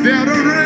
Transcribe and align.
They 0.00 0.12
are 0.12 0.57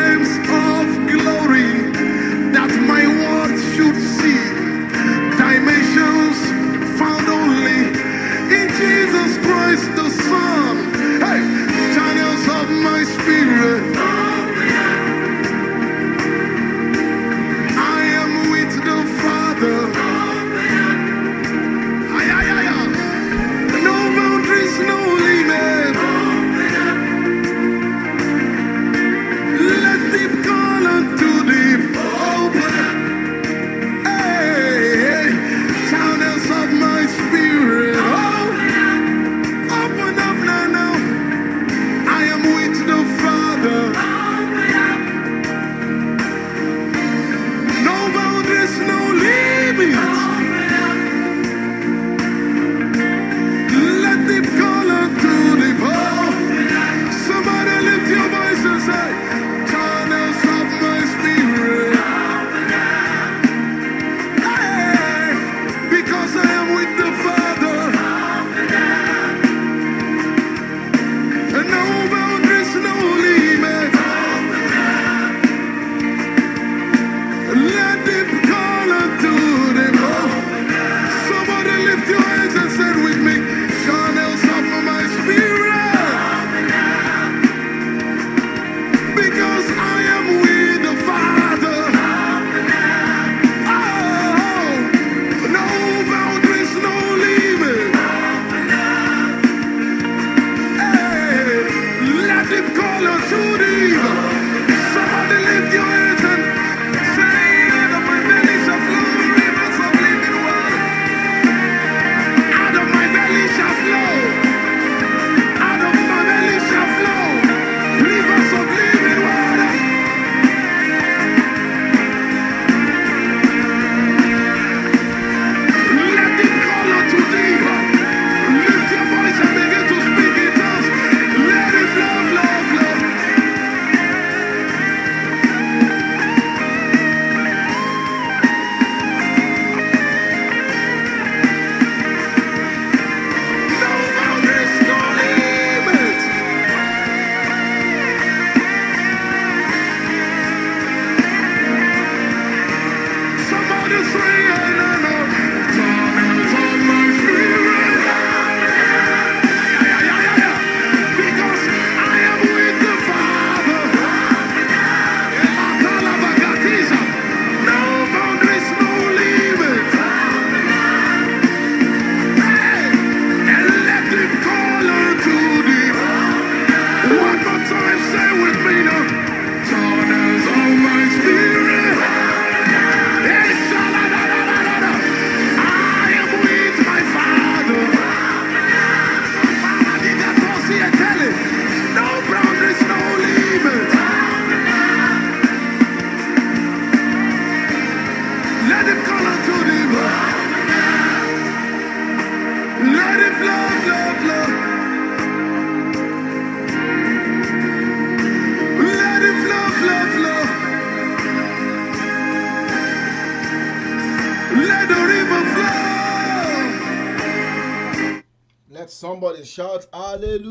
Let 218.83 218.91
somebody 218.91 219.45
shout 219.45 219.87
hallelujah. 219.93 220.43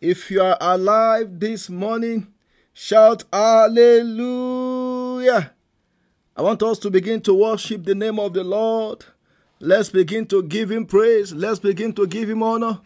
If 0.00 0.30
you 0.30 0.40
are 0.40 0.56
alive 0.60 1.40
this 1.40 1.68
morning, 1.68 2.28
shout 2.72 3.24
hallelujah. 3.32 4.70
I 6.36 6.42
want 6.42 6.62
us 6.62 6.78
to 6.78 6.90
begin 6.92 7.20
to 7.22 7.34
worship 7.34 7.82
the 7.82 7.96
name 7.96 8.20
of 8.20 8.34
the 8.34 8.44
Lord. 8.44 9.04
Let's 9.58 9.88
begin 9.88 10.26
to 10.26 10.44
give 10.44 10.70
him 10.70 10.86
praise. 10.86 11.32
Let's 11.32 11.58
begin 11.58 11.92
to 11.94 12.06
give 12.06 12.30
him 12.30 12.44
honor. 12.44 12.82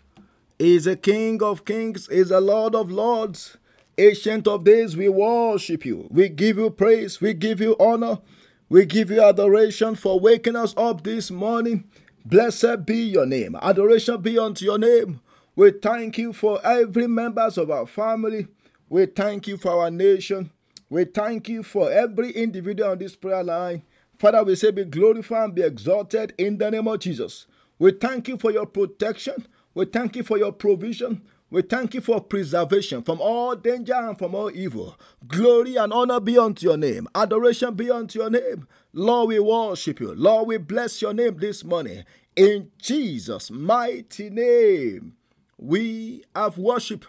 He 0.59 0.77
is 0.77 0.87
a 0.87 0.97
King 0.97 1.43
of 1.43 1.67
kings, 1.67 2.09
He 2.11 2.17
is 2.17 2.31
a 2.31 2.41
Lord 2.41 2.75
of 2.75 2.91
lords. 2.91 3.59
Ancient 3.99 4.49
of 4.49 4.65
days, 4.65 4.97
we 4.97 5.11
worship 5.11 5.85
you. 5.85 6.09
We 6.11 6.31
give 6.31 6.57
you 6.57 6.71
praise. 6.71 7.21
We 7.21 7.35
give 7.35 7.61
you 7.61 7.77
honor. 7.79 8.21
We 8.69 8.85
give 8.85 9.11
you 9.13 9.23
adoration 9.23 9.95
for 9.95 10.19
waking 10.19 10.57
us 10.57 10.75
up 10.77 11.05
this 11.05 11.31
morning. 11.31 11.85
Blessed 12.25 12.85
be 12.85 12.97
your 12.97 13.25
name. 13.25 13.55
Adoration 13.63 14.21
be 14.21 14.37
unto 14.39 14.65
your 14.65 14.79
name. 14.79 15.21
We 15.55 15.71
thank 15.71 16.19
you 16.19 16.33
for 16.33 16.61
every 16.67 17.07
members 17.07 17.59
of 17.59 17.71
our 17.71 17.87
family. 17.87 18.49
We 18.89 19.07
thank 19.07 19.47
you 19.47 19.57
for 19.57 19.71
our 19.71 19.91
nation. 19.93 20.51
We 20.91 21.05
thank 21.05 21.49
you 21.49 21.63
for 21.63 21.93
every 21.93 22.33
individual 22.33 22.91
on 22.91 22.99
this 22.99 23.15
prayer 23.15 23.45
line. 23.45 23.83
Father, 24.19 24.43
we 24.43 24.57
say 24.57 24.73
be 24.73 24.85
glorified 24.85 25.45
and 25.45 25.55
be 25.55 25.63
exalted 25.63 26.35
in 26.37 26.59
the 26.59 26.69
name 26.69 26.89
of 26.89 26.99
Jesus. 26.99 27.47
We 27.79 27.93
thank 27.93 28.27
you 28.27 28.37
for 28.37 28.51
your 28.51 28.67
protection. 28.67 29.47
We 29.75 29.85
thank 29.85 30.17
you 30.17 30.25
for 30.25 30.39
your 30.39 30.53
provision. 30.53 31.23
We 31.49 31.63
thank 31.63 31.95
you 31.95 32.01
for 32.01 32.21
preservation 32.21 33.03
from 33.05 33.21
all 33.21 33.55
danger 33.55 33.95
and 33.95 34.19
from 34.19 34.35
all 34.35 34.51
evil. 34.51 34.99
Glory 35.29 35.77
and 35.77 35.93
honor 35.93 36.19
be 36.19 36.37
unto 36.37 36.67
your 36.67 36.77
name. 36.77 37.07
Adoration 37.15 37.75
be 37.75 37.89
unto 37.89 38.19
your 38.19 38.31
name. 38.31 38.67
Lord, 38.93 39.29
we 39.29 39.39
worship 39.39 40.01
you. 40.01 40.13
Lord, 40.15 40.49
we 40.49 40.57
bless 40.57 41.01
your 41.01 41.15
name 41.15 41.37
this 41.39 41.63
morning. 41.63 42.05
In 42.35 42.73
Jesus' 42.79 43.51
mighty 43.51 44.29
name, 44.29 45.15
we 45.57 46.25
have 46.35 46.59
worship. 46.59 47.05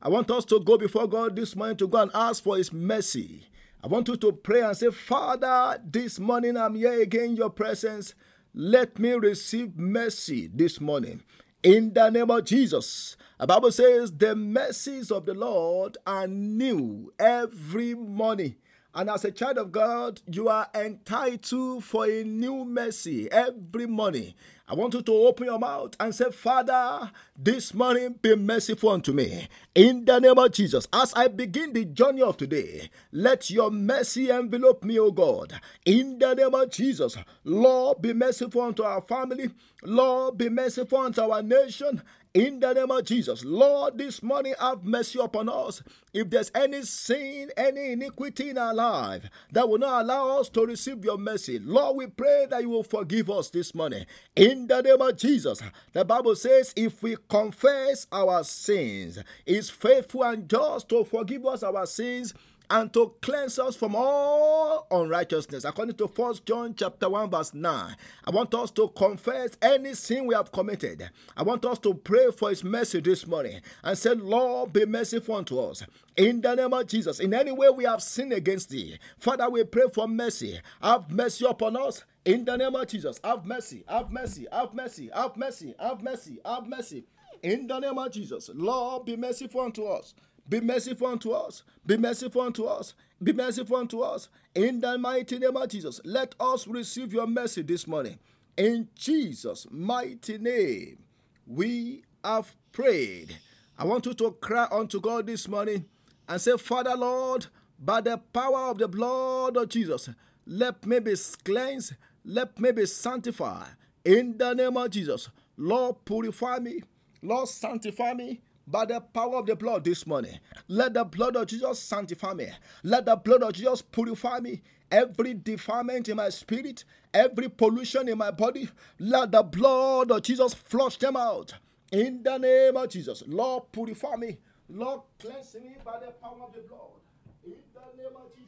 I 0.00 0.08
want 0.08 0.30
us 0.30 0.46
to 0.46 0.60
go 0.60 0.78
before 0.78 1.06
God 1.06 1.36
this 1.36 1.54
morning 1.54 1.76
to 1.76 1.86
go 1.86 2.00
and 2.00 2.10
ask 2.14 2.42
for 2.42 2.56
his 2.56 2.72
mercy. 2.72 3.46
I 3.82 3.86
want 3.86 4.08
you 4.08 4.16
to 4.16 4.32
pray 4.32 4.62
and 4.62 4.74
say, 4.74 4.90
Father, 4.90 5.78
this 5.84 6.18
morning 6.18 6.56
I'm 6.56 6.74
here 6.74 7.02
again 7.02 7.24
in 7.24 7.36
your 7.36 7.50
presence. 7.50 8.14
Let 8.54 8.98
me 8.98 9.12
receive 9.12 9.76
mercy 9.76 10.50
this 10.52 10.80
morning. 10.80 11.22
In 11.62 11.92
the 11.92 12.08
name 12.08 12.30
of 12.30 12.44
Jesus. 12.44 13.18
The 13.38 13.48
Bible 13.48 13.72
says, 13.72 14.12
The 14.12 14.36
mercies 14.36 15.10
of 15.10 15.26
the 15.26 15.34
Lord 15.34 15.98
are 16.06 16.28
new 16.28 17.12
every 17.18 17.94
morning. 17.94 18.54
And 18.94 19.10
as 19.10 19.24
a 19.24 19.32
child 19.32 19.58
of 19.58 19.72
God, 19.72 20.20
you 20.30 20.48
are 20.48 20.68
entitled 20.72 21.82
for 21.82 22.06
a 22.06 22.22
new 22.22 22.64
mercy 22.64 23.28
every 23.32 23.86
morning. 23.86 24.34
I 24.68 24.74
want 24.74 24.94
you 24.94 25.02
to 25.02 25.12
open 25.12 25.46
your 25.46 25.58
mouth 25.58 25.96
and 25.98 26.14
say, 26.14 26.30
Father, 26.30 27.10
this 27.36 27.74
morning 27.74 28.14
be 28.22 28.36
merciful 28.36 28.90
unto 28.90 29.12
me. 29.12 29.48
In 29.74 30.04
the 30.04 30.20
name 30.20 30.38
of 30.38 30.52
Jesus, 30.52 30.86
as 30.92 31.12
I 31.14 31.26
begin 31.26 31.72
the 31.72 31.84
journey 31.86 32.22
of 32.22 32.36
today, 32.36 32.88
let 33.10 33.50
your 33.50 33.72
mercy 33.72 34.30
envelop 34.30 34.84
me, 34.84 34.98
O 35.00 35.10
God. 35.10 35.60
In 35.84 36.20
the 36.20 36.34
name 36.34 36.54
of 36.54 36.70
Jesus, 36.70 37.16
Lord, 37.42 38.00
be 38.00 38.12
merciful 38.12 38.62
unto 38.62 38.84
our 38.84 39.02
family. 39.02 39.50
Lord, 39.82 40.38
be 40.38 40.48
merciful 40.48 40.98
unto 40.98 41.20
our 41.20 41.42
nation. 41.42 42.00
In 42.34 42.58
the 42.58 42.72
name 42.74 42.90
of 42.90 43.04
Jesus, 43.04 43.44
Lord, 43.44 43.96
this 43.96 44.20
morning 44.20 44.54
have 44.58 44.82
mercy 44.84 45.20
upon 45.20 45.48
us. 45.48 45.84
If 46.12 46.30
there's 46.30 46.50
any 46.52 46.82
sin, 46.82 47.52
any 47.56 47.92
iniquity 47.92 48.50
in 48.50 48.58
our 48.58 48.74
life 48.74 49.30
that 49.52 49.68
will 49.68 49.78
not 49.78 50.02
allow 50.02 50.40
us 50.40 50.48
to 50.48 50.66
receive 50.66 51.04
your 51.04 51.16
mercy, 51.16 51.60
Lord, 51.60 51.96
we 51.96 52.08
pray 52.08 52.48
that 52.50 52.62
you 52.62 52.70
will 52.70 52.82
forgive 52.82 53.30
us 53.30 53.50
this 53.50 53.72
morning. 53.72 54.06
In 54.34 54.66
the 54.66 54.82
name 54.82 55.00
of 55.00 55.16
Jesus, 55.16 55.62
the 55.92 56.04
Bible 56.04 56.34
says, 56.34 56.72
if 56.74 57.04
we 57.04 57.16
confess 57.28 58.08
our 58.10 58.42
sins, 58.42 59.20
is 59.46 59.70
faithful 59.70 60.24
and 60.24 60.48
just 60.50 60.88
to 60.88 61.04
forgive 61.04 61.46
us 61.46 61.62
our 61.62 61.86
sins 61.86 62.34
and 62.70 62.92
to 62.92 63.14
cleanse 63.20 63.58
us 63.58 63.76
from 63.76 63.94
all 63.94 64.86
unrighteousness. 64.90 65.64
According 65.64 65.96
to 65.96 66.06
1 66.06 66.34
John 66.44 66.74
chapter 66.76 67.08
1 67.08 67.30
verse 67.30 67.54
9. 67.54 67.96
I 68.24 68.30
want 68.30 68.54
us 68.54 68.70
to 68.72 68.88
confess 68.88 69.56
any 69.60 69.94
sin 69.94 70.26
we 70.26 70.34
have 70.34 70.52
committed. 70.52 71.10
I 71.36 71.42
want 71.42 71.64
us 71.64 71.78
to 71.80 71.94
pray 71.94 72.30
for 72.30 72.50
his 72.50 72.64
mercy 72.64 73.00
this 73.00 73.26
morning 73.26 73.60
and 73.82 73.96
say, 73.96 74.14
Lord, 74.14 74.72
be 74.72 74.86
merciful 74.86 75.36
unto 75.36 75.58
us. 75.58 75.82
In 76.16 76.40
the 76.40 76.54
name 76.54 76.72
of 76.72 76.86
Jesus, 76.86 77.20
in 77.20 77.34
any 77.34 77.52
way 77.52 77.68
we 77.68 77.84
have 77.84 78.02
sinned 78.02 78.32
against 78.32 78.70
thee, 78.70 78.98
Father, 79.18 79.48
we 79.50 79.64
pray 79.64 79.84
for 79.92 80.06
mercy. 80.08 80.60
Have 80.82 81.10
mercy 81.10 81.44
upon 81.44 81.76
us. 81.76 82.04
In 82.24 82.44
the 82.44 82.56
name 82.56 82.74
of 82.74 82.86
Jesus, 82.86 83.20
have 83.22 83.44
mercy, 83.44 83.84
have 83.86 84.10
mercy, 84.10 84.46
have 84.50 84.72
mercy, 84.72 85.10
have 85.14 85.36
mercy, 85.36 85.74
have 85.78 86.02
mercy, 86.02 86.38
have 86.44 86.66
mercy. 86.66 87.04
In 87.42 87.66
the 87.66 87.78
name 87.78 87.98
of 87.98 88.10
Jesus, 88.10 88.48
Lord, 88.54 89.04
be 89.04 89.16
merciful 89.16 89.60
unto 89.60 89.84
us. 89.84 90.14
Be 90.48 90.60
merciful 90.60 91.06
unto 91.08 91.32
us. 91.32 91.62
Be 91.86 91.96
merciful 91.96 92.42
unto 92.42 92.64
us. 92.64 92.94
Be 93.22 93.32
merciful 93.32 93.76
unto 93.76 94.00
us. 94.00 94.28
In 94.54 94.80
the 94.80 94.98
mighty 94.98 95.38
name 95.38 95.56
of 95.56 95.68
Jesus, 95.68 96.00
let 96.04 96.34
us 96.38 96.66
receive 96.66 97.12
your 97.12 97.26
mercy 97.26 97.62
this 97.62 97.86
morning. 97.86 98.18
In 98.56 98.88
Jesus' 98.94 99.66
mighty 99.70 100.38
name, 100.38 100.98
we 101.46 102.04
have 102.22 102.54
prayed. 102.72 103.38
I 103.76 103.84
want 103.84 104.06
you 104.06 104.14
to 104.14 104.32
cry 104.32 104.68
unto 104.70 105.00
God 105.00 105.26
this 105.26 105.48
morning 105.48 105.86
and 106.28 106.40
say, 106.40 106.56
Father, 106.56 106.94
Lord, 106.96 107.46
by 107.78 108.00
the 108.00 108.18
power 108.18 108.70
of 108.70 108.78
the 108.78 108.88
blood 108.88 109.56
of 109.56 109.68
Jesus, 109.68 110.08
let 110.46 110.86
me 110.86 111.00
be 111.00 111.14
cleansed, 111.44 111.94
let 112.24 112.58
me 112.60 112.70
be 112.70 112.86
sanctified. 112.86 113.68
In 114.04 114.36
the 114.38 114.54
name 114.54 114.76
of 114.76 114.90
Jesus, 114.90 115.30
Lord, 115.56 116.04
purify 116.04 116.58
me, 116.58 116.82
Lord, 117.22 117.48
sanctify 117.48 118.14
me, 118.14 118.40
by 118.66 118.84
the 118.84 119.00
power 119.00 119.36
of 119.36 119.46
the 119.46 119.54
blood 119.56 119.84
this 119.84 120.06
morning. 120.06 120.38
Let 120.68 120.94
the 120.94 121.04
blood 121.04 121.36
of 121.36 121.46
Jesus 121.46 121.78
sanctify 121.80 122.34
me. 122.34 122.48
Let 122.82 123.06
the 123.06 123.16
blood 123.16 123.42
of 123.42 123.52
Jesus 123.52 123.82
purify 123.82 124.40
me. 124.40 124.62
Every 124.90 125.34
defilement 125.34 126.08
in 126.08 126.16
my 126.16 126.28
spirit, 126.28 126.84
every 127.12 127.48
pollution 127.48 128.08
in 128.08 128.18
my 128.18 128.30
body, 128.30 128.68
let 128.98 129.32
the 129.32 129.42
blood 129.42 130.10
of 130.10 130.22
Jesus 130.22 130.54
flush 130.54 130.96
them 130.98 131.16
out. 131.16 131.54
In 131.90 132.22
the 132.22 132.38
name 132.38 132.76
of 132.76 132.88
Jesus, 132.88 133.22
Lord, 133.26 133.64
purify 133.72 134.16
me. 134.16 134.38
Lord, 134.68 135.00
cleanse 135.18 135.54
me 135.54 135.76
by 135.84 135.98
the 136.00 136.12
power 136.12 136.44
of 136.46 136.54
the 136.54 136.60
blood. 136.60 137.00
In 137.44 137.56
the 137.72 138.02
name 138.02 138.16
of 138.16 138.34
Jesus. 138.34 138.44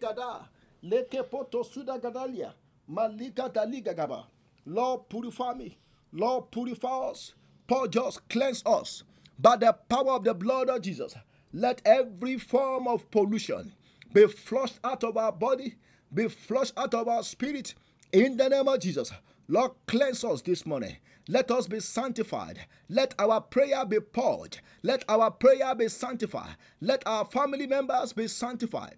Gada. 0.00 0.48
Leke. 0.82 1.22
Lord, 4.64 5.08
purify 5.08 5.54
me. 5.54 5.78
Lord, 6.12 6.50
purify 6.50 7.10
us. 7.10 7.34
Purge 7.66 7.96
us, 7.96 8.18
cleanse 8.28 8.62
us 8.66 9.02
by 9.38 9.56
the 9.56 9.72
power 9.88 10.12
of 10.12 10.24
the 10.24 10.34
blood 10.34 10.68
of 10.68 10.82
Jesus. 10.82 11.14
Let 11.52 11.80
every 11.84 12.38
form 12.38 12.86
of 12.86 13.10
pollution 13.10 13.72
be 14.12 14.26
flushed 14.26 14.78
out 14.84 15.04
of 15.04 15.16
our 15.16 15.32
body, 15.32 15.76
be 16.12 16.28
flushed 16.28 16.74
out 16.76 16.94
of 16.94 17.08
our 17.08 17.22
spirit 17.22 17.74
in 18.12 18.36
the 18.36 18.48
name 18.48 18.68
of 18.68 18.80
Jesus. 18.80 19.12
Lord, 19.48 19.72
cleanse 19.86 20.24
us 20.24 20.42
this 20.42 20.66
morning. 20.66 20.96
Let 21.28 21.50
us 21.50 21.66
be 21.66 21.80
sanctified. 21.80 22.60
Let 22.88 23.14
our 23.18 23.40
prayer 23.40 23.84
be 23.86 24.00
purged. 24.00 24.60
Let 24.82 25.04
our 25.08 25.30
prayer 25.30 25.74
be 25.74 25.88
sanctified. 25.88 26.56
Let 26.80 27.06
our 27.06 27.24
family 27.24 27.66
members 27.66 28.12
be 28.12 28.28
sanctified 28.28 28.96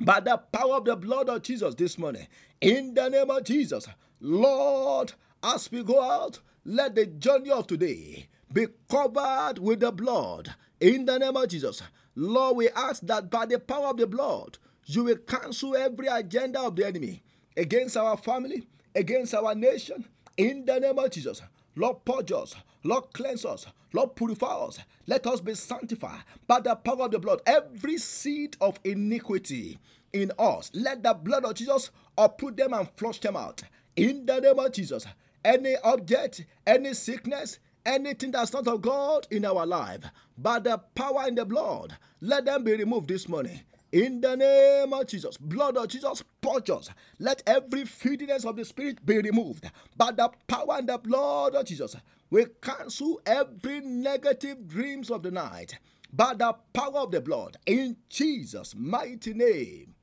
by 0.00 0.20
the 0.20 0.36
power 0.36 0.76
of 0.76 0.84
the 0.84 0.96
blood 0.96 1.28
of 1.28 1.42
Jesus 1.42 1.74
this 1.74 1.98
morning. 1.98 2.26
In 2.60 2.94
the 2.94 3.08
name 3.08 3.30
of 3.30 3.44
Jesus, 3.44 3.88
Lord, 4.20 5.12
as 5.42 5.70
we 5.70 5.82
go 5.82 6.02
out, 6.02 6.40
let 6.64 6.94
the 6.94 7.06
journey 7.06 7.50
of 7.50 7.66
today 7.66 8.28
be 8.52 8.66
covered 8.90 9.58
with 9.58 9.80
the 9.80 9.92
blood. 9.92 10.54
In 10.80 11.04
the 11.04 11.18
name 11.18 11.36
of 11.36 11.48
Jesus, 11.48 11.82
Lord, 12.14 12.56
we 12.56 12.68
ask 12.70 13.02
that 13.02 13.30
by 13.30 13.46
the 13.46 13.58
power 13.58 13.88
of 13.88 13.96
the 13.96 14.06
blood, 14.06 14.58
you 14.86 15.04
will 15.04 15.16
cancel 15.16 15.76
every 15.76 16.06
agenda 16.06 16.60
of 16.60 16.76
the 16.76 16.86
enemy 16.86 17.22
against 17.56 17.96
our 17.96 18.16
family, 18.16 18.66
against 18.94 19.34
our 19.34 19.54
nation. 19.54 20.06
In 20.36 20.64
the 20.64 20.78
name 20.78 20.98
of 20.98 21.10
Jesus, 21.10 21.42
Lord, 21.74 22.04
purge 22.04 22.32
us, 22.32 22.54
Lord, 22.84 23.04
cleanse 23.12 23.44
us, 23.44 23.66
Lord, 23.96 24.14
purify 24.14 24.46
us. 24.46 24.78
Let 25.06 25.26
us 25.26 25.40
be 25.40 25.54
sanctified 25.54 26.20
by 26.46 26.60
the 26.60 26.74
power 26.74 27.06
of 27.06 27.12
the 27.12 27.18
blood. 27.18 27.40
Every 27.46 27.96
seed 27.96 28.54
of 28.60 28.78
iniquity 28.84 29.78
in 30.12 30.32
us, 30.38 30.70
let 30.74 31.02
the 31.02 31.14
blood 31.14 31.46
of 31.46 31.54
Jesus 31.54 31.90
uproot 32.18 32.58
them 32.58 32.74
and 32.74 32.90
flush 32.98 33.20
them 33.20 33.38
out. 33.38 33.62
In 33.96 34.26
the 34.26 34.38
name 34.38 34.58
of 34.58 34.70
Jesus, 34.70 35.06
any 35.42 35.76
object, 35.82 36.44
any 36.66 36.92
sickness, 36.92 37.58
anything 37.86 38.32
that's 38.32 38.52
not 38.52 38.68
of 38.68 38.82
God 38.82 39.26
in 39.30 39.46
our 39.46 39.64
life, 39.64 40.04
by 40.36 40.58
the 40.58 40.76
power 40.94 41.26
in 41.26 41.34
the 41.34 41.46
blood, 41.46 41.96
let 42.20 42.44
them 42.44 42.64
be 42.64 42.76
removed 42.76 43.08
this 43.08 43.26
morning. 43.26 43.62
In 43.92 44.20
the 44.20 44.36
name 44.36 44.92
of 44.92 45.06
Jesus, 45.06 45.38
blood 45.38 45.78
of 45.78 45.88
Jesus, 45.88 46.22
purge 46.42 46.68
us. 46.68 46.90
Let 47.18 47.42
every 47.46 47.86
filthiness 47.86 48.44
of 48.44 48.56
the 48.56 48.64
spirit 48.66 49.06
be 49.06 49.18
removed. 49.18 49.70
By 49.96 50.10
the 50.10 50.28
power 50.48 50.76
and 50.76 50.88
the 50.88 50.98
blood 50.98 51.54
of 51.54 51.64
Jesus, 51.64 51.96
we 52.30 52.46
cancel 52.60 53.20
every 53.24 53.80
negative 53.80 54.66
dreams 54.66 55.10
of 55.10 55.22
the 55.22 55.30
night. 55.30 55.78
By 56.12 56.34
the 56.34 56.54
power 56.72 57.00
of 57.00 57.10
the 57.10 57.20
blood, 57.20 57.56
in 57.66 57.96
Jesus' 58.08 58.74
mighty 58.76 59.34
name, 59.34 59.94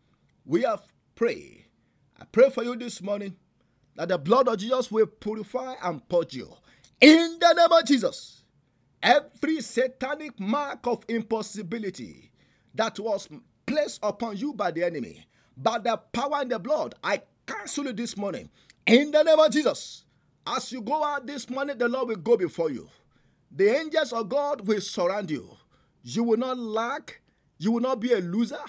we 0.45 0.61
have 0.63 0.83
prayed. 1.15 1.65
I 2.19 2.25
pray 2.25 2.49
for 2.49 2.63
you 2.63 2.75
this 2.75 3.01
morning 3.01 3.35
that 3.95 4.09
the 4.09 4.17
blood 4.17 4.47
of 4.47 4.57
Jesus 4.57 4.91
will 4.91 5.07
purify 5.07 5.75
and 5.81 6.07
purge 6.07 6.33
you. 6.33 6.53
In 7.01 7.37
the 7.39 7.53
name 7.53 7.71
of 7.71 7.85
Jesus, 7.85 8.43
every 9.01 9.61
satanic 9.61 10.39
mark 10.39 10.85
of 10.87 11.03
impossibility 11.07 12.31
that 12.75 12.99
was 12.99 13.27
placed 13.65 13.99
upon 14.03 14.37
you 14.37 14.53
by 14.53 14.71
the 14.71 14.83
enemy, 14.83 15.25
by 15.57 15.79
the 15.79 15.97
power 15.97 16.41
and 16.41 16.51
the 16.51 16.59
blood, 16.59 16.95
I 17.03 17.21
cancel 17.45 17.87
it 17.87 17.97
this 17.97 18.17
morning. 18.17 18.49
In 18.85 19.11
the 19.11 19.23
name 19.23 19.39
of 19.39 19.51
Jesus, 19.51 20.05
as 20.45 20.71
you 20.71 20.81
go 20.81 21.03
out 21.03 21.25
this 21.25 21.49
morning, 21.49 21.77
the 21.77 21.87
Lord 21.87 22.09
will 22.09 22.15
go 22.15 22.37
before 22.37 22.69
you. 22.69 22.89
The 23.51 23.69
angels 23.69 24.11
of 24.13 24.29
God 24.29 24.67
will 24.67 24.81
surround 24.81 25.31
you. 25.31 25.57
You 26.03 26.23
will 26.23 26.37
not 26.37 26.57
lack. 26.57 27.21
You 27.57 27.71
will 27.71 27.81
not 27.81 27.99
be 27.99 28.11
a 28.13 28.19
loser. 28.19 28.59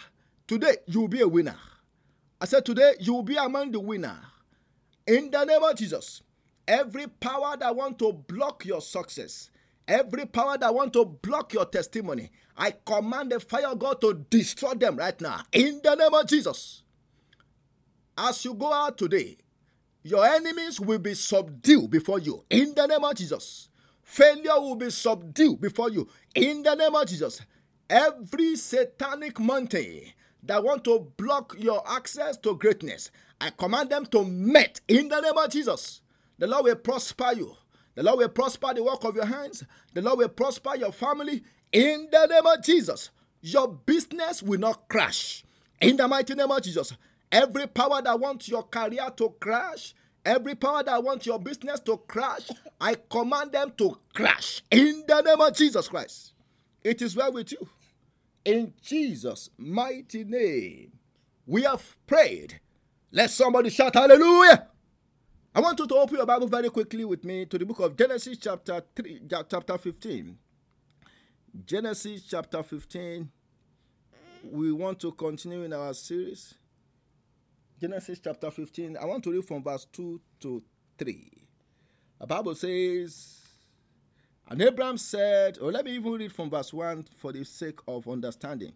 Today, 0.47 0.77
you 0.87 1.01
will 1.01 1.09
be 1.09 1.21
a 1.21 1.29
winner. 1.29 1.57
I 2.41 2.45
said, 2.45 2.65
Today, 2.65 2.95
you 3.01 3.15
will 3.15 3.23
be 3.23 3.37
among 3.37 3.73
the 3.73 3.81
winner. 3.81 4.19
In 5.07 5.31
the 5.31 5.45
name 5.45 5.63
of 5.63 5.77
Jesus, 5.77 6.23
every 6.69 7.07
power 7.07 7.57
that 7.57 7.75
want 7.75 7.99
to 7.99 8.13
block 8.13 8.65
your 8.65 8.81
success, 8.81 9.51
every 9.89 10.27
power 10.27 10.57
that 10.59 10.75
want 10.75 10.93
to 10.93 11.05
block 11.05 11.53
your 11.53 11.65
testimony, 11.65 12.31
I 12.57 12.75
command 12.85 13.33
the 13.33 13.41
fire 13.41 13.69
of 13.69 13.79
God 13.79 14.01
to 14.03 14.25
destroy 14.31 14.75
them 14.75 14.97
right 14.97 15.19
now. 15.21 15.41
In 15.53 15.81
the 15.83 15.95
name 15.95 16.15
of 16.15 16.27
Jesus. 16.27 16.83
As 18.17 18.45
you 18.45 18.55
go 18.55 18.73
out 18.73 18.97
today, 18.97 19.39
your 20.05 20.27
enemies 20.27 20.79
will 20.79 20.99
be 20.99 21.15
subdued 21.15 21.91
before 21.91 22.19
you. 22.19 22.45
In 22.51 22.75
the 22.75 22.87
name 22.87 23.03
of 23.03 23.17
Jesus. 23.17 23.71
Failure 24.03 24.61
will 24.61 24.77
be 24.77 24.91
subdued 24.91 25.63
before 25.63 25.91
you. 25.91 26.07
In 26.35 26.63
the 26.63 26.75
name 26.75 26.95
of 26.95 27.09
Jesus. 27.09 27.41
Every 27.89 28.55
satanic 28.57 29.41
mountain 29.41 30.03
that 30.43 30.63
want 30.63 30.85
to 30.85 31.11
block 31.17 31.57
your 31.59 31.83
access 31.91 32.37
to 32.39 32.55
greatness, 32.55 33.11
I 33.41 33.49
command 33.49 33.89
them 33.91 34.05
to 34.07 34.25
met 34.25 34.83
in 34.89 35.09
the 35.09 35.21
name 35.21 35.39
of 35.39 35.51
Jesus. 35.51 36.03
The 36.39 36.47
Lord 36.47 36.67
will 36.67 36.77
prosper 36.77 37.33
you. 37.35 37.57
The 37.95 38.03
Lord 38.03 38.19
will 38.19 38.29
prosper 38.29 38.75
the 38.75 38.83
work 38.83 39.05
of 39.05 39.17
your 39.17 39.25
hands. 39.27 39.65
The 39.95 40.03
Lord 40.03 40.19
will 40.19 40.29
prosper 40.29 40.77
your 40.77 40.93
family 40.93 41.43
in 41.73 42.09
the 42.13 42.27
name 42.27 42.47
of 42.47 42.63
Jesus. 42.63 43.09
Your 43.41 43.69
business 43.69 44.43
will 44.43 44.61
not 44.61 44.87
crash. 44.89 45.45
In 45.81 45.97
the 45.97 46.07
mighty 46.07 46.35
name 46.35 46.51
of 46.51 46.61
Jesus. 46.63 46.93
Every 47.35 47.67
power 47.67 48.01
that 48.01 48.19
wants 48.19 48.49
your 48.49 48.63
career 48.63 49.11
to 49.17 49.35
crash, 49.41 49.95
Every 50.25 50.55
power 50.55 50.83
that 50.83 51.05
wants 51.05 51.27
your 51.27 51.39
business 51.39 51.81
to 51.81 51.99
crash, 51.99 52.49
I 52.81 52.97
command 53.11 53.53
them 53.53 53.73
to 53.77 53.99
crash 54.15 54.63
in 54.71 55.05
the 55.07 55.21
name 55.21 55.41
of 55.41 55.55
Jesus 55.55 55.87
Christ. 55.87 56.33
It 56.83 57.03
is 57.03 57.15
well 57.15 57.33
with 57.33 57.53
you. 57.53 57.69
In 58.45 58.73
Jesus' 58.83 59.51
mighty 59.59 60.25
name, 60.25 60.93
we 61.47 61.63
have 61.63 61.97
prayed. 62.07 62.59
Let 63.13 63.31
somebody 63.31 63.69
shout 63.69 63.95
hallelujah. 63.95 64.69
I 65.55 65.61
want 65.61 65.79
you 65.79 65.87
to 65.87 65.95
open 65.95 66.17
your 66.17 66.27
Bible 66.27 66.49
very 66.49 66.71
quickly 66.71 67.05
with 67.05 67.23
me 67.23 67.45
to 67.45 67.59
the 67.59 67.67
book 67.67 67.81
of 67.81 67.97
Genesis, 67.97 68.39
chapter 68.39 68.83
3, 68.97 69.23
chapter 69.29 69.79
15. 69.79 70.39
Genesis 71.67 72.23
chapter 72.23 72.63
15. 72.63 73.31
We 74.51 74.73
want 74.73 75.01
to 75.01 75.13
continue 75.13 75.63
in 75.63 75.73
our 75.75 75.93
series. 75.95 76.55
Genesis 77.85 78.19
chapter 78.19 78.51
15. 78.51 78.97
I 78.97 79.05
want 79.05 79.23
to 79.25 79.31
read 79.31 79.45
from 79.45 79.63
verse 79.63 79.87
2 79.93 80.19
to 80.41 80.63
3. 80.97 81.31
The 82.19 82.27
Bible 82.27 82.55
says, 82.55 83.43
And 84.49 84.63
Abraham 84.63 84.97
said, 84.97 85.59
or 85.61 85.71
let 85.71 85.85
me 85.85 85.91
even 85.91 86.13
read 86.13 86.33
from 86.33 86.49
verse 86.49 86.73
1 86.73 87.05
for 87.19 87.31
the 87.31 87.45
sake 87.45 87.81
of 87.87 88.09
understanding. 88.09 88.73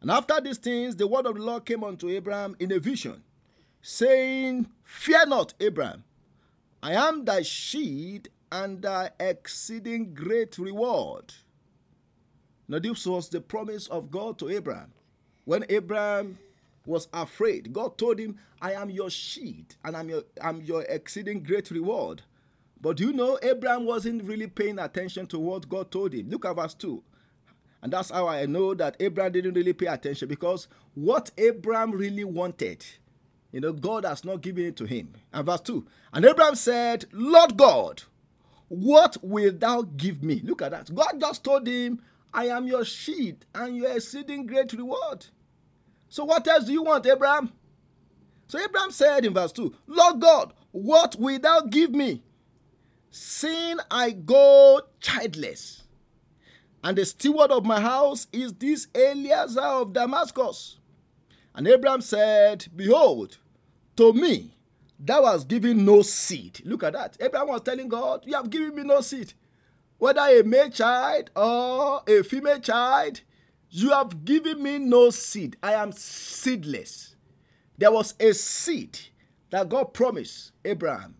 And 0.00 0.12
after 0.12 0.40
these 0.40 0.58
things, 0.58 0.94
the 0.94 1.08
word 1.08 1.26
of 1.26 1.34
the 1.34 1.42
Lord 1.42 1.64
came 1.64 1.82
unto 1.82 2.08
Abraham 2.08 2.54
in 2.60 2.70
a 2.70 2.78
vision, 2.78 3.24
saying, 3.80 4.68
Fear 4.84 5.26
not, 5.26 5.54
Abraham, 5.58 6.04
I 6.84 6.92
am 6.92 7.24
thy 7.24 7.42
shield 7.42 8.28
and 8.52 8.80
thy 8.80 9.10
exceeding 9.18 10.14
great 10.14 10.56
reward. 10.56 11.34
Now, 12.68 12.78
this 12.78 13.08
was 13.08 13.28
the 13.28 13.40
promise 13.40 13.88
of 13.88 14.12
God 14.12 14.38
to 14.38 14.50
Abraham. 14.50 14.92
When 15.46 15.64
Abraham 15.68 16.38
was 16.84 17.08
afraid, 17.12 17.72
God 17.72 17.96
told 17.96 18.18
him, 18.18 18.38
I 18.60 18.72
am 18.72 18.90
your 18.90 19.10
shield 19.10 19.76
and 19.84 19.96
I'm 19.96 20.08
your, 20.08 20.22
I'm 20.40 20.60
your 20.62 20.82
exceeding 20.82 21.42
great 21.42 21.70
reward. 21.70 22.22
But 22.80 22.98
you 22.98 23.12
know, 23.12 23.38
Abraham 23.42 23.84
wasn't 23.84 24.24
really 24.24 24.48
paying 24.48 24.78
attention 24.78 25.26
to 25.28 25.38
what 25.38 25.68
God 25.68 25.90
told 25.90 26.12
him. 26.14 26.28
Look 26.28 26.44
at 26.44 26.56
verse 26.56 26.74
2. 26.74 27.02
And 27.82 27.92
that's 27.92 28.10
how 28.10 28.28
I 28.28 28.46
know 28.46 28.74
that 28.74 28.96
Abraham 29.00 29.32
didn't 29.32 29.54
really 29.54 29.72
pay 29.72 29.86
attention 29.86 30.28
because 30.28 30.68
what 30.94 31.30
Abraham 31.38 31.92
really 31.92 32.24
wanted, 32.24 32.84
you 33.52 33.60
know, 33.60 33.72
God 33.72 34.04
has 34.04 34.24
not 34.24 34.40
given 34.40 34.66
it 34.66 34.76
to 34.76 34.84
him. 34.84 35.12
And 35.32 35.46
verse 35.46 35.60
2 35.60 35.86
And 36.12 36.24
Abraham 36.24 36.54
said, 36.54 37.06
Lord 37.12 37.56
God, 37.56 38.02
what 38.68 39.16
wilt 39.22 39.60
thou 39.60 39.82
give 39.82 40.22
me? 40.22 40.40
Look 40.44 40.62
at 40.62 40.70
that. 40.70 40.94
God 40.94 41.20
just 41.20 41.44
told 41.44 41.66
him, 41.66 42.00
I 42.32 42.46
am 42.46 42.66
your 42.66 42.84
shield 42.84 43.44
and 43.54 43.76
your 43.76 43.94
exceeding 43.94 44.46
great 44.46 44.72
reward. 44.72 45.26
So, 46.12 46.26
what 46.26 46.46
else 46.46 46.66
do 46.66 46.72
you 46.72 46.82
want, 46.82 47.06
Abraham? 47.06 47.50
So, 48.46 48.58
Abraham 48.58 48.90
said 48.90 49.24
in 49.24 49.32
verse 49.32 49.50
2 49.52 49.74
Lord 49.86 50.20
God, 50.20 50.52
what 50.70 51.16
will 51.18 51.38
thou 51.38 51.62
give 51.62 51.92
me? 51.92 52.22
Seeing 53.10 53.78
I 53.90 54.10
go 54.10 54.82
childless, 55.00 55.84
and 56.84 56.98
the 56.98 57.06
steward 57.06 57.50
of 57.50 57.64
my 57.64 57.80
house 57.80 58.26
is 58.30 58.52
this 58.52 58.88
Eliezer 58.94 59.62
of 59.62 59.94
Damascus. 59.94 60.78
And 61.54 61.66
Abraham 61.66 62.02
said, 62.02 62.66
Behold, 62.76 63.38
to 63.96 64.12
me 64.12 64.54
thou 64.98 65.24
hast 65.24 65.48
given 65.48 65.82
no 65.86 66.02
seed. 66.02 66.60
Look 66.66 66.82
at 66.82 66.92
that. 66.92 67.16
Abraham 67.20 67.48
was 67.48 67.62
telling 67.62 67.88
God, 67.88 68.24
You 68.26 68.34
have 68.34 68.50
given 68.50 68.74
me 68.74 68.82
no 68.82 69.00
seed 69.00 69.32
whether 70.02 70.20
a 70.20 70.42
male 70.42 70.68
child 70.68 71.30
or 71.36 72.02
a 72.08 72.24
female 72.24 72.58
child, 72.58 73.20
you 73.74 73.90
have 73.90 74.24
given 74.24 74.62
me 74.62 74.78
no 74.78 75.08
seed. 75.08 75.56
I 75.62 75.72
am 75.72 75.92
seedless. 75.92 77.16
There 77.78 77.90
was 77.90 78.14
a 78.20 78.34
seed 78.34 78.98
that 79.48 79.70
God 79.70 79.94
promised 79.94 80.52
Abraham, 80.62 81.16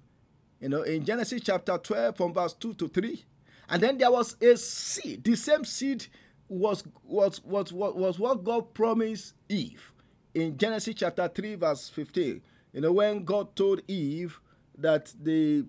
you 0.61 0.68
know, 0.68 0.82
in 0.82 1.02
Genesis 1.02 1.40
chapter 1.42 1.78
12, 1.78 2.14
from 2.14 2.35
verse 2.35 2.52
2 2.52 2.75
to 2.75 2.88
3. 2.88 3.25
And 3.71 3.82
then 3.82 3.97
there 3.97 4.12
was 4.12 4.37
a 4.42 4.54
seed. 4.59 5.25
The 5.25 5.35
same 5.35 5.64
seed 5.64 6.06
was, 6.47 6.85
was, 7.04 7.42
was, 7.42 7.73
was, 7.73 7.94
was 7.94 8.18
what 8.18 8.44
God 8.44 8.75
promised 8.75 9.32
Eve 9.49 9.90
in 10.35 10.59
Genesis 10.59 10.94
chapter 10.99 11.28
3, 11.28 11.54
verse 11.54 11.88
15. 11.88 12.42
You 12.75 12.80
know, 12.82 12.92
when 12.92 13.25
God 13.25 13.56
told 13.56 13.80
Eve 13.88 14.38
that 14.76 15.12
the 15.18 15.64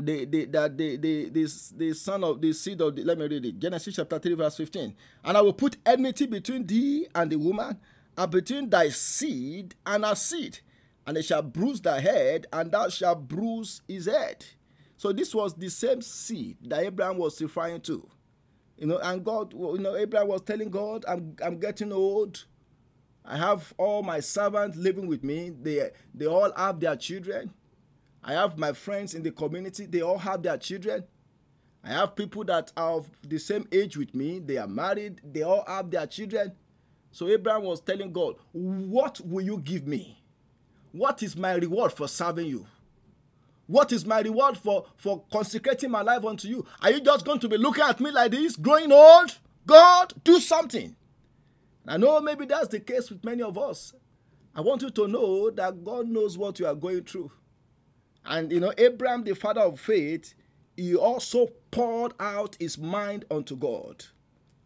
the, 0.00 0.24
the, 0.24 0.44
that 0.46 0.76
the, 0.76 0.96
the, 0.96 1.28
the, 1.30 1.52
the 1.76 1.92
son 1.92 2.22
of 2.24 2.40
the 2.40 2.52
seed 2.52 2.80
of 2.80 2.94
the, 2.94 3.02
let 3.02 3.18
me 3.18 3.26
read 3.26 3.44
it 3.44 3.58
Genesis 3.58 3.96
chapter 3.96 4.18
3, 4.18 4.34
verse 4.34 4.56
15. 4.56 4.94
And 5.24 5.36
I 5.36 5.40
will 5.40 5.52
put 5.52 5.76
enmity 5.84 6.26
between 6.26 6.66
thee 6.66 7.06
and 7.14 7.30
the 7.30 7.36
woman, 7.36 7.78
and 8.16 8.30
between 8.30 8.70
thy 8.70 8.88
seed 8.90 9.74
and 9.86 10.04
her 10.04 10.14
seed, 10.14 10.60
and 11.06 11.16
it 11.16 11.24
shall 11.24 11.42
bruise 11.42 11.80
thy 11.80 12.00
head, 12.00 12.46
and 12.52 12.70
thou 12.70 12.88
shalt 12.88 13.26
bruise 13.28 13.82
his 13.88 14.06
head. 14.06 14.44
So 14.96 15.12
this 15.12 15.34
was 15.34 15.54
the 15.54 15.68
same 15.68 16.02
seed 16.02 16.58
that 16.64 16.82
Abraham 16.82 17.18
was 17.18 17.40
referring 17.40 17.80
to. 17.82 18.08
You 18.76 18.86
know, 18.86 18.98
and 18.98 19.24
God, 19.24 19.52
you 19.52 19.78
know, 19.78 19.96
Abraham 19.96 20.28
was 20.28 20.42
telling 20.42 20.70
God, 20.70 21.04
I'm, 21.08 21.36
I'm 21.42 21.58
getting 21.58 21.92
old. 21.92 22.44
I 23.24 23.36
have 23.36 23.72
all 23.76 24.02
my 24.02 24.20
servants 24.20 24.76
living 24.76 25.06
with 25.06 25.22
me. 25.24 25.50
They, 25.50 25.90
they 26.14 26.26
all 26.26 26.52
have 26.56 26.80
their 26.80 26.96
children. 26.96 27.52
I 28.28 28.32
have 28.32 28.58
my 28.58 28.74
friends 28.74 29.14
in 29.14 29.22
the 29.22 29.30
community, 29.30 29.86
they 29.86 30.02
all 30.02 30.18
have 30.18 30.42
their 30.42 30.58
children. 30.58 31.02
I 31.82 31.92
have 31.92 32.14
people 32.14 32.44
that 32.44 32.70
are 32.76 32.90
of 32.90 33.08
the 33.26 33.38
same 33.38 33.66
age 33.72 33.96
with 33.96 34.14
me, 34.14 34.38
they 34.38 34.58
are 34.58 34.66
married, 34.66 35.22
they 35.24 35.40
all 35.40 35.64
have 35.66 35.90
their 35.90 36.06
children. 36.06 36.52
So 37.10 37.26
Abraham 37.28 37.62
was 37.62 37.80
telling 37.80 38.12
God, 38.12 38.34
What 38.52 39.18
will 39.24 39.42
you 39.42 39.56
give 39.56 39.86
me? 39.86 40.22
What 40.92 41.22
is 41.22 41.38
my 41.38 41.54
reward 41.54 41.92
for 41.92 42.06
serving 42.06 42.48
you? 42.48 42.66
What 43.66 43.92
is 43.92 44.04
my 44.04 44.20
reward 44.20 44.58
for, 44.58 44.84
for 44.98 45.24
consecrating 45.32 45.90
my 45.90 46.02
life 46.02 46.22
unto 46.22 46.48
you? 46.48 46.66
Are 46.82 46.90
you 46.90 47.00
just 47.00 47.24
going 47.24 47.40
to 47.40 47.48
be 47.48 47.56
looking 47.56 47.84
at 47.84 47.98
me 47.98 48.10
like 48.10 48.32
this, 48.32 48.56
growing 48.56 48.92
old? 48.92 49.38
God, 49.66 50.12
do 50.22 50.38
something. 50.38 50.94
I 51.86 51.96
know 51.96 52.20
maybe 52.20 52.44
that's 52.44 52.68
the 52.68 52.80
case 52.80 53.08
with 53.08 53.24
many 53.24 53.42
of 53.42 53.56
us. 53.56 53.94
I 54.54 54.60
want 54.60 54.82
you 54.82 54.90
to 54.90 55.08
know 55.08 55.48
that 55.48 55.82
God 55.82 56.08
knows 56.08 56.36
what 56.36 56.58
you 56.58 56.66
are 56.66 56.74
going 56.74 57.04
through. 57.04 57.30
And 58.24 58.52
you 58.52 58.60
know, 58.60 58.72
Abraham, 58.76 59.24
the 59.24 59.34
father 59.34 59.62
of 59.62 59.80
faith, 59.80 60.34
he 60.76 60.94
also 60.94 61.48
poured 61.70 62.12
out 62.20 62.56
his 62.60 62.78
mind 62.78 63.24
unto 63.30 63.56
God. 63.56 64.04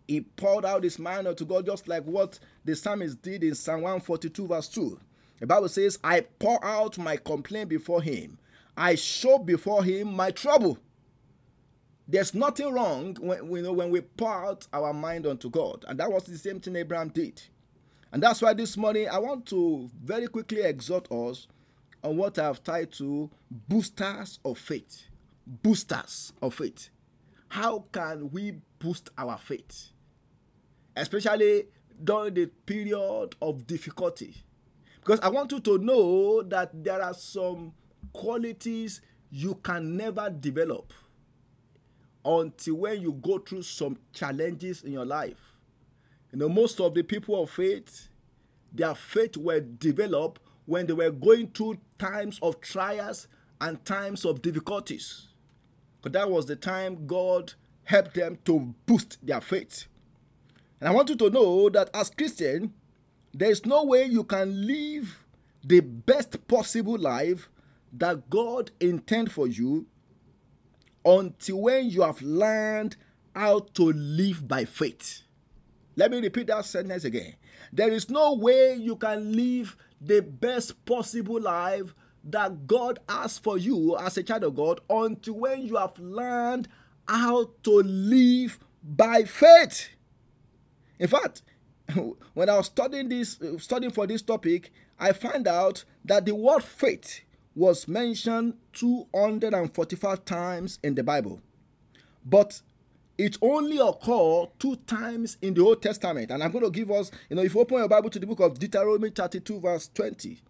He 0.07 0.21
poured 0.21 0.65
out 0.65 0.85
his 0.85 0.99
mind 0.99 1.27
unto 1.27 1.45
God, 1.45 1.67
just 1.67 1.89
like 1.89 2.05
what 2.05 2.39
the 2.65 2.77
psalmist 2.77 3.23
did 3.23 3.43
in 3.45 3.55
Psalm 3.55 3.83
142, 3.83 4.47
verse 4.47 4.69
2. 4.69 5.01
The 5.41 5.47
Bible 5.47 5.69
says, 5.69 5.99
I 6.05 6.21
pour 6.21 6.63
out 6.65 6.99
my 6.99 7.17
complaint 7.17 7.69
before 7.69 8.03
him, 8.03 8.39
I 8.77 8.95
show 8.95 9.39
before 9.39 9.83
him 9.85 10.15
my 10.15 10.31
trouble. 10.31 10.79
There's 12.07 12.35
nothing 12.35 12.73
wrong 12.73 13.17
when, 13.21 13.51
you 13.51 13.63
know, 13.63 13.73
when 13.73 13.91
we 13.91 14.01
pour 14.03 14.31
out 14.31 14.67
our 14.73 14.93
mind 14.93 15.27
unto 15.27 15.49
God. 15.49 15.85
And 15.89 15.99
that 15.99 16.11
was 16.13 16.25
the 16.25 16.37
same 16.37 16.61
thing 16.61 16.77
Abraham 16.77 17.09
did. 17.09 17.41
And 18.13 18.23
that's 18.23 18.43
why 18.43 18.53
this 18.53 18.77
morning 18.77 19.09
I 19.09 19.19
want 19.19 19.47
to 19.47 19.89
very 20.03 20.27
quickly 20.27 20.61
exhort 20.61 21.11
us 21.11 21.47
on 22.03 22.17
what 22.17 22.39
I've 22.39 22.63
titled 22.63 23.31
Boosters 23.51 24.39
of 24.45 24.59
Faith. 24.59 25.05
Boosters 25.47 26.33
of 26.43 26.55
Faith. 26.55 26.89
How 27.49 27.85
can 27.93 28.31
we 28.31 28.55
boost 28.79 29.11
our 29.17 29.39
faith? 29.39 29.91
Especially 30.97 31.65
during 32.03 32.35
the 32.35 32.47
period 32.47 33.35
of 33.41 33.67
difficulty. 33.67 34.35
Because 35.01 35.21
I 35.21 35.29
want 35.29 35.53
you 35.53 35.61
to 35.61 35.79
know 35.79 36.43
that 36.43 36.71
there 36.85 37.03
are 37.03 37.15
some 37.15 37.73
qualities 38.13 39.01
you 39.31 39.55
can 39.57 39.97
never 39.97 40.31
develop 40.31 40.93
until 42.25 42.75
when 42.77 43.01
you 43.01 43.13
go 43.13 43.39
through 43.39 43.63
some 43.63 43.99
challenges 44.13 44.83
in 44.83 44.93
your 44.93 45.05
life. 45.05 45.59
You 46.33 46.39
know, 46.39 46.49
most 46.49 46.81
of 46.81 46.95
the 46.95 47.03
people 47.03 47.43
of 47.43 47.51
faith, 47.51 48.09
their 48.73 48.95
faith 48.95 49.37
were 49.37 49.61
developed 49.61 50.41
when 50.67 50.87
they 50.87 50.93
were 50.93 51.11
going 51.11 51.49
through 51.49 51.79
times 51.99 52.39
of 52.43 52.61
trials 52.61 53.29
and 53.61 53.85
times 53.85 54.25
of 54.25 54.43
difficulties. 54.43 55.29
Because 56.01 56.13
that 56.13 56.31
was 56.31 56.47
the 56.47 56.57
time 56.57 57.07
God 57.07 57.55
helped 57.85 58.15
them 58.15 58.39
to 58.45 58.75
boost 58.87 59.19
their 59.25 59.41
faith. 59.41 59.87
And 60.81 60.89
I 60.89 60.93
want 60.93 61.11
you 61.11 61.17
to 61.17 61.31
know 61.31 61.69
that 61.71 61.91
as 61.95 62.11
Christian, 62.11 62.73
there 63.33 63.51
is 63.51 63.65
no 63.65 63.85
way 63.85 64.05
you 64.05 64.25
can 64.25 64.67
live 64.67 65.25
the 65.65 65.81
best 65.81 66.47
possible 66.49 66.99
life 66.99 67.49
that 67.93 68.29
God 68.29 68.71
intends 68.81 69.33
for 69.33 69.47
you 69.47 69.87
until 71.05 71.61
when 71.63 71.89
you 71.89 72.03
have 72.03 72.21
learned 72.23 72.97
how 73.35 73.61
to 73.75 73.93
live 73.93 74.47
by 74.47 74.65
faith. 74.65 75.23
Let 75.97 76.11
me 76.11 76.21
repeat 76.21 76.47
that 76.49 76.65
sentence 76.65 77.05
again. 77.05 77.35
There 77.73 77.91
is 77.91 78.11
no 78.11 78.35
way 78.35 78.75
you 78.75 78.97
can 78.97 79.33
live 79.33 79.77
the 80.05 80.21
best 80.21 80.85
possible 80.85 81.41
life 81.41 81.95
that 82.25 82.67
God 82.67 82.99
has 83.09 83.39
for 83.39 83.59
you 83.59 83.97
as 83.99 84.17
a 84.17 84.23
child 84.23 84.45
of 84.45 84.57
God 84.57 84.81
until 84.89 85.35
when 85.35 85.63
you 85.63 85.77
have 85.77 85.99
learned 85.99 86.69
how 87.09 87.51
to 87.65 87.71
live 87.71 88.59
by 88.83 89.25
faith. 89.25 89.89
In 90.99 91.09
fact, 91.09 91.43
when 92.35 92.49
I 92.49 92.57
was 92.57 92.67
studying 92.67 93.09
this, 93.09 93.39
studying 93.59 93.93
for 93.93 94.07
this 94.07 94.23
topic, 94.23 94.73
I 94.99 95.13
found 95.13 95.49
out 95.49 95.85
that 96.05 96.25
the 96.27 96.35
word 96.35 96.63
faith 96.63 97.23
was 97.55 97.87
mentioned 97.89 98.55
245 98.73 100.25
times 100.25 100.79
in 100.83 100.95
the 100.95 101.03
Bible, 101.03 101.41
but 102.25 102.63
it 103.19 103.37
only 103.43 103.79
occurred 103.79 104.49
two 104.59 104.77
times 104.87 105.37
in 105.43 105.55
the 105.55 105.63
Old 105.63 105.83
Testament. 105.83 106.31
And 106.31 106.43
I'm 106.43 106.51
going 106.51 106.65
to 106.65 106.71
give 106.71 106.91
us, 106.91 107.11
you 107.29 107.37
know, 107.37 107.43
if 107.43 107.55
you 107.55 107.61
open 107.61 107.79
your 107.79 107.89
Bible 107.89 108.11
to 108.11 108.19
the 108.19 108.27
book 108.27 108.41
of 108.41 108.59
Deuteronomy 108.59 109.11
32, 109.11 109.61
verse 109.61 109.91
20. 109.95 110.41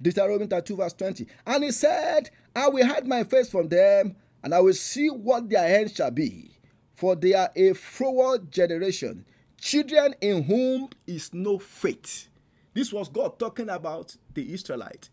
Deuteronomy 0.00 0.46
32, 0.46 0.76
verse 0.76 0.92
20. 0.92 1.26
And 1.46 1.64
he 1.64 1.72
said, 1.72 2.30
I 2.54 2.68
will 2.68 2.86
hide 2.86 3.06
my 3.06 3.24
face 3.24 3.50
from 3.50 3.68
them, 3.68 4.16
and 4.42 4.54
I 4.54 4.60
will 4.60 4.74
see 4.74 5.08
what 5.08 5.48
their 5.48 5.80
end 5.80 5.90
shall 5.94 6.10
be. 6.10 6.52
For 6.94 7.16
they 7.16 7.34
are 7.34 7.50
a 7.56 7.72
froward 7.74 8.50
generation, 8.50 9.24
children 9.60 10.14
in 10.20 10.44
whom 10.44 10.90
is 11.06 11.32
no 11.32 11.58
faith. 11.58 12.28
This 12.74 12.92
was 12.92 13.08
God 13.08 13.38
talking 13.38 13.68
about 13.68 14.16
the 14.34 14.52
Israelite. 14.52 15.08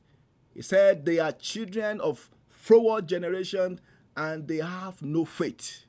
He 0.53 0.61
said 0.61 1.05
they 1.05 1.19
are 1.19 1.31
children 1.31 1.99
of 2.01 2.29
froward 2.49 3.07
generation 3.07 3.79
and 4.15 4.47
they 4.47 4.57
have 4.57 5.01
no 5.01 5.25
faith. 5.25 5.84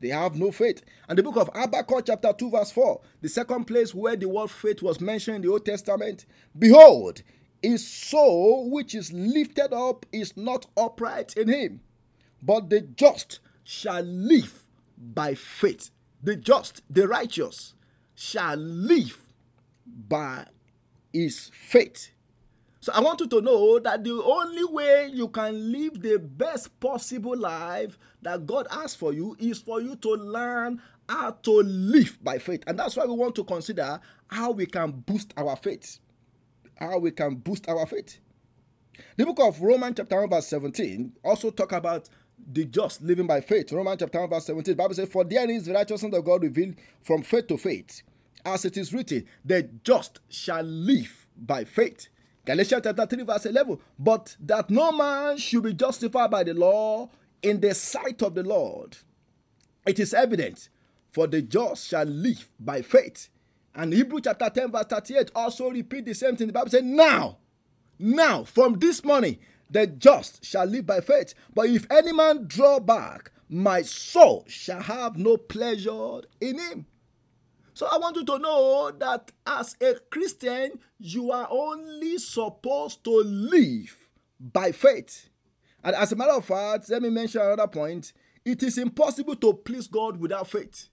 They 0.00 0.08
have 0.08 0.36
no 0.36 0.50
faith. 0.50 0.82
And 1.08 1.18
the 1.18 1.22
book 1.22 1.36
of 1.36 1.50
Habakkuk, 1.54 2.06
chapter 2.06 2.32
2, 2.32 2.50
verse 2.50 2.70
4, 2.70 3.00
the 3.20 3.28
second 3.28 3.64
place 3.66 3.94
where 3.94 4.16
the 4.16 4.28
word 4.28 4.50
faith 4.50 4.82
was 4.82 5.00
mentioned 5.00 5.36
in 5.36 5.42
the 5.42 5.50
Old 5.50 5.66
Testament. 5.66 6.24
Behold, 6.58 7.22
his 7.62 7.86
soul 7.86 8.70
which 8.70 8.94
is 8.94 9.12
lifted 9.12 9.72
up 9.74 10.06
is 10.12 10.36
not 10.36 10.66
upright 10.76 11.36
in 11.36 11.48
him, 11.48 11.80
but 12.42 12.70
the 12.70 12.80
just 12.80 13.40
shall 13.62 14.02
live 14.02 14.62
by 14.96 15.34
faith. 15.34 15.90
The 16.22 16.36
just, 16.36 16.82
the 16.88 17.06
righteous, 17.06 17.74
shall 18.14 18.56
live 18.56 19.18
by 19.86 20.46
his 21.12 21.50
faith. 21.52 22.10
So 22.82 22.92
I 22.94 23.00
want 23.00 23.20
you 23.20 23.26
to 23.26 23.42
know 23.42 23.78
that 23.78 24.02
the 24.04 24.22
only 24.22 24.64
way 24.64 25.10
you 25.12 25.28
can 25.28 25.70
live 25.70 26.00
the 26.00 26.18
best 26.18 26.80
possible 26.80 27.36
life 27.36 27.98
that 28.22 28.46
God 28.46 28.66
has 28.70 28.94
for 28.94 29.12
you 29.12 29.36
is 29.38 29.58
for 29.58 29.82
you 29.82 29.96
to 29.96 30.08
learn 30.14 30.80
how 31.06 31.32
to 31.32 31.50
live 31.60 32.18
by 32.22 32.38
faith. 32.38 32.62
And 32.66 32.78
that's 32.78 32.96
why 32.96 33.04
we 33.04 33.12
want 33.12 33.34
to 33.34 33.44
consider 33.44 34.00
how 34.28 34.52
we 34.52 34.64
can 34.64 34.92
boost 34.92 35.34
our 35.36 35.56
faith. 35.56 35.98
How 36.76 36.98
we 36.98 37.10
can 37.10 37.34
boost 37.34 37.68
our 37.68 37.84
faith. 37.84 38.18
The 39.16 39.26
book 39.26 39.40
of 39.40 39.60
Romans 39.60 39.94
chapter 39.98 40.18
1 40.18 40.30
verse 40.30 40.46
17 40.46 41.12
also 41.22 41.50
talk 41.50 41.72
about 41.72 42.08
the 42.50 42.64
just 42.64 43.02
living 43.02 43.26
by 43.26 43.42
faith. 43.42 43.72
Romans 43.72 43.98
chapter 44.00 44.20
1 44.20 44.30
verse 44.30 44.46
17, 44.46 44.72
the 44.72 44.82
Bible 44.82 44.94
says, 44.94 45.10
For 45.10 45.24
there 45.24 45.50
is 45.50 45.66
the 45.66 45.74
righteousness 45.74 46.16
of 46.16 46.24
God 46.24 46.42
revealed 46.42 46.76
from 47.02 47.22
faith 47.22 47.48
to 47.48 47.58
faith. 47.58 48.02
As 48.46 48.64
it 48.64 48.78
is 48.78 48.94
written, 48.94 49.26
the 49.44 49.68
just 49.84 50.20
shall 50.30 50.62
live 50.62 51.26
by 51.36 51.64
faith. 51.64 52.08
Galatians 52.50 52.82
chapter 52.82 53.06
3, 53.06 53.22
verse 53.22 53.46
11. 53.46 53.78
But 53.96 54.36
that 54.40 54.70
no 54.70 54.90
man 54.90 55.38
should 55.38 55.62
be 55.62 55.72
justified 55.72 56.32
by 56.32 56.42
the 56.42 56.52
law 56.52 57.08
in 57.42 57.60
the 57.60 57.72
sight 57.74 58.22
of 58.22 58.34
the 58.34 58.42
Lord. 58.42 58.96
It 59.86 60.00
is 60.00 60.12
evident, 60.12 60.68
for 61.12 61.28
the 61.28 61.42
just 61.42 61.86
shall 61.86 62.06
live 62.06 62.50
by 62.58 62.82
faith. 62.82 63.28
And 63.72 63.92
Hebrew 63.92 64.20
chapter 64.20 64.50
10, 64.50 64.72
verse 64.72 64.86
38 64.86 65.30
also 65.32 65.70
repeat 65.70 66.06
the 66.06 66.12
same 66.12 66.34
thing. 66.34 66.48
The 66.48 66.52
Bible 66.52 66.70
says, 66.70 66.82
Now, 66.82 67.38
now, 68.00 68.42
from 68.42 68.80
this 68.80 69.04
morning, 69.04 69.38
the 69.70 69.86
just 69.86 70.44
shall 70.44 70.66
live 70.66 70.86
by 70.86 71.00
faith. 71.02 71.34
But 71.54 71.66
if 71.66 71.86
any 71.88 72.12
man 72.12 72.46
draw 72.48 72.80
back, 72.80 73.30
my 73.48 73.82
soul 73.82 74.44
shall 74.48 74.82
have 74.82 75.16
no 75.16 75.36
pleasure 75.36 76.22
in 76.40 76.58
him. 76.58 76.86
So 77.80 77.86
I 77.90 77.96
want 77.96 78.14
you 78.16 78.26
to 78.26 78.38
know 78.38 78.90
that 78.98 79.32
as 79.46 79.74
a 79.80 79.94
Christian, 80.10 80.72
you 80.98 81.32
are 81.32 81.48
only 81.50 82.18
supposed 82.18 83.02
to 83.04 83.22
live 83.22 83.96
by 84.38 84.70
faith. 84.72 85.30
And 85.82 85.96
as 85.96 86.12
a 86.12 86.16
matter 86.16 86.32
of 86.32 86.44
fact, 86.44 86.90
let 86.90 87.00
me 87.00 87.08
mention 87.08 87.40
another 87.40 87.66
point. 87.68 88.12
It 88.44 88.62
is 88.62 88.76
impossible 88.76 89.34
to 89.36 89.54
please 89.54 89.86
God 89.86 90.18
without 90.18 90.48
faith. 90.48 90.90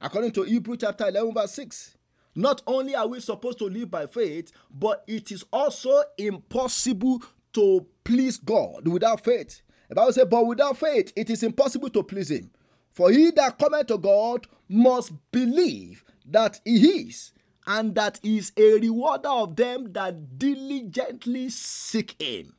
According 0.00 0.32
to 0.32 0.42
Hebrew 0.42 0.76
chapter 0.76 1.06
11, 1.06 1.34
verse 1.34 1.52
6. 1.52 1.96
Not 2.34 2.62
only 2.66 2.96
are 2.96 3.06
we 3.06 3.20
supposed 3.20 3.58
to 3.60 3.66
live 3.66 3.88
by 3.88 4.08
faith, 4.08 4.50
but 4.72 5.04
it 5.06 5.30
is 5.30 5.44
also 5.52 6.02
impossible 6.16 7.22
to 7.52 7.86
please 8.02 8.38
God 8.38 8.88
without 8.88 9.22
faith. 9.24 9.62
The 9.88 9.94
Bible 9.94 10.12
says, 10.12 10.26
But 10.28 10.48
without 10.48 10.78
faith, 10.78 11.12
it 11.14 11.30
is 11.30 11.44
impossible 11.44 11.90
to 11.90 12.02
please 12.02 12.32
Him. 12.32 12.50
For 12.98 13.12
he 13.12 13.30
that 13.30 13.60
cometh 13.60 13.86
to 13.86 13.98
God 13.98 14.48
must 14.68 15.12
believe 15.30 16.02
that 16.30 16.60
he 16.64 16.86
is, 16.86 17.32
and 17.66 17.94
that 17.94 18.18
he 18.22 18.38
is 18.38 18.52
a 18.56 18.74
rewarder 18.78 19.28
of 19.28 19.56
them 19.56 19.92
that 19.92 20.38
diligently 20.38 21.48
seek 21.50 22.20
him. 22.20 22.54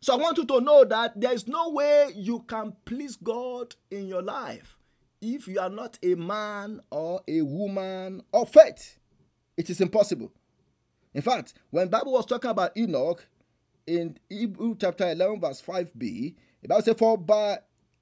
So 0.00 0.14
I 0.14 0.16
want 0.16 0.38
you 0.38 0.46
to 0.46 0.60
know 0.60 0.84
that 0.84 1.20
there 1.20 1.32
is 1.32 1.48
no 1.48 1.70
way 1.70 2.12
you 2.14 2.40
can 2.40 2.74
please 2.84 3.16
God 3.16 3.74
in 3.90 4.06
your 4.06 4.22
life 4.22 4.78
if 5.20 5.48
you 5.48 5.58
are 5.58 5.68
not 5.70 5.98
a 6.02 6.14
man 6.14 6.80
or 6.90 7.20
a 7.26 7.42
woman 7.42 8.22
of 8.32 8.50
faith. 8.50 8.98
It 9.56 9.68
is 9.70 9.80
impossible. 9.80 10.32
In 11.14 11.22
fact, 11.22 11.54
when 11.70 11.88
Bible 11.88 12.12
was 12.12 12.26
talking 12.26 12.50
about 12.50 12.76
Enoch 12.76 13.26
in 13.86 14.16
Hebrew 14.28 14.76
chapter 14.80 15.10
11 15.10 15.40
verse 15.40 15.60
5b, 15.60 16.34
the 16.62 16.68
Bible 16.68 16.82
said, 16.82 16.98
For 16.98 17.18
by 17.18 17.58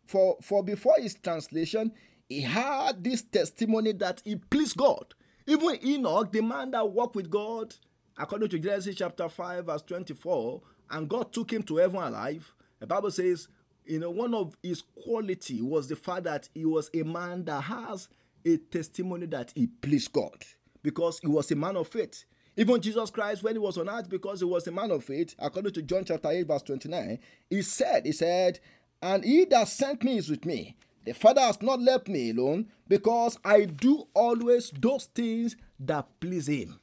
for, 0.06 0.36
for 0.42 0.62
before 0.62 0.94
his 0.98 1.14
translation, 1.14 1.92
he 2.28 2.40
had 2.42 3.02
this 3.04 3.22
testimony 3.22 3.92
that 3.92 4.22
he 4.24 4.36
pleased 4.36 4.76
God. 4.76 5.14
Even 5.46 5.78
Enoch, 5.84 6.32
the 6.32 6.42
man 6.42 6.72
that 6.72 6.88
walked 6.88 7.14
with 7.14 7.30
God, 7.30 7.74
according 8.18 8.48
to 8.48 8.58
Genesis 8.58 8.96
chapter 8.96 9.28
5, 9.28 9.66
verse 9.66 9.82
24, 9.82 10.60
and 10.90 11.08
God 11.08 11.32
took 11.32 11.52
him 11.52 11.62
to 11.64 11.76
heaven 11.76 12.02
alive. 12.02 12.52
The 12.80 12.86
Bible 12.86 13.10
says, 13.10 13.48
you 13.84 14.00
know, 14.00 14.10
one 14.10 14.34
of 14.34 14.56
his 14.62 14.82
quality 15.04 15.62
was 15.62 15.88
the 15.88 15.96
fact 15.96 16.24
that 16.24 16.48
he 16.52 16.64
was 16.64 16.90
a 16.92 17.02
man 17.04 17.44
that 17.44 17.62
has 17.62 18.08
a 18.44 18.56
testimony 18.56 19.26
that 19.26 19.52
he 19.54 19.68
pleased 19.68 20.12
God 20.12 20.44
because 20.82 21.20
he 21.20 21.28
was 21.28 21.50
a 21.50 21.56
man 21.56 21.76
of 21.76 21.88
faith. 21.88 22.24
Even 22.56 22.80
Jesus 22.80 23.10
Christ, 23.10 23.42
when 23.42 23.54
he 23.54 23.58
was 23.58 23.76
on 23.76 23.88
earth, 23.88 24.08
because 24.08 24.40
he 24.40 24.46
was 24.46 24.66
a 24.66 24.72
man 24.72 24.90
of 24.90 25.04
faith, 25.04 25.34
according 25.38 25.72
to 25.74 25.82
John 25.82 26.04
chapter 26.04 26.30
8, 26.30 26.46
verse 26.46 26.62
29, 26.62 27.18
he 27.50 27.62
said, 27.62 28.06
He 28.06 28.12
said, 28.12 28.60
and 29.02 29.24
he 29.24 29.44
that 29.46 29.68
sent 29.68 30.02
me 30.02 30.16
is 30.16 30.30
with 30.30 30.44
me. 30.44 30.76
The 31.06 31.14
Father 31.14 31.40
has 31.40 31.62
not 31.62 31.80
left 31.80 32.08
me 32.08 32.30
alone 32.30 32.66
because 32.88 33.38
I 33.44 33.64
do 33.64 34.08
always 34.12 34.72
those 34.72 35.04
things 35.06 35.56
that 35.78 36.04
please 36.18 36.48
him. 36.48 36.80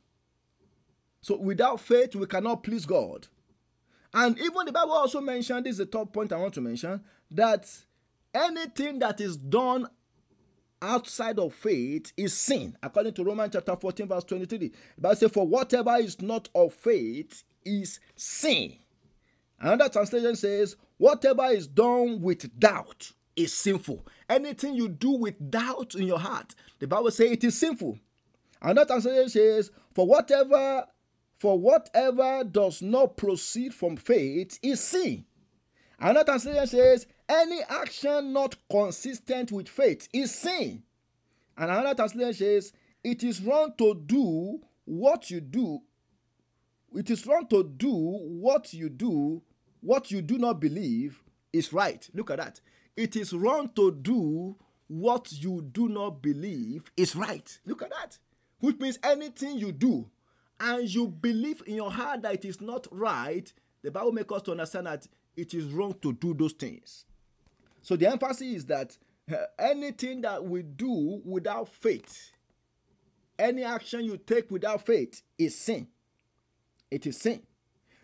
So 1.20 1.38
without 1.38 1.82
faith, 1.82 2.16
we 2.16 2.26
cannot 2.26 2.64
please 2.64 2.86
God. 2.86 3.28
And 4.14 4.40
even 4.40 4.66
the 4.66 4.72
Bible 4.72 4.94
also 4.94 5.20
mentioned, 5.20 5.66
this 5.66 5.74
is 5.74 5.78
the 5.80 5.86
top 5.86 6.14
point 6.14 6.32
I 6.32 6.38
want 6.38 6.54
to 6.54 6.62
mention, 6.62 7.02
that 7.32 7.70
anything 8.34 9.00
that 9.00 9.20
is 9.20 9.36
done 9.36 9.90
outside 10.82 11.38
of 11.38 11.54
faith 11.54 12.14
is 12.16 12.34
sin. 12.34 12.78
According 12.82 13.14
to 13.16 13.26
Romans 13.26 13.52
chapter 13.54 13.76
14, 13.76 14.08
verse 14.08 14.24
23. 14.24 14.58
The 14.58 14.72
Bible 15.02 15.16
says, 15.18 15.32
For 15.32 15.46
whatever 15.46 15.98
is 15.98 16.22
not 16.22 16.48
of 16.56 16.74
faith 16.74 17.44
is 17.66 18.00
sin. 18.16 18.76
Another 19.60 19.90
translation 19.90 20.38
says, 20.38 20.78
Whatever 20.98 21.48
is 21.48 21.68
done 21.68 22.22
with 22.22 22.58
doubt 22.58 23.12
is 23.36 23.54
sinful. 23.54 24.06
Anything 24.30 24.76
you 24.76 24.90
do 24.90 25.12
with 25.12 25.52
doubt 25.52 25.96
in 25.96 26.08
your 26.08 26.20
heart, 26.20 26.56
the 26.80 26.88
Bible 26.88 27.12
says 27.12 27.32
it 27.32 27.44
is 27.44 27.58
sinful. 27.58 27.98
Another 28.62 28.88
translation 28.88 29.30
says, 29.30 29.72
For 29.94 30.06
whatever 30.06 30.86
for 31.36 31.60
whatever 31.60 32.44
does 32.46 32.82
not 32.82 33.18
proceed 33.18 33.74
from 33.74 33.98
faith 33.98 34.58
is 34.62 34.80
sin. 34.80 35.26
Another 36.00 36.26
translation 36.26 36.68
says, 36.68 37.08
Any 37.28 37.62
action 37.68 38.32
not 38.32 38.56
consistent 38.70 39.52
with 39.52 39.68
faith 39.68 40.08
is 40.14 40.34
sin. 40.34 40.84
And 41.58 41.70
another 41.70 41.96
translation 41.96 42.34
says, 42.34 42.74
It 43.04 43.24
is 43.24 43.42
wrong 43.42 43.74
to 43.78 43.96
do 43.96 44.62
what 44.86 45.30
you 45.30 45.42
do. 45.42 45.82
It 46.96 47.10
is 47.10 47.26
wrong 47.26 47.48
to 47.50 47.64
do 47.64 47.92
what 47.92 48.74
you 48.74 48.90
do 48.90 49.42
what 49.84 50.12
you 50.12 50.22
do 50.22 50.38
not 50.38 50.62
believe 50.62 51.22
is 51.52 51.74
right. 51.74 52.10
Look 52.14 52.32
at 52.32 52.38
that. 52.38 52.62
It 52.96 53.16
is 53.16 53.34
wrong 53.34 53.70
to 53.76 53.92
do 53.92 54.56
what 54.88 55.32
you 55.32 55.62
do 55.62 55.90
not 55.90 56.22
believe 56.22 56.92
is 56.96 57.16
right. 57.16 57.60
Look 57.66 57.82
at 57.82 57.90
that. 57.90 58.18
Which 58.60 58.80
means 58.80 59.00
anything 59.04 59.58
you 59.58 59.72
do 59.72 60.10
and 60.60 60.88
you 60.88 61.08
believe 61.08 61.64
in 61.66 61.76
your 61.76 61.92
heart 61.92 62.22
that 62.22 62.36
it 62.36 62.46
is 62.46 62.62
not 62.62 62.88
right, 62.92 63.52
the 63.82 63.92
Bible 63.92 64.12
makes 64.12 64.32
us 64.32 64.44
to 64.44 64.52
understand 64.52 64.88
that 64.88 65.08
it 65.36 65.54
is 65.54 65.66
wrong 65.66 65.96
to 66.02 66.14
do 66.14 66.34
those 66.34 66.54
things. 66.54 67.06
So 67.82 67.96
the 67.96 68.08
emphasis 68.08 68.42
is 68.42 68.66
that 68.66 68.98
uh, 69.32 69.38
anything 69.58 70.22
that 70.22 70.44
we 70.44 70.62
do 70.62 71.22
without 71.26 71.68
faith, 71.70 72.32
any 73.38 73.64
action 73.64 74.06
you 74.06 74.18
take 74.18 74.50
without 74.52 74.86
faith 74.86 75.22
is 75.38 75.58
sin. 75.58 75.88
It 76.92 77.08
is 77.08 77.18
sin. 77.18 77.42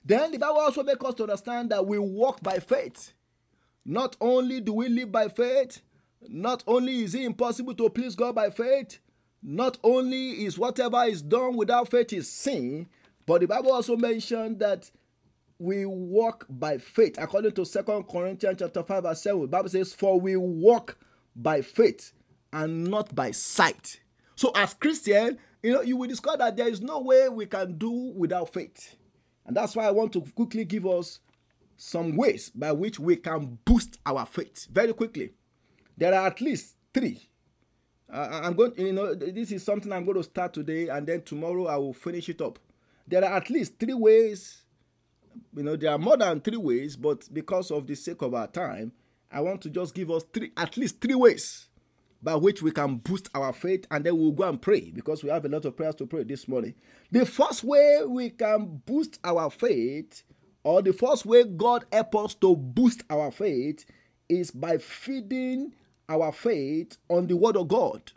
Then 0.03 0.31
the 0.31 0.39
Bible 0.39 0.59
also 0.59 0.83
makes 0.83 1.05
us 1.05 1.13
to 1.15 1.23
understand 1.23 1.69
that 1.69 1.85
we 1.85 1.99
walk 1.99 2.41
by 2.41 2.57
faith. 2.59 3.13
Not 3.89 4.15
only 4.21 4.61
do 4.61 4.73
we 4.73 4.87
live 4.87 5.11
by 5.11 5.29
faith, 5.29 5.81
not 6.27 6.63
only 6.67 7.01
is 7.01 7.15
it 7.15 7.23
impossible 7.23 7.73
to 7.73 7.89
please 7.89 8.13
God 8.13 8.35
by 8.35 8.51
faith, 8.51 8.99
not 9.41 9.79
only 9.83 10.45
is 10.45 10.59
whatever 10.59 11.05
is 11.05 11.23
done 11.23 11.57
without 11.57 11.89
faith 11.89 12.13
is 12.13 12.31
sin, 12.31 12.87
but 13.25 13.41
the 13.41 13.47
Bible 13.47 13.71
also 13.71 13.97
mentioned 13.97 14.59
that 14.59 14.91
we 15.57 15.87
walk 15.87 16.45
by 16.47 16.77
faith. 16.77 17.15
According 17.17 17.53
to 17.53 17.65
Second 17.65 18.03
Corinthians 18.03 18.57
chapter 18.59 18.83
5, 18.83 19.03
verse 19.03 19.23
7, 19.23 19.41
the 19.41 19.47
Bible 19.47 19.69
says, 19.69 19.91
For 19.91 20.19
we 20.19 20.35
walk 20.35 20.95
by 21.35 21.63
faith 21.63 22.13
and 22.53 22.83
not 22.83 23.15
by 23.15 23.31
sight. 23.31 24.01
So 24.35 24.51
as 24.53 24.75
Christian, 24.75 25.39
you 25.63 25.73
know, 25.73 25.81
you 25.81 25.97
will 25.97 26.07
discover 26.07 26.37
that 26.37 26.57
there 26.57 26.69
is 26.69 26.79
no 26.79 26.99
way 26.99 27.27
we 27.27 27.47
can 27.47 27.75
do 27.79 28.13
without 28.15 28.53
faith. 28.53 28.97
And 29.47 29.57
that's 29.57 29.75
why 29.75 29.87
I 29.87 29.91
want 29.91 30.13
to 30.13 30.21
quickly 30.35 30.63
give 30.63 30.85
us 30.85 31.21
some 31.79 32.17
ways 32.17 32.49
by 32.49 32.71
which 32.73 32.99
we 32.99 33.15
can 33.15 33.57
boost 33.63 33.99
our 34.05 34.25
faith 34.25 34.67
very 34.69 34.93
quickly. 34.93 35.31
There 35.97 36.13
are 36.13 36.27
at 36.27 36.41
least 36.41 36.75
three. 36.93 37.29
Uh, 38.11 38.41
I'm 38.43 38.53
going, 38.53 38.73
you 38.77 38.91
know, 38.91 39.15
this 39.15 39.51
is 39.51 39.63
something 39.63 39.91
I'm 39.91 40.03
going 40.03 40.17
to 40.17 40.23
start 40.23 40.53
today, 40.53 40.89
and 40.89 41.07
then 41.07 41.21
tomorrow 41.21 41.67
I 41.67 41.77
will 41.77 41.93
finish 41.93 42.27
it 42.27 42.41
up. 42.41 42.59
There 43.07 43.23
are 43.23 43.37
at 43.37 43.49
least 43.49 43.79
three 43.79 43.93
ways. 43.93 44.63
You 45.55 45.63
know, 45.63 45.75
there 45.75 45.91
are 45.91 45.97
more 45.97 46.17
than 46.17 46.41
three 46.41 46.57
ways, 46.57 46.95
but 46.95 47.27
because 47.31 47.71
of 47.71 47.87
the 47.87 47.95
sake 47.95 48.21
of 48.23 48.33
our 48.33 48.47
time, 48.47 48.91
I 49.31 49.41
want 49.41 49.61
to 49.61 49.69
just 49.69 49.93
give 49.93 50.11
us 50.11 50.23
three, 50.33 50.51
at 50.57 50.75
least 50.75 50.99
three 50.99 51.15
ways 51.15 51.69
by 52.21 52.35
which 52.35 52.61
we 52.61 52.71
can 52.71 52.97
boost 52.97 53.29
our 53.33 53.53
faith, 53.53 53.85
and 53.89 54.05
then 54.05 54.17
we'll 54.17 54.33
go 54.33 54.49
and 54.49 54.61
pray 54.61 54.91
because 54.91 55.23
we 55.23 55.29
have 55.29 55.45
a 55.45 55.49
lot 55.49 55.63
of 55.63 55.77
prayers 55.77 55.95
to 55.95 56.05
pray 56.05 56.23
this 56.23 56.47
morning. 56.47 56.73
The 57.11 57.25
first 57.25 57.63
way 57.63 58.01
we 58.05 58.31
can 58.31 58.81
boost 58.85 59.19
our 59.23 59.49
faith, 59.49 60.23
or 60.69 60.83
the 60.83 60.93
first 60.93 61.25
way 61.25 61.45
God 61.45 61.85
helps 61.91 62.15
us 62.15 62.35
to 62.35 62.55
boost 62.55 63.01
our 63.09 63.31
faith, 63.31 63.85
is 64.29 64.51
by 64.51 64.77
feeding 64.77 65.73
our 66.07 66.31
faith 66.31 66.95
on 67.09 67.25
the 67.25 67.35
Word 67.35 67.57
of 67.57 67.69
God. 67.69 68.11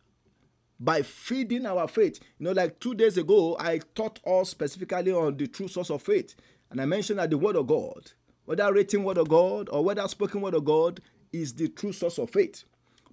By 0.78 1.00
feeding 1.00 1.64
our 1.64 1.88
faith. 1.88 2.20
You 2.38 2.44
know, 2.44 2.52
like 2.52 2.78
two 2.78 2.94
days 2.94 3.16
ago, 3.16 3.56
I 3.58 3.80
taught 3.94 4.20
us 4.26 4.50
specifically 4.50 5.12
on 5.12 5.38
the 5.38 5.46
true 5.46 5.66
source 5.66 5.88
of 5.88 6.02
faith. 6.02 6.34
And 6.70 6.78
I 6.78 6.84
mentioned 6.84 7.20
that 7.20 7.30
the 7.30 7.38
Word 7.38 7.56
of 7.56 7.68
God, 7.68 8.12
whether 8.44 8.70
written 8.70 9.02
Word 9.02 9.16
of 9.16 9.30
God 9.30 9.70
or 9.72 9.82
whether 9.82 10.06
spoken 10.06 10.42
Word 10.42 10.52
of 10.52 10.66
God, 10.66 11.00
is 11.32 11.54
the 11.54 11.68
true 11.68 11.94
source 11.94 12.18
of 12.18 12.28
faith. 12.28 12.64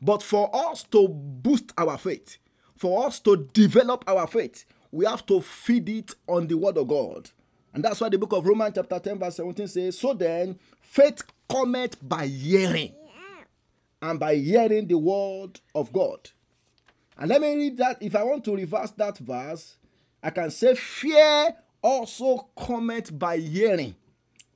But 0.02 0.22
for 0.22 0.54
us 0.54 0.84
to 0.92 1.08
boost 1.08 1.72
our 1.78 1.98
faith, 1.98 2.40
for 2.76 3.08
us 3.08 3.22
to 3.22 3.48
develop 3.54 4.04
our 4.06 4.28
faith, 4.28 4.66
we 4.92 5.06
have 5.06 5.26
to 5.28 5.40
feed 5.40 5.88
it 5.88 6.14
on 6.28 6.48
the 6.48 6.58
Word 6.58 6.78
of 6.78 6.90
God. 6.90 7.32
And 7.74 7.84
that's 7.84 8.02
why 8.02 8.10
the 8.10 8.18
book 8.18 8.34
of 8.34 8.46
Romans, 8.46 8.74
chapter 8.76 9.00
10, 9.00 9.20
verse 9.20 9.36
17 9.36 9.68
says, 9.68 10.00
So 10.00 10.14
then, 10.14 10.58
faith 10.82 11.22
cometh 11.50 11.98
by 12.08 12.26
hearing, 12.28 12.94
and 14.02 14.20
by 14.20 14.36
hearing 14.36 14.88
the 14.88 14.98
word 14.98 15.60
of 15.76 15.92
God. 15.94 16.30
And 17.18 17.30
let 17.30 17.42
me 17.42 17.56
read 17.56 17.78
that. 17.78 18.02
If 18.02 18.16
I 18.16 18.24
want 18.24 18.44
to 18.46 18.56
reverse 18.56 18.92
that 18.92 19.18
verse, 19.18 19.78
I 20.24 20.30
can 20.30 20.50
say, 20.52 20.76
Fear 20.76 21.56
also 21.82 22.50
cometh 22.58 23.18
by 23.18 23.38
hearing, 23.38 23.96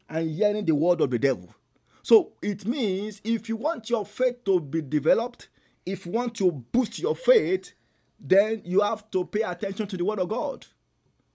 and 0.09 0.29
hearing 0.29 0.65
the 0.65 0.75
word 0.75 1.01
of 1.01 1.11
the 1.11 1.19
devil. 1.19 1.53
So 2.01 2.33
it 2.41 2.65
means 2.65 3.21
if 3.23 3.47
you 3.47 3.55
want 3.55 3.89
your 3.89 4.05
faith 4.05 4.43
to 4.45 4.59
be 4.59 4.81
developed, 4.81 5.47
if 5.85 6.05
you 6.05 6.11
want 6.11 6.35
to 6.35 6.51
boost 6.51 6.99
your 6.99 7.15
faith, 7.15 7.73
then 8.19 8.61
you 8.65 8.81
have 8.81 9.09
to 9.11 9.25
pay 9.25 9.41
attention 9.41 9.87
to 9.87 9.97
the 9.97 10.05
word 10.05 10.19
of 10.19 10.29
God. 10.29 10.65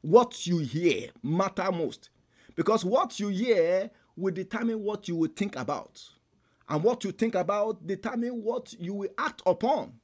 What 0.00 0.46
you 0.46 0.58
hear 0.58 1.11
matter 1.22 1.70
most. 1.72 2.11
Because 2.54 2.84
what 2.84 3.18
you 3.20 3.28
hear 3.28 3.90
will 4.16 4.34
determine 4.34 4.82
what 4.82 5.08
you 5.08 5.16
will 5.16 5.30
think 5.34 5.56
about. 5.56 6.02
And 6.68 6.82
what 6.82 7.04
you 7.04 7.12
think 7.12 7.34
about 7.34 7.87
determine 7.87 8.42
what 8.42 8.74
you 8.78 8.94
will 8.94 9.11
act 9.16 9.42
upon. 9.46 9.94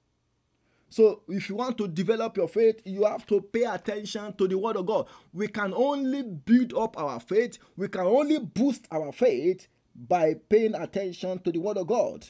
So 0.89 1.23
if 1.29 1.49
you 1.49 1.57
want 1.57 1.77
to 1.79 1.89
develop 1.89 2.37
your 2.37 2.49
faith, 2.49 2.81
you 2.85 3.05
have 3.05 3.27
to 3.27 3.41
pay 3.41 3.65
attention 3.65 4.33
to 4.35 4.47
the 4.47 4.57
word 4.57 4.77
of 4.77 4.87
God. 4.87 5.09
We 5.33 5.49
can 5.49 5.75
only 5.75 6.23
build 6.23 6.73
up 6.75 6.97
our 6.99 7.19
faith, 7.19 7.59
we 7.77 7.89
can 7.89 8.03
only 8.03 8.39
boost 8.39 8.87
our 8.91 9.13
faith 9.13 9.67
by 9.95 10.35
paying 10.49 10.75
attention 10.75 11.39
to 11.41 11.53
the 11.53 11.59
Word 11.61 11.79
of 11.79 11.87
God. 11.87 12.27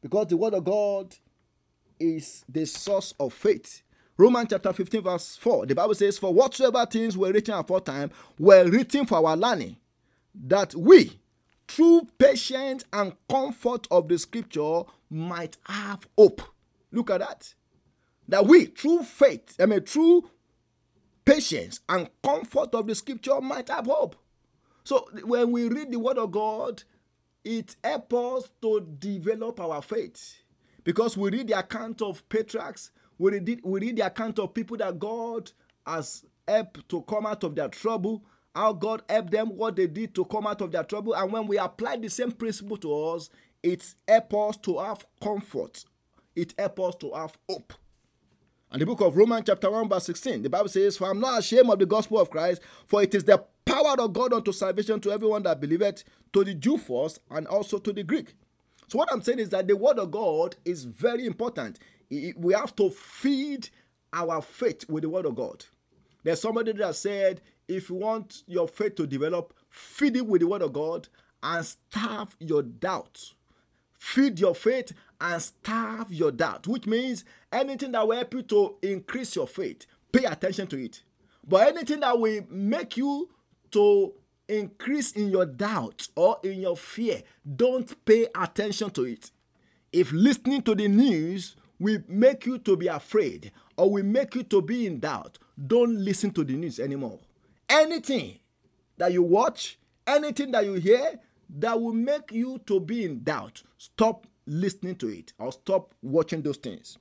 Because 0.00 0.28
the 0.28 0.36
Word 0.36 0.54
of 0.54 0.64
God 0.64 1.14
is 1.98 2.44
the 2.48 2.64
source 2.64 3.14
of 3.18 3.32
faith. 3.32 3.82
Romans 4.18 4.48
chapter 4.50 4.72
15, 4.72 5.02
verse 5.02 5.36
4, 5.36 5.66
the 5.66 5.74
Bible 5.74 5.94
says, 5.94 6.18
For 6.18 6.32
whatsoever 6.32 6.84
things 6.86 7.16
were 7.16 7.32
written 7.32 7.54
aforetime 7.54 8.10
were 8.38 8.68
written 8.68 9.06
for 9.06 9.26
our 9.26 9.36
learning, 9.36 9.76
that 10.34 10.74
we, 10.74 11.18
through 11.66 12.08
patience 12.18 12.84
and 12.92 13.14
comfort 13.28 13.86
of 13.90 14.08
the 14.08 14.18
scripture, 14.18 14.82
might 15.08 15.56
have 15.66 16.06
hope. 16.16 16.42
Look 16.90 17.10
at 17.10 17.20
that. 17.20 17.54
That 18.28 18.46
we, 18.46 18.66
through 18.66 19.04
faith, 19.04 19.56
I 19.58 19.66
mean, 19.66 19.80
through 19.82 20.28
patience 21.24 21.80
and 21.88 22.08
comfort 22.22 22.74
of 22.74 22.86
the 22.86 22.94
scripture, 22.94 23.40
might 23.40 23.68
have 23.68 23.86
hope. 23.86 24.16
So 24.84 25.08
when 25.24 25.52
we 25.52 25.68
read 25.68 25.90
the 25.90 25.98
word 25.98 26.18
of 26.18 26.32
God, 26.32 26.82
it 27.44 27.76
helps 27.82 28.14
us 28.14 28.50
to 28.62 28.80
develop 28.98 29.60
our 29.60 29.82
faith 29.82 30.42
because 30.84 31.16
we 31.16 31.30
read 31.30 31.48
the 31.48 31.58
account 31.58 32.02
of 32.02 32.28
patriarchs, 32.28 32.90
we 33.22 33.38
read, 33.38 33.60
we 33.62 33.80
read 33.80 33.96
the 33.96 34.06
account 34.06 34.38
of 34.40 34.52
people 34.52 34.76
that 34.78 34.98
God 34.98 35.52
has 35.86 36.24
helped 36.46 36.88
to 36.88 37.02
come 37.02 37.24
out 37.24 37.44
of 37.44 37.54
their 37.54 37.68
trouble, 37.68 38.24
how 38.54 38.72
God 38.72 39.02
helped 39.08 39.30
them, 39.30 39.56
what 39.56 39.76
they 39.76 39.86
did 39.86 40.12
to 40.16 40.24
come 40.24 40.46
out 40.46 40.60
of 40.60 40.72
their 40.72 40.82
trouble. 40.82 41.14
And 41.14 41.32
when 41.32 41.46
we 41.46 41.56
apply 41.56 41.98
the 41.98 42.10
same 42.10 42.32
principle 42.32 42.76
to 42.78 42.92
us, 42.92 43.30
it 43.62 43.94
helps 44.08 44.34
us 44.34 44.56
to 44.64 44.78
have 44.78 45.06
comfort, 45.22 45.84
it 46.34 46.52
helps 46.58 46.82
us 46.82 46.94
to 46.96 47.12
have 47.12 47.38
hope. 47.48 47.72
And 48.72 48.80
the 48.80 48.86
book 48.86 49.02
of 49.02 49.16
Romans, 49.16 49.44
chapter 49.46 49.70
1, 49.70 49.88
verse 49.88 50.06
16, 50.06 50.42
the 50.42 50.50
Bible 50.50 50.68
says, 50.68 50.96
For 50.96 51.08
I'm 51.08 51.20
not 51.20 51.38
ashamed 51.38 51.70
of 51.70 51.78
the 51.78 51.86
gospel 51.86 52.18
of 52.18 52.30
Christ, 52.30 52.60
for 52.86 53.02
it 53.02 53.14
is 53.14 53.22
the 53.22 53.44
power 53.64 54.00
of 54.00 54.12
God 54.14 54.32
unto 54.32 54.50
salvation 54.50 54.98
to 55.00 55.12
everyone 55.12 55.44
that 55.44 55.60
believeth, 55.60 56.02
to 56.32 56.42
the 56.42 56.54
Jew 56.54 56.76
first, 56.76 57.20
and 57.30 57.46
also 57.46 57.78
to 57.78 57.92
the 57.92 58.02
Greek. 58.02 58.34
So, 58.88 58.98
what 58.98 59.12
I'm 59.12 59.22
saying 59.22 59.38
is 59.38 59.50
that 59.50 59.68
the 59.68 59.76
word 59.76 59.98
of 59.98 60.10
God 60.10 60.56
is 60.64 60.84
very 60.84 61.24
important. 61.26 61.78
We 62.36 62.52
have 62.54 62.76
to 62.76 62.90
feed 62.90 63.70
our 64.12 64.42
faith 64.42 64.88
with 64.88 65.02
the 65.02 65.08
word 65.08 65.24
of 65.24 65.34
God. 65.34 65.64
There's 66.22 66.40
somebody 66.40 66.72
that 66.72 66.94
said, 66.94 67.40
if 67.66 67.88
you 67.88 67.96
want 67.96 68.42
your 68.46 68.68
faith 68.68 68.96
to 68.96 69.06
develop, 69.06 69.54
feed 69.70 70.16
it 70.16 70.26
with 70.26 70.42
the 70.42 70.46
word 70.46 70.62
of 70.62 70.72
God 70.72 71.08
and 71.42 71.64
starve 71.64 72.36
your 72.38 72.62
doubts. 72.62 73.34
Feed 73.98 74.40
your 74.40 74.54
faith 74.54 74.92
and 75.20 75.40
starve 75.40 76.12
your 76.12 76.32
doubt, 76.32 76.66
which 76.66 76.86
means 76.86 77.24
anything 77.52 77.92
that 77.92 78.06
will 78.06 78.16
help 78.16 78.34
you 78.34 78.42
to 78.42 78.76
increase 78.82 79.36
your 79.36 79.46
faith, 79.46 79.86
pay 80.10 80.24
attention 80.24 80.66
to 80.66 80.76
it. 80.84 81.02
But 81.46 81.68
anything 81.68 82.00
that 82.00 82.18
will 82.18 82.42
make 82.50 82.96
you 82.96 83.30
to 83.70 84.12
increase 84.48 85.12
in 85.12 85.30
your 85.30 85.46
doubt 85.46 86.08
or 86.14 86.38
in 86.42 86.60
your 86.60 86.76
fear, 86.76 87.22
don't 87.56 88.04
pay 88.04 88.26
attention 88.36 88.90
to 88.90 89.04
it. 89.04 89.30
If 89.92 90.12
listening 90.12 90.62
to 90.62 90.74
the 90.74 90.88
news 90.88 91.56
will 91.82 91.98
make 92.06 92.46
you 92.46 92.58
to 92.58 92.76
be 92.76 92.86
afraid 92.86 93.50
or 93.76 93.90
will 93.90 94.04
make 94.04 94.36
you 94.36 94.44
to 94.44 94.62
be 94.62 94.86
in 94.86 95.00
doubt, 95.00 95.38
don't 95.66 95.96
listen 95.96 96.30
to 96.30 96.44
the 96.44 96.52
news 96.52 96.78
anymore. 96.78 97.18
Anything 97.68 98.38
that 98.98 99.12
you 99.12 99.24
watch, 99.24 99.78
anything 100.06 100.52
that 100.52 100.64
you 100.64 100.74
hear 100.74 101.18
that 101.58 101.80
will 101.80 101.92
make 101.92 102.30
you 102.30 102.60
to 102.66 102.78
be 102.78 103.04
in 103.04 103.24
doubt, 103.24 103.62
stop 103.78 104.28
listening 104.46 104.94
to 104.96 105.08
it 105.08 105.32
or 105.38 105.50
stop 105.50 105.92
watching 106.02 106.42
those 106.42 106.56
things. 106.56 106.98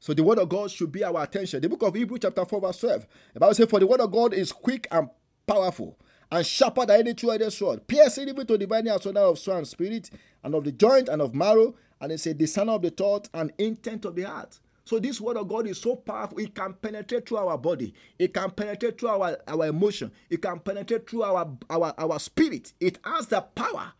So 0.00 0.14
the 0.14 0.22
word 0.22 0.38
of 0.38 0.48
God 0.48 0.70
should 0.70 0.90
be 0.90 1.04
our 1.04 1.22
attention. 1.22 1.60
The 1.60 1.68
book 1.68 1.82
of 1.82 1.94
Hebrews, 1.94 2.20
chapter 2.22 2.46
4, 2.46 2.60
verse 2.60 2.78
12. 2.78 3.06
The 3.34 3.40
Bible 3.40 3.54
says, 3.54 3.68
For 3.68 3.80
the 3.80 3.86
word 3.86 4.00
of 4.00 4.10
God 4.10 4.32
is 4.32 4.52
quick 4.52 4.86
and 4.90 5.10
powerful, 5.46 5.98
and 6.32 6.46
sharper 6.46 6.86
than 6.86 7.00
any 7.00 7.14
two-edged 7.14 7.52
sword, 7.52 7.86
piercing 7.86 8.28
even 8.28 8.46
to 8.46 8.54
the 8.54 8.58
dividing 8.58 8.92
asunder 8.92 9.20
of 9.20 9.38
soul 9.38 9.56
and 9.56 9.68
spirit, 9.68 10.10
and 10.42 10.54
of 10.54 10.64
the 10.64 10.72
joint 10.72 11.08
and 11.08 11.20
of 11.20 11.34
marrow, 11.34 11.74
and 12.00 12.12
it's 12.12 12.26
a 12.26 12.34
discerner 12.34 12.72
of 12.72 12.82
the 12.82 12.90
thought 12.90 13.28
and 13.34 13.52
intent 13.58 14.04
of 14.04 14.14
the 14.14 14.22
heart. 14.22 14.58
So 14.84 15.00
this 15.00 15.20
word 15.20 15.36
of 15.36 15.48
God 15.48 15.66
is 15.66 15.80
so 15.80 15.96
powerful, 15.96 16.38
it 16.38 16.54
can 16.54 16.74
penetrate 16.74 17.28
through 17.28 17.38
our 17.38 17.58
body, 17.58 17.92
it 18.18 18.32
can 18.32 18.50
penetrate 18.50 19.00
through 19.00 19.08
our, 19.08 19.36
our 19.48 19.66
emotion, 19.66 20.12
it 20.30 20.40
can 20.40 20.60
penetrate 20.60 21.10
through 21.10 21.24
our, 21.24 21.48
our, 21.68 21.94
our 21.98 22.18
spirit. 22.20 22.72
It 22.80 22.98
has 23.04 23.26
the 23.26 23.40
power 23.40 23.92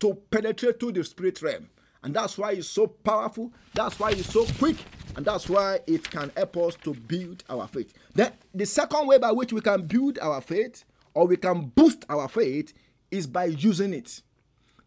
to 0.00 0.14
penetrate 0.30 0.78
through 0.78 0.92
the 0.92 1.04
spirit 1.04 1.40
realm. 1.40 1.68
And 2.02 2.14
that's 2.14 2.36
why 2.38 2.52
it's 2.52 2.68
so 2.68 2.86
powerful. 2.86 3.52
That's 3.74 3.98
why 3.98 4.10
it's 4.10 4.32
so 4.32 4.44
quick. 4.58 4.76
And 5.16 5.24
that's 5.24 5.48
why 5.48 5.80
it 5.86 6.08
can 6.08 6.30
help 6.36 6.56
us 6.58 6.76
to 6.84 6.94
build 6.94 7.42
our 7.48 7.66
faith. 7.66 7.92
Then 8.14 8.32
the 8.54 8.66
second 8.66 9.06
way 9.06 9.18
by 9.18 9.32
which 9.32 9.52
we 9.52 9.60
can 9.60 9.86
build 9.86 10.18
our 10.20 10.40
faith 10.40 10.84
or 11.14 11.26
we 11.26 11.36
can 11.36 11.72
boost 11.74 12.04
our 12.08 12.28
faith 12.28 12.74
is 13.10 13.26
by 13.26 13.46
using 13.46 13.94
it. 13.94 14.20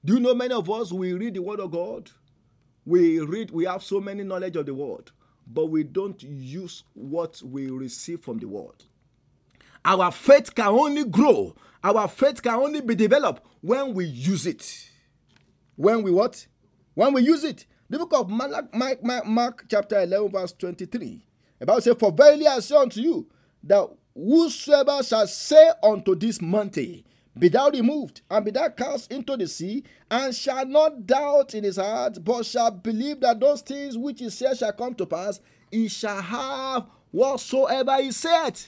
Do 0.05 0.13
you 0.13 0.19
know 0.19 0.35
many 0.35 0.53
of 0.53 0.69
us 0.69 0.93
we 0.93 1.13
read 1.13 1.33
the 1.33 1.41
word 1.41 1.59
of 1.59 1.71
God? 1.71 2.09
We 2.85 3.19
read, 3.19 3.51
we 3.51 3.65
have 3.65 3.83
so 3.83 3.99
many 3.99 4.23
knowledge 4.23 4.55
of 4.55 4.65
the 4.65 4.73
word, 4.73 5.11
but 5.45 5.67
we 5.67 5.83
don't 5.83 6.21
use 6.23 6.83
what 6.93 7.41
we 7.41 7.69
receive 7.69 8.21
from 8.21 8.39
the 8.39 8.47
word. 8.47 8.85
Our 9.85 10.11
faith 10.11 10.53
can 10.53 10.67
only 10.67 11.05
grow, 11.05 11.55
our 11.83 12.07
faith 12.07 12.41
can 12.41 12.55
only 12.55 12.81
be 12.81 12.95
developed 12.95 13.45
when 13.61 13.93
we 13.93 14.05
use 14.05 14.45
it. 14.45 14.89
When 15.75 16.03
we 16.03 16.11
what? 16.11 16.45
When 16.93 17.13
we 17.13 17.21
use 17.21 17.43
it. 17.43 17.65
The 17.89 17.97
book 17.97 18.13
of 18.13 18.29
Mark, 18.29 18.73
Mark, 18.75 19.03
Mark, 19.03 19.25
Mark 19.25 19.65
chapter 19.69 20.01
11, 20.01 20.31
verse 20.31 20.51
23. 20.53 21.25
The 21.59 21.65
Bible 21.65 21.81
says, 21.81 21.95
For 21.97 22.11
verily 22.11 22.45
I 22.47 22.59
say 22.59 22.75
unto 22.75 23.01
you, 23.01 23.27
that 23.63 23.89
whosoever 24.13 25.01
shall 25.03 25.27
say 25.27 25.71
unto 25.81 26.15
this 26.15 26.41
mountain, 26.41 27.03
Be 27.39 27.47
thou 27.47 27.69
removed, 27.69 28.21
and 28.29 28.43
be 28.43 28.51
thou 28.51 28.67
cast 28.67 29.11
into 29.13 29.37
the 29.37 29.47
sea, 29.47 29.85
and 30.11 30.35
shall 30.35 30.65
not 30.65 31.07
doubt 31.07 31.55
in 31.55 31.63
his 31.63 31.77
heart, 31.77 32.17
but 32.23 32.45
shall 32.45 32.69
believe 32.69 33.21
that 33.21 33.39
those 33.39 33.61
things 33.61 33.97
which 33.97 34.19
he 34.19 34.29
said 34.29 34.57
shall 34.57 34.73
come 34.73 34.93
to 34.95 35.05
pass, 35.05 35.39
he 35.71 35.87
shall 35.87 36.21
have 36.21 36.87
whatsoever 37.11 37.95
he 38.01 38.11
said. 38.11 38.59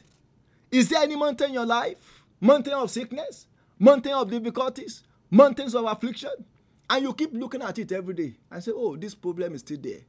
Is 0.72 0.88
there 0.88 1.04
any 1.04 1.18
mountain 1.18 1.50
in 1.50 1.56
your 1.56 1.66
life? 1.66 2.24
Mountain 2.40 2.74
of 2.74 2.90
sickness? 2.90 3.46
Mountain 3.78 4.14
of 4.14 4.32
difficulties? 4.32 5.04
Mountains 5.30 5.76
of 5.76 5.84
affliction? 5.84 6.32
And 6.90 7.04
you 7.04 7.14
keep 7.14 7.34
looking 7.34 7.62
at 7.62 7.78
it 7.78 7.92
every 7.92 8.14
day 8.14 8.36
and 8.50 8.64
say, 8.64 8.72
oh, 8.74 8.96
this 8.96 9.16
problem 9.16 9.54
is 9.54 9.62
still 9.62 9.80
there. 9.82 10.02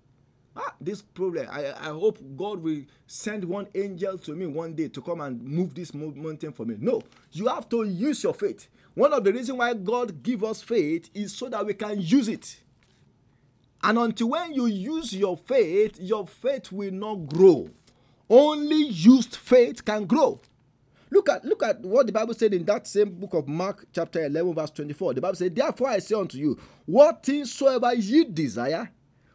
Ah, 0.55 0.75
this 0.81 1.01
problem, 1.01 1.47
I, 1.51 1.73
I 1.73 1.88
hope 1.91 2.19
God 2.37 2.62
will 2.62 2.83
send 3.07 3.45
one 3.45 3.69
angel 3.75 4.19
to 4.19 4.33
me 4.33 4.47
one 4.47 4.75
day 4.75 4.88
to 4.88 5.01
come 5.01 5.23
and 5.23 5.43
move 5.43 5.75
this 5.75 5.95
mountain 5.95 6.53
for 6.53 6.67
me. 6.67 6.77
No, 6.79 7.01
you 7.33 7.49
have 7.49 7.69
to 7.71 7.85
use 7.85 8.23
your 8.23 8.35
faith. 8.35 8.69
One 8.95 9.15
of 9.15 9.25
the 9.25 9.33
reasons 9.33 9.59
why 9.59 9.73
God 9.73 10.23
give 10.23 10.45
us 10.45 10.61
faith 10.61 11.09
is 11.15 11.35
so 11.35 11.49
that 11.49 11.65
we 11.65 11.73
can 11.73 11.99
use 12.01 12.29
it. 12.29 12.59
And 13.83 13.99
until 13.99 14.31
when 14.31 14.53
you 14.53 14.67
use 14.67 15.15
your 15.15 15.37
faith, 15.37 15.99
your 15.99 16.27
faith 16.27 16.71
will 16.71 16.93
not 16.93 17.27
grow. 17.27 17.71
Only 18.29 18.87
used 18.88 19.37
faith 19.37 19.85
can 19.85 20.05
grow. 20.05 20.41
Look 21.11 21.29
at 21.29 21.45
look 21.45 21.62
at 21.62 21.81
what 21.81 22.07
the 22.07 22.12
Bible 22.12 22.33
said 22.33 22.55
in 22.55 22.65
that 22.65 22.87
same 22.87 23.11
book 23.11 23.35
of 23.35 23.47
Mark, 23.47 23.87
chapter 23.93 24.25
11, 24.25 24.55
verse 24.55 24.71
24. 24.71 25.15
The 25.15 25.21
Bible 25.21 25.35
said, 25.35 25.55
Therefore 25.55 25.88
I 25.88 25.99
say 25.99 26.15
unto 26.15 26.38
you, 26.38 26.59
what 26.87 27.23
things 27.23 27.53
soever 27.53 27.93
ye 27.95 28.25
desire, 28.25 28.91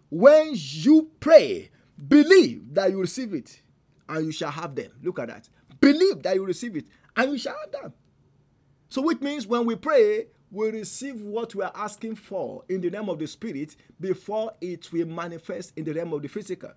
when 0.09 0.51
you 0.53 1.09
pray, 1.19 1.69
believe 2.07 2.73
that 2.73 2.91
you 2.91 2.99
receive 2.99 3.33
it, 3.33 3.61
and 4.07 4.25
you 4.25 4.31
shall 4.31 4.51
have 4.51 4.75
them. 4.75 4.91
Look 5.01 5.19
at 5.19 5.27
that. 5.27 5.49
Believe 5.79 6.23
that 6.23 6.35
you 6.35 6.45
receive 6.45 6.75
it, 6.75 6.85
and 7.15 7.31
you 7.31 7.37
shall 7.37 7.55
have 7.59 7.71
them. 7.71 7.93
So, 8.89 9.01
which 9.01 9.19
means 9.19 9.45
when 9.45 9.65
we 9.65 9.75
pray, 9.75 10.27
we 10.51 10.69
receive 10.71 11.21
what 11.21 11.53
we 11.55 11.63
are 11.63 11.73
asking 11.75 12.15
for 12.15 12.63
in 12.69 12.81
the 12.81 12.89
name 12.89 13.09
of 13.09 13.19
the 13.19 13.27
Spirit 13.27 13.75
before 13.99 14.53
it 14.61 14.91
will 14.93 15.07
manifest 15.07 15.73
in 15.75 15.83
the 15.83 15.93
realm 15.93 16.13
of 16.13 16.21
the 16.21 16.29
physical. 16.29 16.71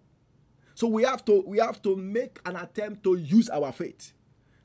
So 0.75 0.87
we 0.88 1.03
have 1.05 1.25
to 1.27 1.43
we 1.47 1.59
have 1.59 1.83
to 1.83 1.95
make 1.95 2.40
an 2.47 2.57
attempt 2.57 3.05
to 3.05 3.14
use 3.14 3.49
our 3.51 3.71
faith. 3.71 4.12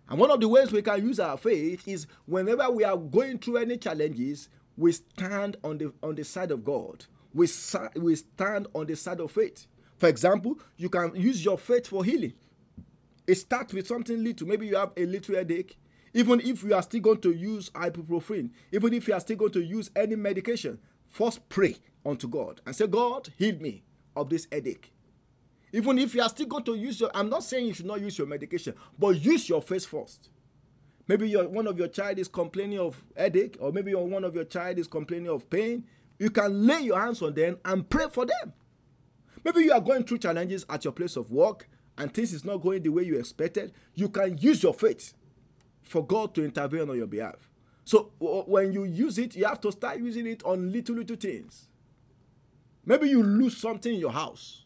And 0.07 0.19
one 0.19 0.31
of 0.31 0.39
the 0.39 0.47
ways 0.47 0.71
we 0.71 0.81
can 0.81 1.05
use 1.05 1.19
our 1.19 1.37
faith 1.37 1.87
is 1.87 2.07
whenever 2.25 2.69
we 2.69 2.83
are 2.83 2.97
going 2.97 3.39
through 3.39 3.57
any 3.57 3.77
challenges, 3.77 4.49
we 4.77 4.91
stand 4.91 5.57
on 5.63 5.77
the 5.77 5.93
on 6.01 6.15
the 6.15 6.23
side 6.23 6.51
of 6.51 6.63
God. 6.63 7.05
We, 7.35 7.47
we 7.97 8.15
stand 8.15 8.67
on 8.73 8.87
the 8.87 8.95
side 8.95 9.19
of 9.19 9.31
faith. 9.31 9.67
For 9.97 10.07
example, 10.07 10.57
you 10.77 10.89
can 10.89 11.13
use 11.15 11.43
your 11.43 11.57
faith 11.57 11.85
for 11.87 12.03
healing. 12.03 12.33
It 13.27 13.35
starts 13.35 13.73
with 13.73 13.87
something 13.87 14.23
little. 14.23 14.47
Maybe 14.47 14.67
you 14.67 14.77
have 14.77 14.93
a 14.95 15.05
little 15.05 15.35
headache. 15.35 15.77
Even 16.13 16.39
if 16.39 16.63
you 16.63 16.73
are 16.73 16.81
still 16.81 17.01
going 17.01 17.19
to 17.19 17.31
use 17.31 17.69
ibuprofen, 17.71 18.51
even 18.71 18.93
if 18.93 19.07
you 19.07 19.13
are 19.13 19.19
still 19.19 19.35
going 19.35 19.51
to 19.51 19.61
use 19.61 19.91
any 19.95 20.15
medication, 20.15 20.79
first 21.09 21.47
pray 21.49 21.75
unto 22.05 22.27
God 22.27 22.61
and 22.65 22.73
say, 22.73 22.87
God, 22.87 23.29
heal 23.37 23.57
me 23.59 23.83
of 24.15 24.29
this 24.29 24.47
headache. 24.49 24.93
Even 25.73 25.99
if 25.99 26.15
you 26.15 26.21
are 26.21 26.29
still 26.29 26.45
going 26.47 26.63
to 26.63 26.75
use 26.75 27.01
your, 27.01 27.11
I'm 27.13 27.29
not 27.29 27.43
saying 27.43 27.65
you 27.65 27.73
should 27.73 27.85
not 27.85 27.99
use 27.99 28.17
your 28.17 28.27
medication, 28.27 28.75
but 28.97 29.19
use 29.21 29.49
your 29.49 29.61
faith 29.61 29.85
first. 29.85 30.29
Maybe 31.07 31.33
one 31.33 31.67
of 31.67 31.77
your 31.77 31.89
child 31.89 32.17
is 32.17 32.29
complaining 32.29 32.79
of 32.79 33.03
headache, 33.17 33.57
or 33.59 33.73
maybe 33.73 33.93
one 33.93 34.23
of 34.23 34.33
your 34.33 34.45
child 34.45 34.79
is 34.79 34.87
complaining 34.87 35.27
of 35.27 35.49
pain. 35.49 35.83
You 36.19 36.29
can 36.29 36.65
lay 36.65 36.81
your 36.81 36.99
hands 36.99 37.21
on 37.21 37.33
them 37.33 37.57
and 37.65 37.89
pray 37.89 38.05
for 38.11 38.25
them. 38.25 38.53
Maybe 39.43 39.61
you 39.61 39.73
are 39.73 39.81
going 39.81 40.03
through 40.03 40.19
challenges 40.19 40.65
at 40.69 40.83
your 40.83 40.93
place 40.93 41.15
of 41.15 41.31
work 41.31 41.69
and 41.97 42.13
things 42.13 42.33
is 42.33 42.45
not 42.45 42.57
going 42.57 42.83
the 42.83 42.89
way 42.89 43.03
you 43.03 43.17
expected. 43.17 43.73
You 43.93 44.09
can 44.09 44.37
use 44.37 44.63
your 44.63 44.73
faith 44.73 45.13
for 45.83 46.05
God 46.05 46.33
to 46.35 46.43
intervene 46.43 46.89
on 46.89 46.97
your 46.97 47.07
behalf. 47.07 47.49
So 47.83 48.11
when 48.19 48.73
you 48.73 48.85
use 48.85 49.17
it, 49.19 49.35
you 49.35 49.45
have 49.45 49.61
to 49.61 49.71
start 49.71 49.99
using 49.99 50.25
it 50.25 50.43
on 50.43 50.71
little, 50.71 50.95
little 50.95 51.15
things. 51.15 51.67
Maybe 52.85 53.09
you 53.09 53.21
lose 53.21 53.57
something 53.57 53.93
in 53.93 53.99
your 53.99 54.11
house. 54.11 54.65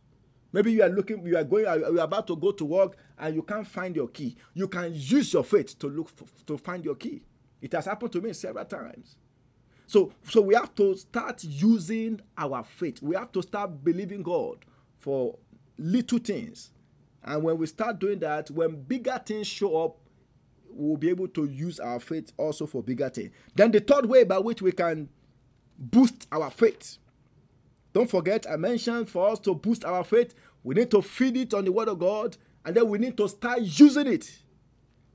Maybe 0.51 0.71
you 0.71 0.81
are 0.81 0.89
looking, 0.89 1.25
you 1.25 1.37
are 1.37 1.43
going, 1.43 1.67
uh, 1.67 1.75
you 1.75 1.99
are 1.99 2.05
about 2.05 2.25
to 2.27 2.35
go 2.35 2.51
to 2.51 2.65
work 2.65 2.97
and 3.19 3.35
you 3.35 3.43
can't 3.43 3.67
find 3.67 3.95
your 3.95 4.07
key. 4.07 4.35
You 4.53 4.67
can 4.67 4.91
use 4.93 5.31
your 5.33 5.43
faith 5.43 5.77
to 5.79 5.87
look 5.87 6.09
for, 6.09 6.25
to 6.47 6.57
find 6.57 6.83
your 6.83 6.95
key. 6.95 7.21
It 7.61 7.73
has 7.73 7.85
happened 7.85 8.13
to 8.13 8.21
me 8.21 8.33
several 8.33 8.65
times. 8.65 9.17
So, 9.89 10.11
so 10.23 10.41
we 10.41 10.53
have 10.53 10.73
to 10.75 10.95
start 10.95 11.43
using 11.43 12.21
our 12.37 12.63
faith. 12.63 13.01
We 13.01 13.15
have 13.15 13.31
to 13.31 13.41
start 13.41 13.83
believing 13.83 14.21
God 14.21 14.57
for 14.99 15.37
little 15.77 16.19
things. 16.19 16.71
And 17.23 17.43
when 17.43 17.57
we 17.57 17.65
start 17.65 17.99
doing 17.99 18.19
that, 18.19 18.51
when 18.51 18.81
bigger 18.83 19.19
things 19.25 19.47
show 19.47 19.83
up, 19.83 19.97
we'll 20.69 20.97
be 20.97 21.09
able 21.09 21.27
to 21.29 21.45
use 21.45 21.79
our 21.79 21.99
faith 21.99 22.31
also 22.37 22.65
for 22.67 22.83
bigger 22.83 23.09
things. 23.09 23.31
Then 23.55 23.71
the 23.71 23.79
third 23.79 24.05
way 24.05 24.23
by 24.23 24.37
which 24.37 24.61
we 24.61 24.71
can 24.71 25.09
boost 25.77 26.27
our 26.31 26.51
faith 26.51 26.99
don't 27.93 28.09
forget, 28.09 28.45
I 28.49 28.55
mentioned 28.55 29.09
for 29.09 29.29
us 29.29 29.39
to 29.39 29.55
boost 29.55 29.83
our 29.83 30.03
faith, 30.03 30.33
we 30.63 30.75
need 30.75 30.91
to 30.91 31.01
feed 31.01 31.37
it 31.37 31.53
on 31.53 31.65
the 31.65 31.71
Word 31.71 31.87
of 31.87 31.99
God 31.99 32.37
and 32.65 32.75
then 32.75 32.87
we 32.87 32.97
need 32.97 33.17
to 33.17 33.27
start 33.27 33.61
using 33.61 34.07
it. 34.07 34.39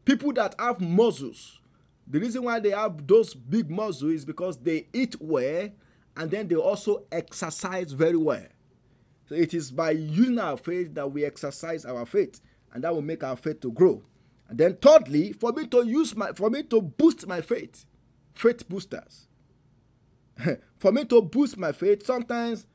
People 0.04 0.32
that 0.34 0.54
have 0.58 0.80
muscles, 0.80 1.60
the 2.06 2.20
reason 2.20 2.44
why 2.44 2.60
they 2.60 2.70
have 2.70 3.06
those 3.06 3.34
big 3.34 3.70
muscles 3.70 4.12
is 4.12 4.24
because 4.24 4.58
they 4.58 4.88
eat 4.92 5.16
well 5.20 5.70
and 6.16 6.30
then 6.30 6.48
they 6.48 6.54
also 6.54 7.04
exercise 7.10 7.92
very 7.92 8.16
well. 8.16 8.46
So 9.28 9.34
it 9.34 9.54
is 9.54 9.70
by 9.70 9.92
using 9.92 10.38
our 10.38 10.56
faith 10.56 10.94
that 10.94 11.10
we 11.10 11.24
exercise 11.24 11.84
our 11.84 12.04
faith 12.04 12.40
and 12.72 12.84
that 12.84 12.94
will 12.94 13.02
make 13.02 13.24
our 13.24 13.36
faith 13.36 13.60
to 13.60 13.72
grow. 13.72 14.02
And 14.48 14.58
then 14.58 14.76
thirdly, 14.76 15.32
for 15.32 15.52
me 15.52 15.66
to 15.68 15.86
use 15.86 16.14
my 16.14 16.32
for 16.32 16.50
me 16.50 16.62
to 16.64 16.82
boost 16.82 17.26
my 17.26 17.40
faith, 17.40 17.86
faith 18.34 18.68
boosters. 18.68 19.28
for 20.78 20.92
me 20.92 21.04
to 21.06 21.22
boost 21.22 21.56
my 21.56 21.72
faith, 21.72 22.04
sometimes 22.04 22.66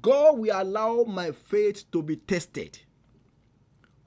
God 0.00 0.38
will 0.38 0.62
allow 0.62 1.04
my 1.04 1.32
faith 1.32 1.90
to 1.92 2.02
be 2.02 2.16
tested. 2.16 2.78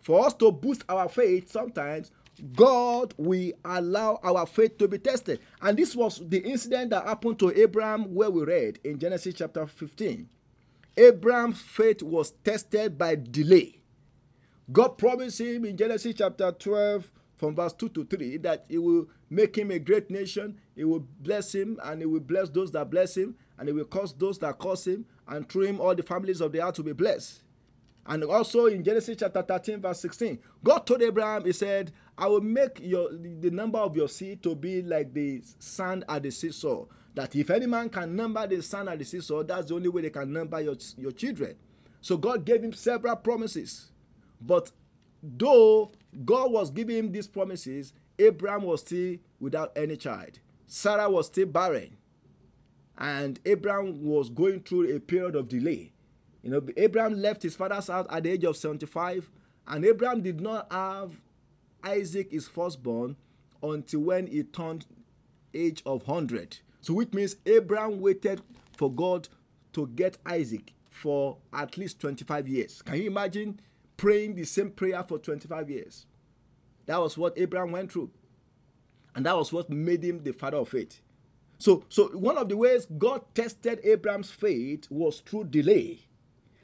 For 0.01 0.25
us 0.25 0.33
to 0.35 0.51
boost 0.51 0.83
our 0.89 1.07
faith, 1.07 1.51
sometimes 1.51 2.11
God 2.55 3.13
will 3.17 3.51
allow 3.63 4.19
our 4.23 4.45
faith 4.45 4.77
to 4.79 4.87
be 4.87 4.97
tested. 4.97 5.39
And 5.61 5.77
this 5.77 5.95
was 5.95 6.21
the 6.27 6.39
incident 6.39 6.89
that 6.91 7.05
happened 7.05 7.39
to 7.39 7.51
Abraham, 7.59 8.13
where 8.13 8.31
we 8.31 8.43
read 8.43 8.79
in 8.83 8.99
Genesis 8.99 9.35
chapter 9.37 9.67
15. 9.67 10.27
Abraham's 10.97 11.61
faith 11.61 12.01
was 12.01 12.31
tested 12.43 12.97
by 12.97 13.15
delay. 13.15 13.81
God 14.71 14.97
promised 14.97 15.39
him 15.39 15.65
in 15.65 15.77
Genesis 15.77 16.15
chapter 16.17 16.51
12, 16.51 17.11
from 17.41 17.55
verse 17.55 17.73
2 17.73 17.89
to 17.89 18.05
3 18.05 18.37
that 18.37 18.65
he 18.69 18.77
will 18.77 19.07
make 19.29 19.57
him 19.57 19.71
a 19.71 19.79
great 19.79 20.11
nation, 20.11 20.59
he 20.75 20.83
will 20.83 21.03
bless 21.21 21.55
him, 21.55 21.79
and 21.83 21.99
he 21.99 22.05
will 22.05 22.19
bless 22.19 22.49
those 22.49 22.71
that 22.71 22.91
bless 22.91 23.17
him, 23.17 23.35
and 23.57 23.67
he 23.67 23.73
will 23.73 23.85
curse 23.85 24.13
those 24.13 24.37
that 24.37 24.59
curse 24.59 24.85
him, 24.85 25.05
and 25.27 25.49
through 25.49 25.63
him 25.63 25.81
all 25.81 25.95
the 25.95 26.03
families 26.03 26.39
of 26.39 26.51
the 26.51 26.63
earth 26.63 26.77
will 26.77 26.85
be 26.85 26.93
blessed. 26.93 27.41
And 28.05 28.23
also 28.23 28.65
in 28.65 28.83
Genesis 28.83 29.17
chapter 29.19 29.41
13, 29.41 29.81
verse 29.81 30.01
16, 30.01 30.39
God 30.63 30.79
told 30.79 31.01
Abraham, 31.01 31.45
He 31.45 31.53
said, 31.53 31.91
I 32.17 32.27
will 32.27 32.41
make 32.41 32.79
your 32.81 33.09
the 33.13 33.51
number 33.51 33.79
of 33.79 33.95
your 33.95 34.09
seed 34.09 34.41
to 34.43 34.55
be 34.55 34.81
like 34.81 35.13
the 35.13 35.41
sand 35.59 36.05
at 36.09 36.23
the 36.23 36.31
seashore. 36.31 36.87
That 37.13 37.35
if 37.35 37.49
any 37.49 37.65
man 37.67 37.89
can 37.89 38.15
number 38.15 38.45
the 38.47 38.61
sand 38.61 38.89
at 38.89 38.99
the 38.99 39.05
seashore, 39.05 39.43
that's 39.43 39.67
the 39.67 39.75
only 39.75 39.89
way 39.89 40.03
they 40.03 40.09
can 40.09 40.31
number 40.31 40.59
your, 40.61 40.75
your 40.97 41.11
children. 41.11 41.55
So 41.99 42.17
God 42.17 42.45
gave 42.45 42.63
him 42.63 42.73
several 42.73 43.15
promises. 43.15 43.91
But 44.39 44.71
though 45.21 45.91
God 46.25 46.51
was 46.51 46.71
giving 46.71 46.97
him 46.97 47.11
these 47.11 47.27
promises, 47.27 47.93
Abraham 48.17 48.63
was 48.63 48.81
still 48.81 49.17
without 49.39 49.71
any 49.75 49.97
child. 49.97 50.39
Sarah 50.67 51.09
was 51.09 51.27
still 51.27 51.47
barren. 51.47 51.97
And 52.97 53.39
Abraham 53.45 54.03
was 54.03 54.29
going 54.29 54.61
through 54.61 54.95
a 54.95 54.99
period 54.99 55.35
of 55.35 55.47
delay. 55.47 55.90
You 56.41 56.51
know, 56.51 56.61
Abraham 56.77 57.13
left 57.13 57.43
his 57.43 57.55
father's 57.55 57.87
house 57.87 58.07
at 58.09 58.23
the 58.23 58.31
age 58.31 58.43
of 58.43 58.57
75, 58.57 59.29
and 59.67 59.85
Abraham 59.85 60.21
did 60.21 60.41
not 60.41 60.71
have 60.71 61.13
Isaac, 61.83 62.31
his 62.31 62.47
firstborn, 62.47 63.15
until 63.61 63.99
when 64.01 64.27
he 64.27 64.43
turned 64.43 64.85
age 65.53 65.83
of 65.85 66.07
100. 66.07 66.59
So 66.81 66.93
which 66.93 67.13
means 67.13 67.35
Abraham 67.45 68.01
waited 68.01 68.41
for 68.75 68.91
God 68.91 69.29
to 69.73 69.87
get 69.87 70.17
Isaac 70.25 70.73
for 70.89 71.37
at 71.53 71.77
least 71.77 71.99
25 71.99 72.47
years. 72.47 72.81
Can 72.81 72.97
you 72.97 73.07
imagine 73.07 73.59
praying 74.01 74.33
the 74.33 74.43
same 74.43 74.71
prayer 74.71 75.03
for 75.03 75.19
25 75.19 75.69
years. 75.69 76.07
That 76.87 76.99
was 76.99 77.19
what 77.19 77.37
Abraham 77.37 77.71
went 77.71 77.91
through. 77.91 78.09
And 79.13 79.23
that 79.27 79.37
was 79.37 79.53
what 79.53 79.69
made 79.69 80.03
him 80.03 80.23
the 80.23 80.31
father 80.31 80.57
of 80.57 80.69
faith. 80.69 81.01
So, 81.59 81.83
so 81.87 82.07
one 82.07 82.35
of 82.35 82.49
the 82.49 82.57
ways 82.57 82.87
God 82.97 83.21
tested 83.35 83.79
Abraham's 83.83 84.31
faith 84.31 84.87
was 84.89 85.19
through 85.19 85.43
delay. 85.45 85.99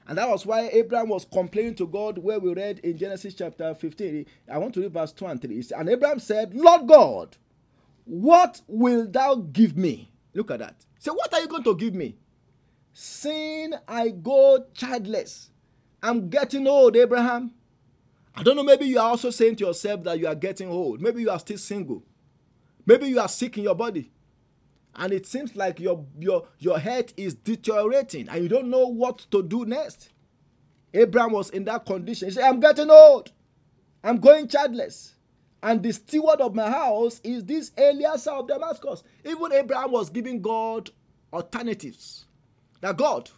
And 0.07 0.17
that 0.17 0.29
was 0.29 0.45
why 0.45 0.69
Abraham 0.71 1.09
was 1.09 1.25
complaining 1.25 1.75
to 1.75 1.87
God, 1.87 2.17
where 2.17 2.39
we 2.39 2.53
read 2.53 2.79
in 2.79 2.97
Genesis 2.97 3.33
chapter 3.33 3.75
15. 3.75 4.25
I 4.51 4.57
want 4.57 4.73
to 4.75 4.81
read 4.81 4.93
verse 4.93 5.11
2 5.11 5.25
and 5.25 5.41
3. 5.41 5.63
And 5.77 5.89
Abraham 5.89 6.19
said, 6.19 6.53
Lord 6.53 6.87
God, 6.87 7.37
what 8.05 8.61
will 8.67 9.05
thou 9.05 9.35
give 9.35 9.75
me? 9.75 10.11
Look 10.33 10.49
at 10.51 10.59
that. 10.59 10.85
Say, 10.97 11.11
what 11.11 11.33
are 11.33 11.41
you 11.41 11.47
going 11.47 11.63
to 11.63 11.75
give 11.75 11.93
me? 11.93 12.15
Seeing 12.93 13.73
I 13.87 14.09
go 14.09 14.65
childless 14.73 15.49
I'm 16.01 16.29
getting 16.29 16.67
old, 16.67 16.95
Abraham. 16.95 17.53
I 18.35 18.43
don't 18.43 18.55
know, 18.55 18.63
maybe 18.63 18.85
you 18.85 18.99
are 18.99 19.09
also 19.09 19.31
saying 19.31 19.55
to 19.57 19.65
yourself 19.65 20.03
that 20.03 20.19
you 20.19 20.27
are 20.27 20.35
getting 20.35 20.69
old. 20.69 21.01
Maybe 21.01 21.21
you 21.21 21.29
are 21.29 21.39
still 21.39 21.57
single. 21.57 22.03
Maybe 22.85 23.07
you 23.07 23.19
are 23.19 23.27
sick 23.27 23.57
in 23.57 23.63
your 23.63 23.75
body 23.75 24.11
and 24.97 25.13
it 25.13 25.25
seems 25.25 25.55
like 25.55 25.79
your 25.79 26.05
your 26.19 26.47
your 26.59 26.79
health 26.79 27.13
is 27.17 27.35
deteriorating 27.35 28.27
and 28.29 28.43
you 28.43 28.49
don't 28.49 28.69
know 28.69 28.87
what 28.87 29.19
to 29.31 29.43
do 29.43 29.65
next. 29.65 30.09
Abraham 30.93 31.31
was 31.33 31.49
in 31.51 31.65
that 31.65 31.85
condition. 31.85 32.29
He 32.29 32.33
said, 32.33 32.43
I'm 32.45 32.59
getting 32.59 32.89
old. 32.89 33.31
I'm 34.03 34.17
going 34.17 34.47
childless. 34.47 35.13
And 35.61 35.83
the 35.83 35.91
steward 35.91 36.41
of 36.41 36.55
my 36.55 36.69
house 36.69 37.19
is 37.23 37.43
this 37.43 37.71
Eliezer 37.77 38.31
of 38.31 38.47
Damascus. 38.47 39.03
Even 39.25 39.51
Abraham 39.53 39.91
was 39.91 40.09
giving 40.09 40.41
God 40.41 40.89
alternatives. 41.33 42.25
That 42.81 42.97
God, 42.97 43.29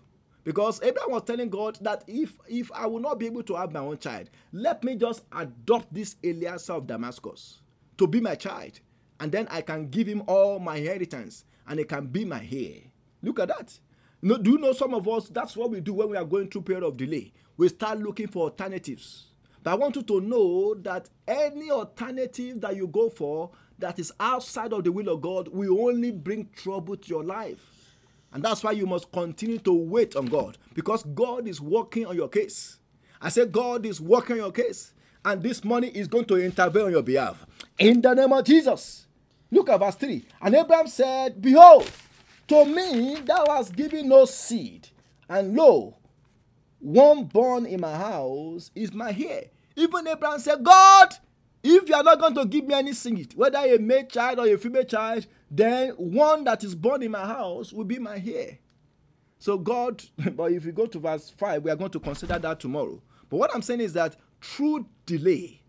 because 0.44 0.82
Abraham 0.84 1.12
was 1.12 1.24
telling 1.24 1.50
God 1.50 1.78
that 1.82 2.04
if 2.08 2.38
if 2.48 2.72
I 2.74 2.88
will 2.88 3.00
not 3.00 3.20
be 3.20 3.26
able 3.26 3.44
to 3.44 3.56
have 3.56 3.72
my 3.72 3.80
own 3.80 3.98
child, 3.98 4.30
let 4.52 4.84
me 4.84 4.96
just 4.96 5.24
adopt 5.32 5.94
this 5.94 6.18
Eliezer 6.24 6.74
of 6.74 6.88
Damascus 6.88 7.62
to 7.98 8.08
be 8.08 8.20
my 8.22 8.36
child, 8.36 8.80
and 9.20 9.32
then 9.32 9.48
I 9.50 9.62
can 9.62 9.90
give 9.90 10.08
him 10.08 10.24
all 10.28 10.60
my 10.60 10.78
inheritance, 10.78 11.46
and 11.68 11.80
it 11.80 11.90
can 11.90 12.08
be 12.08 12.26
my 12.26 12.48
heir. 12.52 12.82
Look 13.22 13.40
at 13.40 13.50
that. 13.50 13.78
No, 14.22 14.38
do 14.38 14.52
you 14.52 14.58
know 14.58 14.74
some 14.74 14.94
of 14.94 15.08
us? 15.08 15.30
That's 15.30 15.56
what 15.56 15.72
we 15.72 15.80
do 15.80 15.94
when 15.94 16.10
we 16.10 16.18
are 16.18 16.26
going 16.26 16.50
through 16.50 16.64
period 16.64 16.84
of 16.84 16.98
delay. 16.98 17.32
We 17.58 17.70
start 17.70 18.00
looking 18.00 18.28
for 18.28 18.44
alternatives. 18.44 19.28
But 19.64 19.72
I 19.72 19.76
want 19.76 19.96
you 19.96 20.04
to 20.04 20.22
know 20.22 20.74
that 20.76 21.10
any 21.28 21.72
alternative 21.72 22.62
that 22.62 22.76
you 22.76 22.88
go 22.88 23.10
for 23.10 23.52
that 23.78 24.00
is 24.00 24.12
outside 24.20 24.74
of 24.74 24.84
the 24.84 24.92
will 24.92 25.10
of 25.10 25.22
God 25.22 25.48
will 25.50 25.86
only 25.88 26.12
bring 26.12 26.50
trouble 26.56 26.98
to 26.98 27.10
your 27.10 27.24
life. 27.24 27.62
And 28.32 28.44
that's 28.44 28.64
why 28.64 28.72
you 28.72 28.86
must 28.86 29.12
continue 29.12 29.58
to 29.60 29.74
wait 29.74 30.16
on 30.16 30.26
God 30.28 30.58
because 30.74 31.04
God 31.04 31.48
is 31.48 31.60
working 31.60 32.06
on 32.06 32.16
your 32.16 32.30
case. 32.30 32.80
I 33.22 33.30
said, 33.30 33.52
God 33.52 33.86
is 33.86 34.00
working 34.00 34.34
on 34.34 34.38
your 34.38 34.52
case, 34.52 34.94
and 35.26 35.44
this 35.44 35.64
money 35.64 35.90
is 35.90 36.08
going 36.08 36.26
to 36.26 36.36
intervene 36.38 36.84
on 36.84 36.92
your 36.92 37.02
behalf. 37.02 37.46
In 37.78 38.02
the 38.02 38.14
name 38.14 38.32
of 38.32 38.46
Jesus. 38.46 39.08
Look 39.52 39.70
at 39.70 39.80
verse 39.80 39.96
3. 39.96 40.26
And 40.42 40.56
Abraham 40.56 40.88
said, 40.88 41.42
Behold, 41.42 41.90
to 42.48 42.66
me 42.66 43.16
thou 43.22 43.46
hast 43.48 43.76
given 43.76 44.10
no 44.10 44.26
seed, 44.26 44.90
and 45.28 45.56
lo, 45.56 45.98
one 46.80 47.26
born 47.26 47.66
in 47.66 47.82
my 47.82 47.96
house 47.96 48.72
is 48.74 48.94
my 48.94 49.16
heir. 49.18 49.46
Even 49.76 50.08
Abraham 50.08 50.40
said, 50.40 50.64
God, 50.64 51.16
if 51.64 51.90
you 51.90 51.96
are 51.96 52.04
not 52.04 52.20
going 52.20 52.36
to 52.36 52.46
give 52.46 52.66
me 52.66 52.74
any 52.74 52.94
seed, 52.94 53.34
whether 53.36 53.60
a 53.60 53.78
male 53.78 54.06
child 54.06 54.40
or 54.40 54.48
a 54.48 54.58
female 54.58 54.84
child, 54.84 55.28
then 55.52 55.90
one 55.92 56.44
that 56.46 56.64
is 56.64 56.76
born 56.76 57.04
in 57.04 57.12
my 57.12 57.26
house 57.26 57.74
will 57.74 57.84
be 57.84 58.00
my 58.00 58.22
heir. 58.26 58.58
So 59.40 59.58
God, 59.58 60.04
but 60.36 60.52
if 60.52 60.66
you 60.66 60.72
go 60.72 60.86
to 60.86 61.00
verse 61.00 61.30
5, 61.30 61.64
we 61.64 61.72
are 61.72 61.76
going 61.76 61.92
to 61.92 62.00
consider 62.00 62.40
that 62.40 62.60
tomorrow. 62.60 63.02
But 63.30 63.38
what 63.38 63.54
I'm 63.54 63.62
saying 63.62 63.82
is 63.82 63.94
that 63.94 64.16
through 64.42 64.86
delay, 65.06 65.62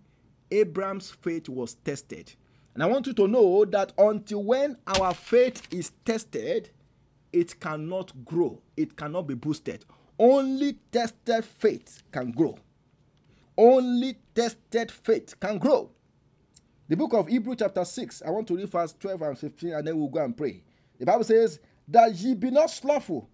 Abraham's 0.51 1.11
faith 1.11 1.49
was 1.49 1.75
tested. 1.75 2.35
And 2.75 2.83
I 2.83 2.87
want 2.87 3.07
you 3.07 3.13
to 3.15 3.27
know 3.27 3.65
that 3.67 3.93
until 3.99 4.45
when 4.45 4.77
our 4.87 5.13
faith 5.15 5.67
is 5.73 5.93
tested, 6.05 6.71
it 7.33 7.61
cannot 7.61 8.25
grow, 8.25 8.63
it 8.77 8.97
cannot 8.97 9.27
be 9.27 9.35
boosted. 9.35 9.85
Only 10.19 10.79
tested 10.93 11.45
faith 11.45 12.03
can 12.13 12.31
grow. 12.31 12.59
Only 13.57 14.17
tested 14.35 14.91
faith 14.91 15.39
can 15.41 15.59
grow. 15.59 15.91
The 16.89 16.97
book 16.97 17.13
of 17.13 17.29
Hebrew, 17.29 17.55
chapter 17.55 17.85
6, 17.85 18.23
I 18.27 18.31
want 18.31 18.49
to 18.49 18.57
read 18.57 18.69
verse 18.69 18.95
12 18.99 19.23
and 19.23 19.39
15, 19.39 19.73
and 19.75 19.87
then 19.87 19.99
we'll 19.99 20.09
go 20.09 20.25
and 20.25 20.37
pray. 20.37 20.63
The 20.99 21.07
Bible 21.07 21.25
says, 21.25 21.61
That 21.89 22.15
ye 22.15 22.35
be 22.35 22.51
not 22.51 22.71
slothful, 22.71 23.29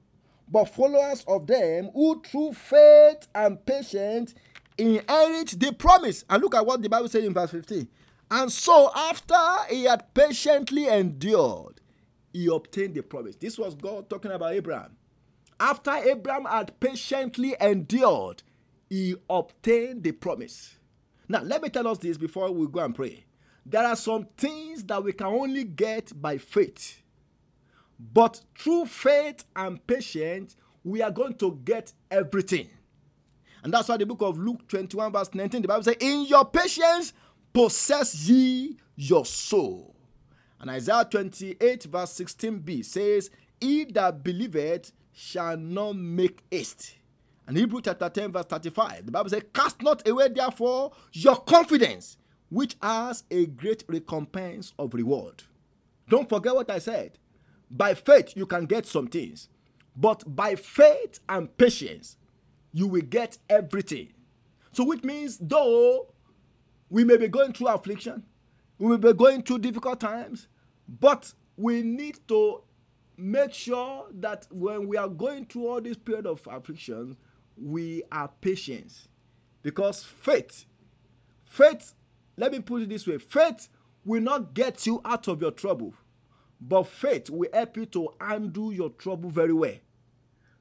but 0.49 0.67
followers 0.67 1.25
of 1.27 1.47
them 1.47 1.91
who 1.93 2.23
through 2.23 2.53
faith 2.53 3.27
and 3.35 3.65
patience 3.65 4.35
inherit 4.79 5.59
the 5.59 5.73
promise. 5.73 6.25
And 6.29 6.43
look 6.43 6.55
at 6.55 6.67
what 6.67 6.83
the 6.83 6.89
Bible 6.89 7.09
says 7.09 7.25
in 7.25 7.33
verse 7.35 7.51
15. 7.51 7.89
And 8.31 8.51
so, 8.51 8.91
after 8.95 9.37
he 9.69 9.85
had 9.85 10.13
patiently 10.13 10.89
endured, 10.89 11.81
he 12.33 12.49
obtained 12.49 12.95
the 12.95 13.03
promise. 13.03 13.37
This 13.37 13.59
was 13.59 13.75
God 13.75 14.11
talking 14.11 14.33
about 14.33 14.53
Abraham. 14.53 14.97
After 15.59 15.93
Abraham 15.93 16.45
had 16.45 16.79
patiently 16.81 17.57
endured, 17.61 18.43
he 18.91 19.15
obtained 19.31 20.03
the 20.03 20.13
promise. 20.13 20.79
Now, 21.29 21.43
let 21.43 21.63
me 21.63 21.69
tell 21.69 21.87
us 21.89 21.99
this 21.99 22.19
before 22.19 22.51
we 22.51 22.67
go 22.67 22.81
and 22.81 22.95
pray. 22.95 23.25
There 23.65 23.85
are 23.85 23.97
some 23.97 24.29
things 24.37 24.85
that 24.85 25.03
we 25.03 25.13
can 25.13 25.27
only 25.27 25.65
get 25.65 26.13
by 26.21 26.39
faith. 26.39 27.03
But 27.99 28.43
through 28.57 28.87
faith 28.87 29.45
and 29.57 29.85
patience, 29.87 30.57
we 30.85 31.03
are 31.03 31.11
going 31.11 31.35
to 31.35 31.61
get 31.65 31.93
everything. 32.11 32.69
And 33.65 33.73
that's 33.73 33.89
why 33.89 33.97
the 33.97 34.07
book 34.07 34.23
of 34.23 34.39
Luke 34.39 34.69
21, 34.69 35.11
verse 35.11 35.35
19, 35.35 35.63
the 35.63 35.69
Bible 35.69 35.83
says, 35.83 35.97
In 35.99 36.27
your 36.27 36.45
patience, 36.45 37.13
possess 37.57 38.29
ye 38.29 38.77
your 38.97 39.25
soul. 39.25 39.97
And 40.61 40.69
Isaiah 40.69 41.07
28, 41.11 41.85
verse 41.85 42.13
16b 42.13 42.85
says, 42.85 43.31
He 43.59 43.85
that 43.87 44.23
believeth 44.23 44.93
shall 45.15 45.57
not 45.57 45.97
make 45.97 46.43
haste. 46.51 46.97
And 47.47 47.57
Hebrew 47.57 47.81
chapter 47.81 48.11
10, 48.11 48.33
verse 48.33 48.45
35, 48.45 49.07
the 49.07 49.13
Bible 49.13 49.31
says, 49.31 49.43
Cast 49.55 49.81
not 49.81 50.07
away 50.07 50.29
therefore 50.29 50.93
your 51.15 51.37
confidence, 51.37 52.19
which 52.51 52.77
has 52.83 53.25
a 53.31 53.47
great 53.47 53.85
recompense 53.89 54.75
of 54.79 54.93
reward. 54.93 55.45
Don't 56.11 56.29
forget 56.29 56.55
what 56.55 56.71
I 56.71 56.79
said. 56.79 57.19
By 57.71 57.95
faith, 57.95 58.37
you 58.37 58.45
can 58.45 58.67
get 58.67 58.85
some 58.85 59.07
things, 59.07 59.49
but 59.97 60.23
by 60.27 60.57
faith 60.57 61.21
and 61.27 61.57
patience, 61.57 62.19
you 62.75 62.87
will 62.87 63.01
get 63.01 63.39
everything. 63.49 64.13
So, 64.73 64.85
which 64.85 65.05
means, 65.05 65.39
though 65.39 66.09
we 66.91 67.05
may 67.05 67.17
be 67.17 67.29
going 67.29 67.53
through 67.53 67.69
affliction, 67.69 68.23
we 68.79 68.89
may 68.89 68.97
be 68.97 69.13
going 69.13 69.43
through 69.43 69.59
difficult 69.59 70.01
times, 70.01 70.49
but 70.89 71.33
we 71.57 71.83
need 71.83 72.19
to 72.29 72.63
make 73.17 73.53
sure 73.53 74.07
that 74.13 74.47
when 74.51 74.87
we 74.87 74.97
are 74.97 75.09
going 75.09 75.47
through 75.47 75.67
all 75.69 75.81
this 75.81 75.97
period 75.97 76.27
of 76.27 76.47
affliction, 76.51 77.17
we 77.57 78.03
are 78.13 78.31
patient. 78.41 78.93
Because 79.63 80.05
faith, 80.05 80.67
faith, 81.45 81.95
let 82.37 82.53
me 82.53 82.61
put 82.61 82.83
it 82.83 82.89
this 82.91 83.07
way 83.07 83.19
faith 83.19 83.69
will 84.05 84.21
not 84.21 84.55
get 84.55 84.87
you 84.87 85.01
out 85.05 85.27
of 85.29 85.41
your 85.41 85.51
trouble, 85.51 85.95
but 86.61 86.87
faith 86.87 87.31
will 87.31 87.49
help 87.53 87.77
you 87.77 87.87
to 87.87 88.11
undo 88.21 88.71
your 88.71 88.91
trouble 88.91 89.31
very 89.31 89.53
well. 89.53 89.75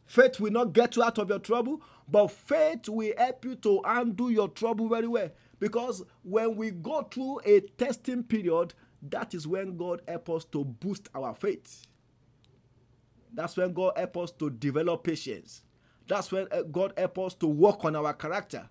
Faith 0.05 0.39
will 0.39 0.51
not 0.51 0.73
get 0.73 0.95
you 0.95 1.03
out 1.03 1.17
of 1.17 1.29
your 1.29 1.39
trouble, 1.39 1.81
but 2.07 2.29
faith 2.29 2.87
will 2.87 3.13
help 3.17 3.43
you 3.43 3.55
to 3.55 3.81
undo 3.83 4.29
your 4.29 4.47
trouble 4.49 4.87
very 4.87 5.07
well. 5.07 5.29
Because 5.59 6.03
when 6.23 6.55
we 6.55 6.71
go 6.71 7.03
through 7.03 7.41
a 7.45 7.61
testing 7.61 8.23
period, 8.23 8.73
that 9.01 9.33
is 9.33 9.47
when 9.47 9.77
God 9.77 10.01
help 10.07 10.29
us 10.29 10.45
to 10.45 10.63
boost 10.63 11.09
our 11.15 11.33
faith. 11.33 11.85
That's 13.33 13.57
when 13.57 13.73
God 13.73 13.93
help 13.97 14.17
us 14.17 14.31
to 14.33 14.49
develop 14.49 15.03
patience. 15.03 15.61
That's 16.07 16.31
when 16.31 16.47
uh, 16.51 16.63
God 16.63 16.93
help 16.97 17.19
us 17.19 17.33
to 17.35 17.47
work 17.47 17.83
on 17.85 17.95
our 17.95 18.13
character. 18.13 18.69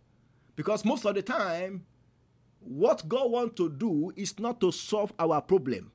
Because 0.56 0.84
most 0.84 1.04
of 1.04 1.14
the 1.14 1.22
time, 1.22 1.84
what 2.60 3.06
God 3.08 3.30
wants 3.30 3.56
to 3.56 3.68
do 3.68 4.12
is 4.16 4.38
not 4.38 4.60
to 4.60 4.72
solve 4.72 5.12
our 5.18 5.40
problem, 5.42 5.92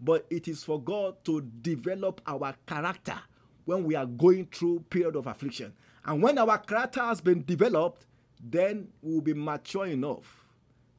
but 0.00 0.26
it 0.30 0.48
is 0.48 0.62
for 0.64 0.80
God 0.82 1.24
to 1.24 1.40
develop 1.62 2.20
our 2.26 2.54
character 2.66 3.18
when 3.64 3.84
we 3.84 3.94
are 3.94 4.06
going 4.06 4.46
through 4.46 4.80
period 4.90 5.16
of 5.16 5.26
affliction. 5.26 5.72
And 6.04 6.22
when 6.22 6.38
our 6.38 6.58
character 6.58 7.00
has 7.00 7.20
been 7.20 7.44
developed, 7.44 8.04
then 8.42 8.88
we 9.02 9.14
will 9.14 9.20
be 9.20 9.34
mature 9.34 9.86
enough 9.86 10.44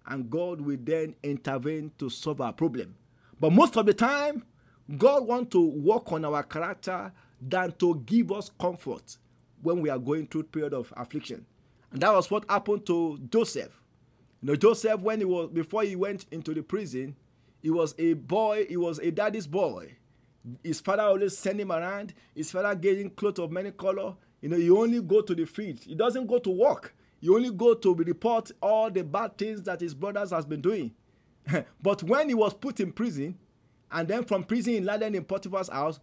and 0.08 0.30
God 0.30 0.62
will 0.62 0.78
then 0.82 1.15
intervene 1.23 1.91
to 1.99 2.10
solve 2.10 2.41
our 2.41 2.54
problem. 2.54 2.95
But 3.39 3.54
most 3.54 3.78
of 3.78 3.86
the 3.86 3.93
time, 3.93 4.43
God 4.97 5.25
wants 5.25 5.52
to 5.52 5.62
work 5.62 6.12
on 6.12 6.25
our 6.25 6.43
character 6.43 7.12
than 7.41 7.71
to 7.73 8.02
give 8.06 8.32
us 8.32 8.52
comfort 8.60 9.17
when 9.62 9.82
we 9.82 9.89
are 9.89 9.99
going 9.99 10.28
through 10.28 10.43
period 10.43 10.73
of 10.73 10.91
affliction. 10.97 11.45
And 11.91 12.02
that 12.02 12.13
was 12.13 12.30
what 12.30 12.49
happened 12.49 12.86
to 12.88 13.19
Joseph. 13.32 13.82
You 14.41 14.49
know, 14.49 14.56
Joseph, 14.56 15.02
when 15.02 15.19
he 15.19 15.25
was 15.25 15.49
before 15.52 15.84
he 15.84 15.95
went 15.95 16.25
into 16.32 16.54
the 16.54 16.63
prison, 16.63 17.15
he 17.62 17.69
was 17.69 17.93
a 17.97 18.14
boy, 18.14 18.66
he 18.68 18.78
was 18.78 18.99
a 18.99 19.11
daddy's 19.11 19.47
boy. 19.47 19.95
His 20.64 20.80
father 20.80 21.03
always 21.03 21.38
sent 21.38 21.59
him 21.59 21.72
around. 21.72 22.14
His 22.34 22.51
father 22.51 22.74
gave 22.74 22.97
him 22.97 23.09
clothes 23.09 23.39
of 23.39 23.51
many 23.51 23.72
color. 23.72 24.16
You 24.41 24.49
know, 24.49 24.57
he 24.57 24.70
only 24.70 25.01
go 25.01 25.22
to 25.22 25.36
the 25.36 25.45
field. 25.45 25.80
He 25.82 25.95
doesn't 25.95 26.28
go 26.28 26.39
to 26.39 26.49
work. 26.49 26.95
You 27.20 27.36
only 27.36 27.51
go 27.51 27.74
to 27.74 27.93
report 27.93 28.51
all 28.61 28.89
the 28.89 29.03
bad 29.03 29.38
things 29.38 29.63
that 29.63 29.82
his 29.82 29.93
brothers 29.93 30.32
has 30.32 30.45
been 30.45 30.61
doing. 30.61 30.93
but 31.82 32.03
when 32.03 32.30
he 32.30 32.36
was 32.36 32.53
put 32.53 32.80
in 32.80 32.91
prison, 32.91 33.38
and 33.91 34.07
then 34.07 34.24
from 34.24 34.43
prison 34.43 34.74
he 34.74 34.82
landed 34.82 35.15
in 35.15 35.24
Potiphar's 35.24 35.70
house, 35.70 35.99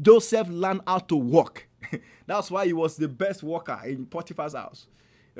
Joseph 0.00 0.48
learned 0.48 0.82
how 0.86 0.98
to 0.98 1.16
work. 1.16 1.68
That's 2.26 2.50
why 2.50 2.66
he 2.66 2.72
was 2.72 2.96
the 2.96 3.08
best 3.08 3.42
worker 3.42 3.80
in 3.84 4.06
Potiphar's 4.06 4.54
house. 4.54 4.86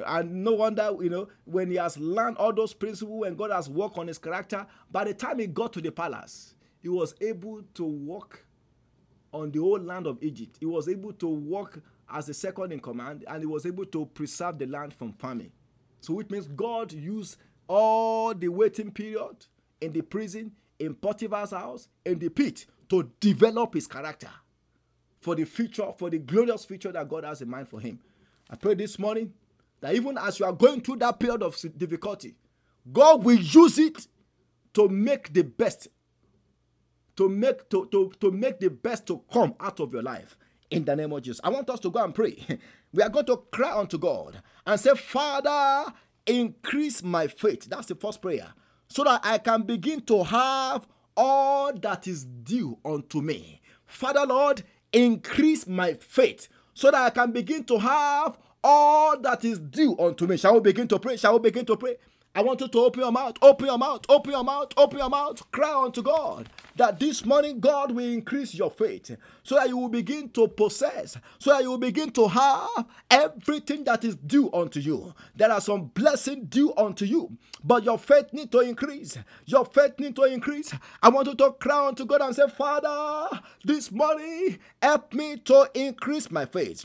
And 0.07 0.43
no 0.43 0.53
wonder, 0.53 0.91
you 1.01 1.11
know, 1.11 1.29
when 1.45 1.71
he 1.71 1.77
has 1.77 1.97
learned 1.99 2.37
all 2.39 2.53
those 2.53 2.75
principles 2.75 3.27
and 3.27 3.39
God 3.39 3.53
has 3.53 3.69
worked 3.69 3.97
on 3.97 4.09
his 4.09 4.19
character, 4.19 4.67
by 4.91 5.05
the 5.05 5.15
time 5.15 5.39
he 5.39 5.47
got 5.47 5.73
to 5.75 5.81
the 5.81 5.93
palace, 5.93 6.55
he 6.83 6.89
was 6.89 7.15
able 7.21 7.63
to 7.75 7.85
walk 7.85 8.45
on 9.33 9.53
the 9.53 9.61
whole 9.61 9.79
land 9.81 10.07
of 10.07 10.19
Egypt. 10.23 10.57
He 10.59 10.67
was 10.67 10.89
able 10.89 11.13
to 11.15 11.29
work 11.29 11.83
as 12.11 12.27
the 12.27 12.35
second 12.35 12.73
in 12.73 12.81
command 12.81 13.25
and 13.27 13.41
he 13.41 13.47
was 13.47 13.67
able 13.67 13.87
to 13.87 14.07
preserve 14.07 14.59
the 14.59 14.67
land 14.67 14.95
from 14.95 15.13
famine. 15.13 15.53
So, 16.01 16.15
which 16.15 16.31
means 16.31 16.47
God 16.49 16.93
used 16.93 17.39
all 17.67 18.35
the 18.35 18.49
waiting 18.49 18.91
period 18.91 19.47
in 19.81 19.93
the 19.93 20.03
prison, 20.03 20.53
in 20.79 20.95
Potiphar's 20.95 21.53
house, 21.53 21.89
in 22.05 22.19
the 22.19 22.29
pit, 22.29 22.67
to 22.91 23.11
develop 23.21 23.75
his 23.75 23.87
character 23.87 24.31
for 25.21 25.35
the 25.35 25.45
future, 25.45 25.91
for 25.97 26.11
the 26.11 26.19
glorious 26.19 26.65
future 26.65 26.93
that 26.93 27.09
God 27.09 27.25
has 27.25 27.41
in 27.41 27.49
mind 27.49 27.69
for 27.69 27.81
him. 27.81 27.99
I 28.51 28.57
pray 28.57 28.75
this 28.75 28.99
morning 28.99 29.33
that 29.81 29.95
even 29.95 30.19
as 30.19 30.39
you 30.39 30.47
are 30.47 30.53
going 30.53 30.83
through 30.83 30.97
that 30.97 31.19
period 31.19 31.43
of 31.43 31.59
difficulty, 31.79 32.35
God 32.93 33.25
will 33.25 33.39
use 33.39 33.79
it 33.79 34.07
to 34.75 34.89
make 34.89 35.33
the 35.33 35.43
best, 35.43 35.89
to 37.17 37.29
make 37.29 37.69
to, 37.71 37.87
to, 37.91 38.13
to 38.21 38.31
make 38.31 38.61
the 38.61 38.69
best 38.69 39.07
to 39.07 39.23
come 39.33 39.55
out 39.59 39.81
of 39.81 39.93
your 39.93 40.03
life 40.03 40.37
in 40.71 40.85
the 40.85 40.97
name 40.97 41.13
of 41.13 41.23
Jesus. 41.23 41.41
I 41.45 41.51
want 41.51 41.69
us 41.71 41.81
to 41.81 41.91
go 41.91 42.03
and 42.03 42.15
pray. 42.15 42.39
We 42.93 43.03
are 43.03 43.09
going 43.09 43.27
to 43.27 43.39
cry 43.51 43.77
unto 43.77 43.99
God 43.99 44.41
and 44.65 44.79
say, 44.79 44.95
Father, 44.95 45.93
increase 46.29 47.03
my 47.03 47.27
faith. 47.27 47.65
That's 47.69 47.89
the 47.89 47.97
first 47.97 48.23
prayer. 48.23 48.55
So 48.87 49.03
that 49.03 49.21
I 49.25 49.39
can 49.39 49.63
begin 49.63 50.01
to 50.03 50.23
have 50.23 50.87
all 51.17 51.73
that 51.73 52.07
is 52.07 52.25
due 52.25 52.79
unto 52.85 53.21
me. 53.21 53.61
Father, 53.85 54.25
Lord, 54.27 54.63
increase 54.93 55.67
my 55.67 55.95
faith 55.95 56.47
so 56.73 56.93
that 56.93 57.03
I 57.03 57.11
can 57.11 57.33
begin 57.33 57.65
to 57.65 57.79
have 57.79 58.39
all 58.63 59.19
that 59.21 59.45
is 59.45 59.59
due 59.59 59.99
unto 59.99 60.27
me. 60.27 60.37
Shall 60.37 60.55
we 60.55 60.61
begin 60.61 60.89
to 60.89 60.99
pray? 60.99 61.17
Shall 61.17 61.35
we 61.35 61.41
begin 61.41 61.67
to 61.67 61.77
pray? 61.77 61.97
I 62.35 62.43
want 62.43 62.61
you 62.61 62.69
to 62.69 62.79
open 62.79 63.01
your 63.01 63.13
mouth, 63.13 63.37
open 63.43 63.67
your 63.67 63.79
mouth, 63.79 64.03
open 64.09 64.33
your 64.33 64.45
mouth, 64.45 64.73
open 64.77 64.99
your 64.99 65.11
mouth, 65.11 65.51
cry 65.53 65.85
unto 65.85 66.03
God 66.03 66.49
that 66.77 66.99
this 66.99 67.25
morning 67.25 67.61
God 67.61 67.93
will 67.93 68.05
increase 68.05 68.55
your 68.55 68.71
faith 68.71 69.17
so 69.43 69.55
that 69.55 69.69
you 69.69 69.77
will 69.77 69.89
begin 69.89 70.29
to 70.31 70.49
possess, 70.49 71.17
so 71.39 71.51
that 71.51 71.63
you 71.63 71.71
will 71.71 71.79
begin 71.79 72.11
to 72.13 72.29
have 72.29 72.87
everything 73.11 73.85
that 73.85 74.05
is 74.05 74.17
due 74.17 74.51
unto 74.53 74.81
you. 74.81 75.15
There 75.37 75.51
are 75.51 75.61
some 75.61 75.87
blessings 75.87 76.49
due 76.49 76.75
unto 76.77 77.05
you, 77.05 77.37
but 77.63 77.85
your 77.85 77.99
faith 77.99 78.33
need 78.33 78.51
to 78.53 78.61
increase. 78.61 79.19
Your 79.47 79.65
faith 79.65 79.99
need 79.99 80.17
to 80.17 80.25
increase. 80.25 80.75
I 81.03 81.09
want 81.09 81.29
you 81.29 81.35
to 81.37 81.53
cry 81.53 81.87
unto 81.87 82.05
God 82.05 82.23
and 82.23 82.35
say, 82.35 82.49
Father, 82.49 83.41
this 83.65 83.93
morning 83.93 84.59
help 84.83 85.15
me 85.15 85.37
to 85.37 85.71
increase 85.75 86.31
my 86.31 86.47
faith. 86.47 86.85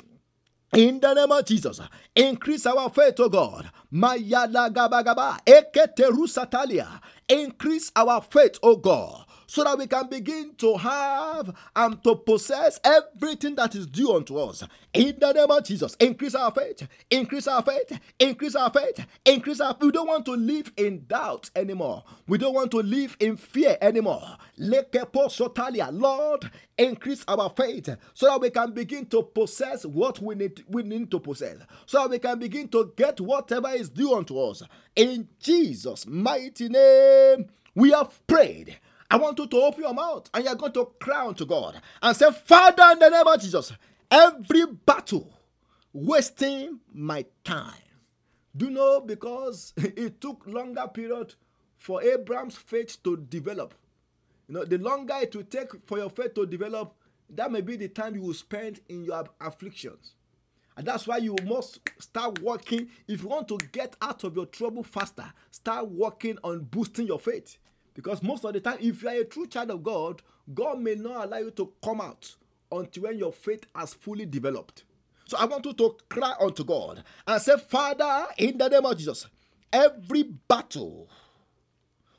In 0.75 0.99
the 1.01 1.13
name 1.15 1.31
of 1.31 1.45
Jesus, 1.45 1.81
increase 2.15 2.65
our 2.67 2.89
faith, 2.91 3.19
O 3.19 3.29
God. 3.29 3.69
Mayada 3.93 4.73
gaba 4.73 5.03
gaba, 5.03 5.39
eketerusatalia. 5.45 7.01
Increase 7.29 7.91
our 7.95 8.21
faith, 8.21 8.59
O 8.63 8.77
God 8.77 9.25
so 9.49 9.63
that 9.63 9.79
we 9.79 9.87
can 9.87 10.07
begin 10.07 10.53
to 10.55 10.77
have 10.77 11.51
and 11.75 12.03
to 12.03 12.15
possess 12.15 12.79
everything 12.83 13.55
that 13.55 13.73
is 13.73 13.87
due 13.87 14.13
unto 14.13 14.37
us. 14.37 14.63
In 14.93 15.17
the 15.19 15.33
name 15.33 15.49
of 15.49 15.63
Jesus, 15.63 15.95
increase 15.95 16.35
our 16.35 16.51
faith, 16.51 16.87
increase 17.09 17.47
our 17.47 17.63
faith, 17.63 17.99
increase 18.19 18.55
our 18.55 18.69
faith, 18.69 19.07
increase 19.25 19.59
our. 19.59 19.73
faith. 19.73 19.81
We 19.81 19.91
don't 19.91 20.07
want 20.07 20.25
to 20.25 20.33
live 20.33 20.71
in 20.77 21.05
doubt 21.07 21.49
anymore. 21.55 22.03
We 22.27 22.37
don't 22.37 22.53
want 22.53 22.69
to 22.71 22.77
live 22.77 23.17
in 23.19 23.37
fear 23.37 23.75
anymore. 23.81 24.21
Lord, 25.91 26.51
increase 26.77 27.25
our 27.27 27.49
faith 27.49 27.89
so 28.13 28.27
that 28.27 28.41
we 28.41 28.51
can 28.51 28.71
begin 28.71 29.07
to 29.07 29.23
possess 29.23 29.83
what 29.83 30.19
we 30.21 30.35
need, 30.35 30.63
we 30.67 30.83
need 30.83 31.09
to 31.09 31.19
possess, 31.19 31.57
so 31.87 32.03
that 32.03 32.11
we 32.11 32.19
can 32.19 32.37
begin 32.37 32.67
to 32.67 32.93
get 32.95 33.19
whatever 33.19 33.69
is 33.69 33.89
due 33.89 34.13
unto 34.13 34.37
us. 34.39 34.61
In 34.95 35.27
Jesus' 35.39 36.05
mighty 36.05 36.69
name, 36.69 37.49
we 37.73 37.89
have 37.89 38.25
prayed. 38.27 38.77
I 39.09 39.17
want 39.17 39.39
you 39.39 39.47
to 39.47 39.57
open 39.57 39.81
your 39.81 39.93
mouth 39.93 40.29
and 40.33 40.45
you're 40.45 40.55
going 40.55 40.73
to 40.73 40.91
cry 40.99 41.25
unto 41.25 41.45
God 41.45 41.81
and 42.01 42.15
say, 42.15 42.31
Father, 42.31 42.83
in 42.93 42.99
the 42.99 43.09
name 43.09 43.25
of 43.27 43.41
Jesus, 43.41 43.73
every 44.11 44.65
battle 44.67 45.33
wasting 45.91 46.79
my 46.93 47.25
time. 47.43 47.73
Do 48.55 48.65
you 48.65 48.71
know 48.71 49.01
because 49.01 49.73
it 49.77 50.21
took 50.21 50.45
longer 50.45 50.87
period 50.93 51.33
for 51.77 52.03
Abraham's 52.03 52.55
faith 52.57 53.01
to 53.03 53.17
develop. 53.17 53.73
You 54.47 54.55
know, 54.55 54.65
the 54.65 54.77
longer 54.77 55.15
it 55.21 55.35
will 55.35 55.43
take 55.43 55.71
for 55.85 55.97
your 55.97 56.09
faith 56.09 56.33
to 56.35 56.45
develop, 56.45 56.93
that 57.29 57.51
may 57.51 57.61
be 57.61 57.77
the 57.77 57.87
time 57.87 58.15
you 58.15 58.21
will 58.21 58.33
spend 58.33 58.81
in 58.89 59.03
your 59.05 59.25
afflictions. 59.39 60.13
And 60.75 60.87
that's 60.87 61.07
why 61.07 61.17
you 61.17 61.35
must 61.45 61.79
start 61.99 62.41
working. 62.41 62.89
If 63.07 63.23
you 63.23 63.29
want 63.29 63.47
to 63.49 63.57
get 63.71 63.95
out 64.01 64.23
of 64.23 64.35
your 64.35 64.45
trouble 64.45 64.83
faster, 64.83 65.31
start 65.51 65.89
working 65.89 66.37
on 66.43 66.61
boosting 66.61 67.07
your 67.07 67.19
faith. 67.19 67.57
Because 67.99 68.23
most 68.23 68.45
of 68.45 68.53
the 68.53 68.61
time, 68.61 68.77
if 68.79 69.03
you 69.03 69.09
are 69.09 69.15
a 69.15 69.25
true 69.25 69.45
child 69.45 69.71
of 69.71 69.83
God, 69.83 70.21
God 70.53 70.79
may 70.79 70.95
not 70.95 71.25
allow 71.25 71.39
you 71.39 71.51
to 71.51 71.73
come 71.83 71.99
out 71.99 72.33
until 72.71 73.03
when 73.03 73.17
your 73.17 73.33
faith 73.33 73.65
has 73.75 73.93
fully 73.93 74.25
developed. 74.25 74.85
So 75.25 75.35
I 75.37 75.43
want 75.43 75.65
you 75.65 75.73
to 75.73 75.97
cry 76.07 76.33
unto 76.39 76.63
God 76.63 77.03
and 77.27 77.41
say, 77.41 77.57
Father, 77.57 78.27
in 78.37 78.57
the 78.57 78.69
name 78.69 78.85
of 78.85 78.97
Jesus, 78.97 79.27
every 79.73 80.23
battle 80.23 81.09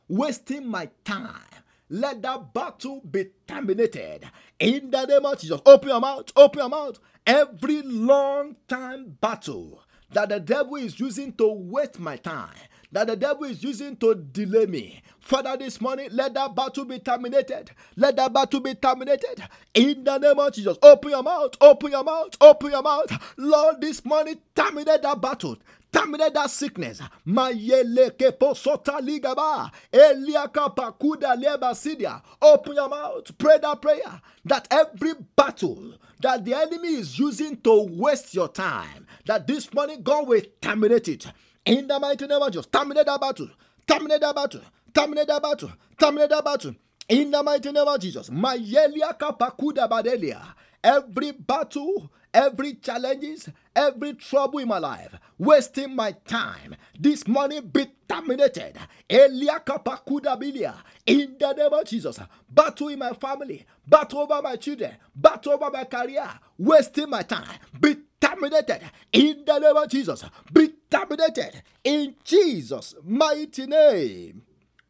wasting 0.07 0.67
my 0.67 0.91
time, 1.03 1.41
let 1.89 2.21
that 2.21 2.53
battle 2.53 3.01
be 3.11 3.31
terminated. 3.49 4.29
In 4.59 4.91
the 4.91 5.07
name 5.07 5.25
of 5.25 5.41
Jesus, 5.41 5.63
open 5.65 5.89
your 5.89 6.01
mouth, 6.01 6.31
open 6.37 6.59
your 6.61 6.69
mouth. 6.69 6.99
Every 7.27 7.81
long 7.81 8.57
time 8.69 9.17
battle 9.19 9.83
that 10.13 10.29
the 10.29 10.41
devil 10.41 10.77
is 10.77 11.01
using 11.01 11.33
to 11.37 11.49
waste 11.51 11.99
my 11.99 12.19
time, 12.19 12.53
that 12.93 13.07
the 13.07 13.17
devil 13.17 13.45
is 13.45 13.63
using 13.63 13.97
to 13.97 14.15
delay 14.15 14.67
me. 14.67 15.03
Father, 15.21 15.57
this 15.57 15.81
morning, 15.81 16.09
let 16.13 16.35
that 16.35 16.55
battle 16.55 16.85
be 16.85 16.99
terminated. 16.99 17.71
Let 17.97 18.17
that 18.17 18.33
battle 18.33 18.61
be 18.61 18.75
terminated. 18.75 19.43
In 19.75 20.05
the 20.05 20.19
name 20.19 20.39
of 20.39 20.53
Jesus, 20.53 20.77
open 20.83 21.11
your 21.11 21.23
mouth, 21.23 21.55
open 21.61 21.93
your 21.93 22.05
mouth, 22.05 22.37
open 22.41 22.71
your 22.71 22.83
mouth. 22.83 23.35
Lord, 23.37 23.81
this 23.81 24.05
morning, 24.05 24.39
terminate 24.55 25.03
that 25.03 25.21
battle. 25.21 25.57
Terminate 25.93 26.35
that 26.35 26.51
sickness. 26.51 27.01
Mayeleke 27.27 28.33
posota 28.39 29.01
ligaba. 29.01 29.71
Eliaka 29.93 30.75
pakuda 30.75 31.37
lebasidia. 31.37 32.23
Open 32.41 32.75
your 32.75 32.89
mouth. 32.89 33.37
Pray 33.39 33.59
that 33.59 33.83
prayer. 33.83 34.21
That 34.45 34.69
every 34.71 35.15
battle 35.37 35.95
that 36.21 36.45
the 36.45 36.55
enemy 36.55 36.95
is 36.95 37.19
using 37.19 37.57
to 37.63 37.87
waste 37.91 38.35
your 38.35 38.49
time, 38.49 39.07
that 39.27 39.47
this 39.47 39.73
morning 39.73 40.03
God 40.03 40.29
will 40.29 40.43
terminate 40.61 41.09
it. 41.09 41.27
In 41.71 41.87
the 41.87 42.01
mighty 42.01 42.27
name 42.27 42.43
of 42.43 42.51
Jesus, 42.51 42.67
terminate 42.67 43.07
that 43.07 43.21
battle. 43.21 43.49
Terminate 43.87 44.21
that 44.23 44.35
battle. 44.35 44.61
Terminate 44.93 45.29
that 45.29 45.41
battle. 45.41 45.71
Terminate 46.01 46.31
that 46.31 46.45
battle. 46.45 46.75
In 47.09 47.31
the 47.31 47.43
mighty 47.45 47.71
name 47.71 47.87
of 47.87 48.01
Jesus. 48.01 48.29
Mayelia 48.29 49.17
kapakuda 49.17 49.89
badelia. 49.89 50.43
Every 50.83 51.31
battle, 51.31 52.11
every 52.35 52.75
challenges, 52.75 53.49
every 53.77 54.15
trouble 54.15 54.59
in 54.59 54.67
my 54.67 54.79
life, 54.81 55.15
wasting 55.39 55.95
my 55.95 56.11
time. 56.27 56.75
This 56.99 57.29
money 57.29 57.61
be 57.61 57.87
terminated. 58.09 58.77
Elia 59.09 59.61
kapakuda 59.65 60.37
bilia. 60.43 60.75
In 61.07 61.37
the 61.39 61.53
name 61.53 61.73
of 61.73 61.85
Jesus. 61.85 62.19
Battle 62.51 62.89
in 62.89 62.99
my 62.99 63.13
family, 63.13 63.65
battle 63.87 64.23
over 64.23 64.43
my 64.43 64.57
children, 64.57 64.97
battle 65.15 65.53
over 65.53 65.71
my 65.71 65.85
career, 65.85 66.29
wasting 66.59 67.11
my 67.11 67.23
time. 67.23 67.47
Be 67.81 67.97
terminated 68.21 68.81
in 69.13 69.45
the 69.47 69.59
name 69.61 69.77
of 69.77 69.89
Jesus. 69.89 70.25
Be 70.53 70.71
terminated 70.91 71.63
in 71.85 72.15
Jesus' 72.25 72.95
mighty 73.05 73.67
name. 73.67 74.43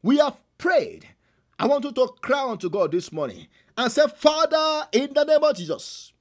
We 0.02 0.18
have 0.18 0.40
prayed. 0.58 1.06
I 1.58 1.66
want 1.66 1.84
you 1.84 1.92
to 1.92 2.08
cry 2.22 2.48
unto 2.48 2.70
God 2.70 2.92
this 2.92 3.12
morning 3.12 3.46
and 3.76 3.92
say, 3.92 4.06
Father, 4.16 4.88
in 4.92 5.12
the 5.12 5.24
name 5.24 5.44
of 5.44 5.56
Jesus, 5.56 6.12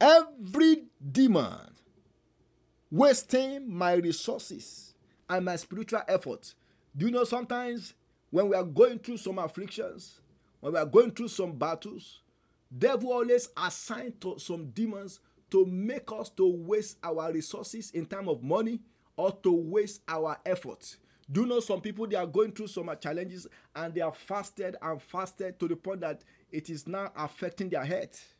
every 0.00 0.84
demon 1.12 1.70
wasting 2.90 3.72
my 3.72 3.94
resources 3.94 4.94
and 5.28 5.44
my 5.44 5.56
spiritual 5.56 6.02
effort. 6.08 6.54
Do 6.96 7.06
you 7.06 7.12
know 7.12 7.24
sometimes 7.24 7.94
when 8.30 8.48
we 8.48 8.56
are 8.56 8.64
going 8.64 8.98
through 8.98 9.18
some 9.18 9.38
afflictions, 9.38 10.20
when 10.60 10.72
we 10.72 10.78
are 10.78 10.86
going 10.86 11.10
through 11.12 11.28
some 11.28 11.52
battles, 11.52 12.20
devil 12.76 13.12
always 13.12 13.48
assign 13.56 14.14
to 14.20 14.38
some 14.38 14.70
demons 14.70 15.20
to 15.50 15.66
make 15.66 16.10
us 16.12 16.30
to 16.30 16.46
waste 16.48 16.98
our 17.02 17.32
resources 17.32 17.90
in 17.92 18.06
time 18.06 18.28
of 18.28 18.42
money 18.42 18.80
or 19.16 19.32
to 19.42 19.52
waste 19.52 20.02
our 20.08 20.38
efforts. 20.46 20.96
Do 21.30 21.42
you 21.42 21.46
know 21.46 21.60
some 21.60 21.80
people 21.80 22.06
they 22.06 22.16
are 22.16 22.26
going 22.26 22.52
through 22.52 22.68
some 22.68 22.90
challenges 23.00 23.46
and 23.76 23.94
they 23.94 24.00
are 24.00 24.12
fasted 24.12 24.76
and 24.82 25.00
fasted 25.00 25.60
to 25.60 25.68
the 25.68 25.76
point 25.76 26.00
that 26.00 26.22
it 26.50 26.68
is 26.70 26.86
now 26.88 27.12
affecting 27.16 27.68
their 27.68 27.84
health. 27.84 28.34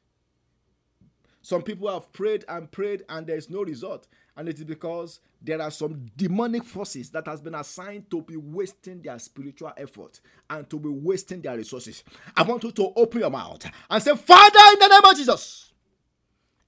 Some 1.42 1.62
people 1.62 1.90
have 1.92 2.12
prayed 2.12 2.44
and 2.48 2.70
prayed 2.70 3.04
and 3.08 3.26
there 3.26 3.36
is 3.36 3.48
no 3.48 3.62
result. 3.62 4.06
And 4.36 4.48
it 4.48 4.58
is 4.58 4.64
because 4.64 5.20
there 5.42 5.60
are 5.60 5.70
some 5.70 6.06
demonic 6.16 6.64
forces 6.64 7.10
that 7.10 7.26
has 7.26 7.40
been 7.40 7.54
assigned 7.54 8.10
to 8.10 8.22
be 8.22 8.36
wasting 8.36 9.00
their 9.02 9.18
spiritual 9.18 9.72
effort 9.76 10.20
and 10.48 10.68
to 10.70 10.78
be 10.78 10.88
wasting 10.88 11.40
their 11.40 11.56
resources. 11.56 12.04
I 12.36 12.42
want 12.42 12.64
you 12.64 12.72
to 12.72 12.92
open 12.96 13.20
your 13.20 13.30
mouth 13.30 13.64
and 13.88 14.02
say, 14.02 14.14
Father, 14.16 14.58
in 14.72 14.78
the 14.80 14.88
name 14.88 15.10
of 15.10 15.16
Jesus, 15.16 15.69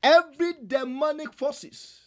every 0.02 0.54
demonic 0.66 1.32
forces 1.32 2.00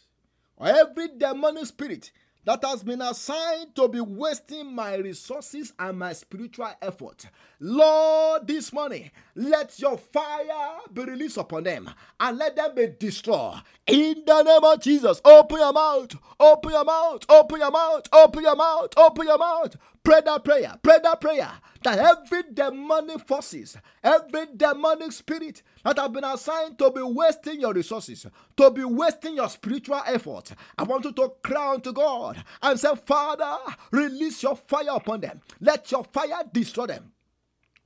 or 0.58 0.68
every 0.68 1.10
demonic 1.18 1.66
spirit 1.66 2.12
that 2.46 2.64
has 2.64 2.84
been 2.84 3.02
assigned 3.02 3.76
to 3.76 3.88
be 3.88 4.00
wasting 4.00 4.74
my 4.74 4.96
resources 4.96 5.74
and 5.80 5.98
my 5.98 6.14
spiritual 6.14 6.70
effort. 6.82 7.26
Lord, 7.60 8.48
this 8.48 8.72
morning, 8.72 9.10
let 9.34 9.80
your 9.80 9.98
fire 9.98 10.78
be 10.94 11.04
released 11.06 11.38
upon 11.38 11.64
them 11.64 11.90
and 12.20 12.38
let 12.38 12.56
them 12.56 12.76
be 12.76 12.88
destroyed. 13.00 13.62
In 13.88 14.24
the 14.26 14.44
name 14.44 14.64
of 14.64 14.80
Jesus, 14.80 15.22
open 15.26 15.58
your 15.58 15.74
mouth, 15.74 16.16
open 16.40 16.72
your 16.72 16.86
mouth, 16.86 17.26
open 17.28 17.60
your 17.60 17.72
mouth, 17.72 18.08
open 18.14 18.44
your 18.44 18.56
mouth, 18.56 18.90
open 18.96 19.26
your 19.26 19.38
mouth. 19.40 19.76
Pray 20.06 20.22
that 20.24 20.44
prayer. 20.44 20.76
Pray 20.84 21.00
that 21.02 21.20
prayer. 21.20 21.52
That 21.84 21.98
every 21.98 22.44
demonic 22.54 23.28
forces, 23.28 23.76
every 24.04 24.46
demonic 24.56 25.12
spirit 25.12 25.64
that 25.84 25.98
have 25.98 26.14
been 26.14 26.24
assigned 26.24 26.78
to 26.78 26.92
be 26.92 27.02
wasting 27.02 27.60
your 27.60 27.74
resources, 27.74 28.28
to 28.58 28.72
be 28.72 28.84
wasting 28.84 29.36
your 29.36 29.50
spiritual 29.50 30.02
effort, 30.06 30.52
I 30.78 30.84
want 30.84 31.06
you 31.06 31.12
to 31.14 31.34
cry 31.44 31.78
to 31.78 31.92
God 31.92 32.44
and 32.62 32.80
say, 32.80 32.96
Father, 33.06 33.58
release 33.92 34.44
your 34.44 34.56
fire 34.56 34.92
upon 34.92 35.22
them. 35.22 35.42
Let 35.60 35.92
your 35.92 36.04
fire 36.04 36.44
destroy 36.54 36.86
them. 36.86 37.12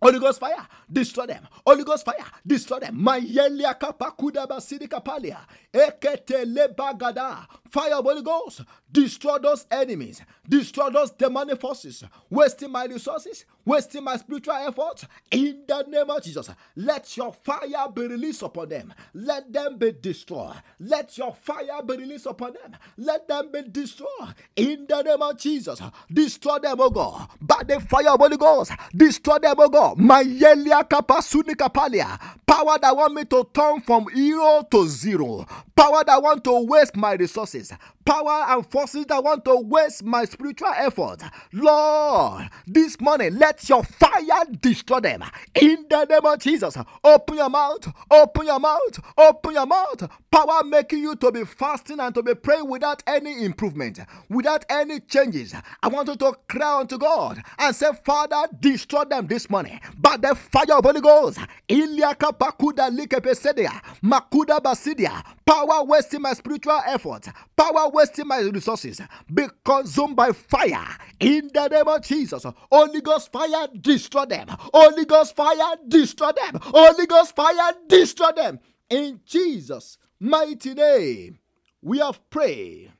Holy 0.01 0.19
Ghost 0.19 0.39
fire, 0.39 0.67
destroy 0.91 1.25
them. 1.25 1.47
Holy 1.65 1.83
Ghost 1.83 2.05
fire, 2.05 2.25
destroy 2.45 2.79
them. 2.79 2.95
Mayelia 2.95 3.73
kapakuda 3.73 4.47
basidi 4.47 4.87
kapalia. 4.87 5.39
Ekete 5.73 6.45
lebagada. 6.45 7.45
Fire 7.69 7.95
of 7.95 8.05
Holy 8.05 8.21
Ghost, 8.21 8.61
destroy 8.91 9.37
those 9.39 9.65
enemies, 9.69 10.21
destroy 10.47 10.89
those 10.89 11.11
demonic 11.11 11.59
forces, 11.59 12.03
wasting 12.29 12.71
my 12.71 12.85
resources, 12.85 13.45
wasting 13.69 14.03
my 14.03 14.17
spiritual 14.17 14.55
efforts. 14.55 15.05
In 15.31 15.63
the 15.67 15.83
name 15.83 16.09
of 16.09 16.23
Jesus, 16.23 16.49
let 16.75 17.15
your 17.15 17.31
fire 17.31 17.87
be 17.93 18.07
released 18.07 18.41
upon 18.41 18.69
them. 18.69 18.93
Let 19.13 19.53
them 19.53 19.77
be 19.77 19.91
destroyed. 19.91 20.55
Let 20.79 21.17
your 21.17 21.33
fire 21.33 21.83
be 21.85 21.97
released 21.97 22.25
upon 22.25 22.53
them. 22.53 22.75
Let 22.97 23.27
them 23.27 23.51
be 23.51 23.61
destroyed. 23.69 24.33
In 24.55 24.87
the 24.89 25.03
name 25.03 25.21
of 25.21 25.37
Jesus, 25.37 25.79
destroy 26.11 26.57
them, 26.59 26.81
O 26.81 26.89
God. 26.89 27.29
By 27.39 27.61
the 27.67 27.79
fire 27.79 28.09
of 28.09 28.19
Holy 28.19 28.37
Ghost, 28.37 28.71
destroy 28.95 29.37
them, 29.37 29.55
O 29.59 29.69
God. 29.69 29.97
Kapalia. 31.59 32.19
Power 32.47 32.79
that 32.79 32.95
want 32.97 33.13
me 33.13 33.25
to 33.25 33.47
turn 33.53 33.81
from 33.81 34.07
hero 34.09 34.65
to 34.71 34.87
zero. 34.87 35.45
Power 35.75 36.03
that 36.03 36.21
want 36.21 36.43
to 36.43 36.65
waste 36.65 36.95
my 36.95 37.13
resources 37.13 37.71
power 38.09 38.45
and 38.49 38.65
forces 38.71 39.05
that 39.05 39.23
want 39.23 39.45
to 39.45 39.55
waste 39.55 40.03
my 40.03 40.25
spiritual 40.25 40.73
effort. 40.75 41.21
Lord, 41.53 42.49
this 42.65 42.99
morning, 42.99 43.37
let 43.37 43.58
your 43.67 43.83
fire 43.83 44.45
destroy 44.61 44.99
them. 44.99 45.23
In 45.55 45.85
the 45.89 46.05
name 46.05 46.25
of 46.25 46.39
Jesus, 46.39 46.77
open 47.03 47.37
your 47.37 47.49
mouth, 47.49 47.91
open 48.11 48.45
your 48.45 48.59
mouth, 48.59 48.99
open 49.17 49.53
your 49.53 49.65
mouth. 49.65 50.09
Power 50.31 50.63
making 50.63 50.99
you 50.99 51.15
to 51.15 51.31
be 51.31 51.43
fasting 51.43 51.99
and 51.99 52.13
to 52.13 52.21
be 52.21 52.35
praying 52.35 52.67
without 52.69 53.01
any 53.07 53.43
improvement, 53.43 53.99
without 54.29 54.63
any 54.69 54.99
changes. 54.99 55.53
I 55.81 55.87
want 55.87 56.07
you 56.07 56.15
to 56.15 56.33
cry 56.47 56.79
unto 56.79 56.97
God 56.97 57.41
and 57.57 57.75
say, 57.75 57.87
Father, 58.05 58.47
destroy 58.59 59.05
them 59.05 59.27
this 59.27 59.49
morning 59.49 59.79
by 59.97 60.17
the 60.17 60.35
fire 60.35 60.77
of 60.77 60.85
Holy 60.85 61.01
Ghost. 61.01 61.39
Iliaka 61.67 62.31
pakuda 62.31 62.89
likepesedia, 62.89 63.81
makuda 64.03 64.59
basidia. 64.59 65.23
Power 65.45 65.83
wasting 65.83 66.21
my 66.21 66.33
spiritual 66.33 66.79
effort. 66.85 67.27
Power 67.57 67.89
wasting 67.89 68.27
my 68.27 68.37
resources. 68.39 69.01
Be 69.33 69.47
consumed 69.65 70.15
by 70.15 70.31
fire. 70.31 70.85
In 71.19 71.49
the 71.51 71.67
name 71.67 71.87
of 71.87 72.03
Jesus. 72.03 72.45
Holy 72.71 73.01
Ghost 73.01 73.31
fire, 73.31 73.48
destroy 73.81 74.25
them. 74.25 74.47
Holy 74.49 75.05
Ghost 75.05 75.35
fire, 75.35 75.75
destroy 75.87 76.31
them. 76.31 76.59
Holy 76.61 77.05
Ghost 77.05 77.35
fire, 77.35 77.73
destroy 77.87 78.31
them. 78.31 78.59
In 78.89 79.21
Jesus' 79.25 79.97
mighty 80.19 80.73
name, 80.73 81.39
we 81.81 81.99
have 81.99 82.27
prayed. 82.29 82.91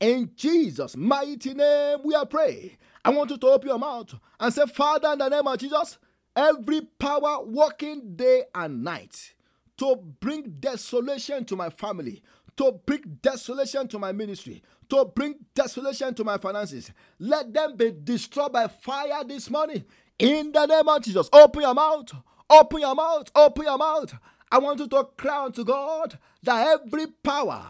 In 0.00 0.30
Jesus' 0.36 0.96
mighty 0.96 1.54
name, 1.54 1.98
we 2.04 2.14
have 2.14 2.28
prayed. 2.28 2.76
I 3.04 3.10
want 3.10 3.30
you 3.30 3.38
to 3.38 3.46
open 3.46 3.68
your 3.68 3.78
mouth 3.78 4.14
and 4.40 4.52
say, 4.52 4.66
Father, 4.66 5.12
in 5.12 5.18
the 5.18 5.28
name 5.28 5.46
of 5.46 5.58
Jesus, 5.58 5.98
every 6.34 6.82
power 6.82 7.44
working 7.44 8.16
day 8.16 8.44
and 8.54 8.82
night 8.82 9.34
to 9.78 9.96
bring 10.20 10.56
desolation 10.60 11.44
to 11.46 11.56
my 11.56 11.70
family, 11.70 12.22
to 12.56 12.72
bring 12.86 13.18
desolation 13.22 13.88
to 13.88 13.98
my 13.98 14.12
ministry, 14.12 14.62
to 14.90 15.04
bring 15.04 15.36
desolation 15.54 16.14
to 16.14 16.24
my 16.24 16.38
finances. 16.38 16.90
Let 17.18 17.52
them 17.52 17.76
be 17.76 17.92
destroyed 17.92 18.52
by 18.52 18.68
fire 18.68 19.24
this 19.24 19.50
morning. 19.50 19.84
In 20.18 20.52
the 20.52 20.66
name 20.66 20.88
of 20.88 21.02
Jesus, 21.02 21.28
open 21.32 21.62
your 21.62 21.74
mouth, 21.74 22.12
open 22.48 22.80
your 22.80 22.94
mouth, 22.94 23.30
open 23.34 23.64
your 23.64 23.78
mouth. 23.78 24.14
I 24.50 24.58
want 24.58 24.78
you 24.78 24.86
to 24.88 25.08
cry 25.16 25.44
unto 25.44 25.64
God 25.64 26.18
that 26.42 26.80
every 26.80 27.06
power, 27.08 27.66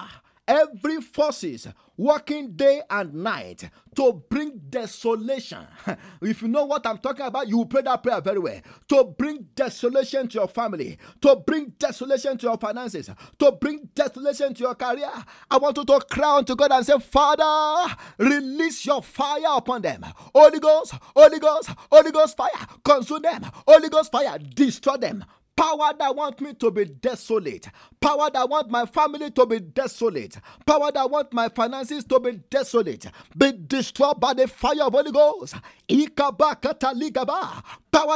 every 0.47 1.01
forces 1.01 1.69
working 1.97 2.53
day 2.53 2.83
and 2.91 3.15
night 3.15 3.71
to 3.95 4.25
bring 4.29 4.61
desolation. 4.69 5.67
If 6.23 6.43
you 6.43 6.49
know 6.49 6.65
what 6.65 6.87
I'm 6.87 6.99
talking 6.99 7.27
about, 7.27 7.49
you 7.49 7.59
will 7.59 7.67
pray 7.67 7.83
that 7.83 8.03
prayer 8.03 8.21
very 8.21 8.39
well. 8.39 8.61
To 8.89 9.05
bring 9.05 9.47
desolation 9.55 10.29
to 10.29 10.39
your 10.39 10.49
family, 10.49 10.99
to 11.21 11.37
bring 11.37 11.75
desolation 11.79 12.37
to 12.39 12.47
your 12.47 12.59
finances, 12.59 13.11
to 13.39 13.53
bring 13.53 13.89
desolation 13.95 14.55
to 14.55 14.63
your 14.63 14.75
career. 14.75 15.11
I 15.51 15.59
want 15.59 15.77
you 15.77 15.85
to 15.85 16.01
cry 16.11 16.39
unto 16.39 16.57
God 16.57 16.73
and 16.73 16.85
say, 16.85 16.99
Father, 16.99 17.95
release 18.19 18.85
your 18.87 19.03
fire 19.03 19.57
upon 19.57 19.83
them. 19.83 20.05
Holy 20.35 20.59
Ghost, 20.59 20.95
Holy 21.15 21.39
Ghost, 21.39 21.71
Holy 21.93 22.11
Ghost 22.11 22.37
fire, 22.37 22.51
consume 22.85 23.23
them. 23.23 23.43
Holy 23.67 23.89
Ghost 23.89 24.11
fire, 24.11 24.39
destroy 24.39 24.97
them. 24.97 25.25
Power 25.57 25.93
that 25.99 26.17
want 26.17 26.41
me 26.41 26.53
to 26.55 26.71
be 26.71 26.85
desolate. 26.85 27.69
Power 28.01 28.29
that 28.31 28.49
want 28.49 28.71
my 28.71 28.87
family 28.87 29.31
to 29.31 29.47
be 29.47 29.61
desolate. 29.61 30.39
Power 30.67 30.91
that 30.93 31.11
want 31.11 31.33
my 31.33 31.49
finances 31.49 32.05
to 32.05 32.19
be 32.19 32.33
desolate. 32.51 33.07
Be 33.37 33.53
destroyed 33.53 34.19
by 34.19 34.35
the 34.35 34.49
fire 34.49 34.83
of 34.83 34.93
Holy 34.93 35.13
Ghost. 35.13 35.55
Power 35.55 35.61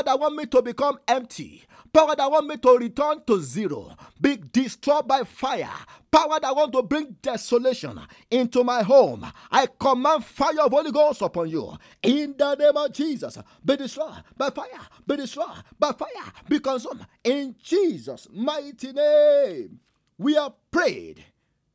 that 0.03 0.19
want 0.19 0.35
me 0.35 0.47
to 0.47 0.63
become 0.63 0.99
empty. 1.07 1.63
Power 1.93 2.15
that 2.17 2.31
want 2.31 2.47
me 2.47 2.57
to 2.57 2.77
return 2.79 3.23
to 3.27 3.41
zero. 3.41 3.95
Be 4.21 4.37
destroyed 4.37 5.09
by 5.09 5.25
fire. 5.25 5.71
Power 6.11 6.39
that 6.41 6.55
want 6.55 6.73
to 6.73 6.83
bring 6.83 7.17
desolation 7.23 8.01
into 8.31 8.65
my 8.65 8.83
home. 8.83 9.27
I 9.51 9.67
command 9.79 10.25
fire 10.25 10.61
of 10.61 10.73
Holy 10.73 10.91
Ghost 10.93 11.23
upon 11.23 11.49
you. 11.49 11.77
In 12.03 12.35
the 12.37 12.55
name 12.55 12.77
of 12.77 12.93
Jesus. 12.93 13.39
Be 13.65 13.77
destroyed 13.77 14.23
by 14.37 14.51
fire. 14.51 14.67
Be 15.07 15.17
destroyed 15.17 15.63
by 15.79 15.93
fire. 15.93 16.33
Be 16.49 16.61
consumed. 16.61 17.07
In 17.25 17.55
Jesus' 17.63 18.29
mighty 18.33 18.93
name. 18.93 19.81
We 20.19 20.35
have 20.35 20.53
prayed. 20.71 21.25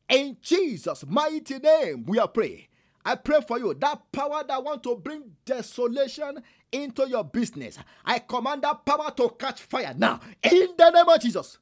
In 0.10 0.38
Jesus' 0.42 1.06
mighty 1.08 1.60
name. 1.60 2.06
We 2.06 2.18
have 2.18 2.34
prayed. 2.34 2.68
I 3.06 3.16
pray 3.16 3.42
for 3.46 3.60
you 3.60 3.74
that 3.76 4.12
power 4.12 4.44
that 4.48 4.64
want 4.64 4.84
to 4.84 4.96
bring 4.96 5.24
desolation 5.46 6.42
into 6.74 7.08
your 7.08 7.24
business. 7.24 7.78
I 8.04 8.20
command 8.20 8.64
that 8.64 8.86
power 8.86 9.12
to 9.12 9.30
catch 9.40 9.62
fire 9.62 9.94
now 9.98 10.20
in 10.42 10.70
the 10.78 10.90
name 10.90 11.08
of 11.08 11.22
Jesus. 11.22 11.60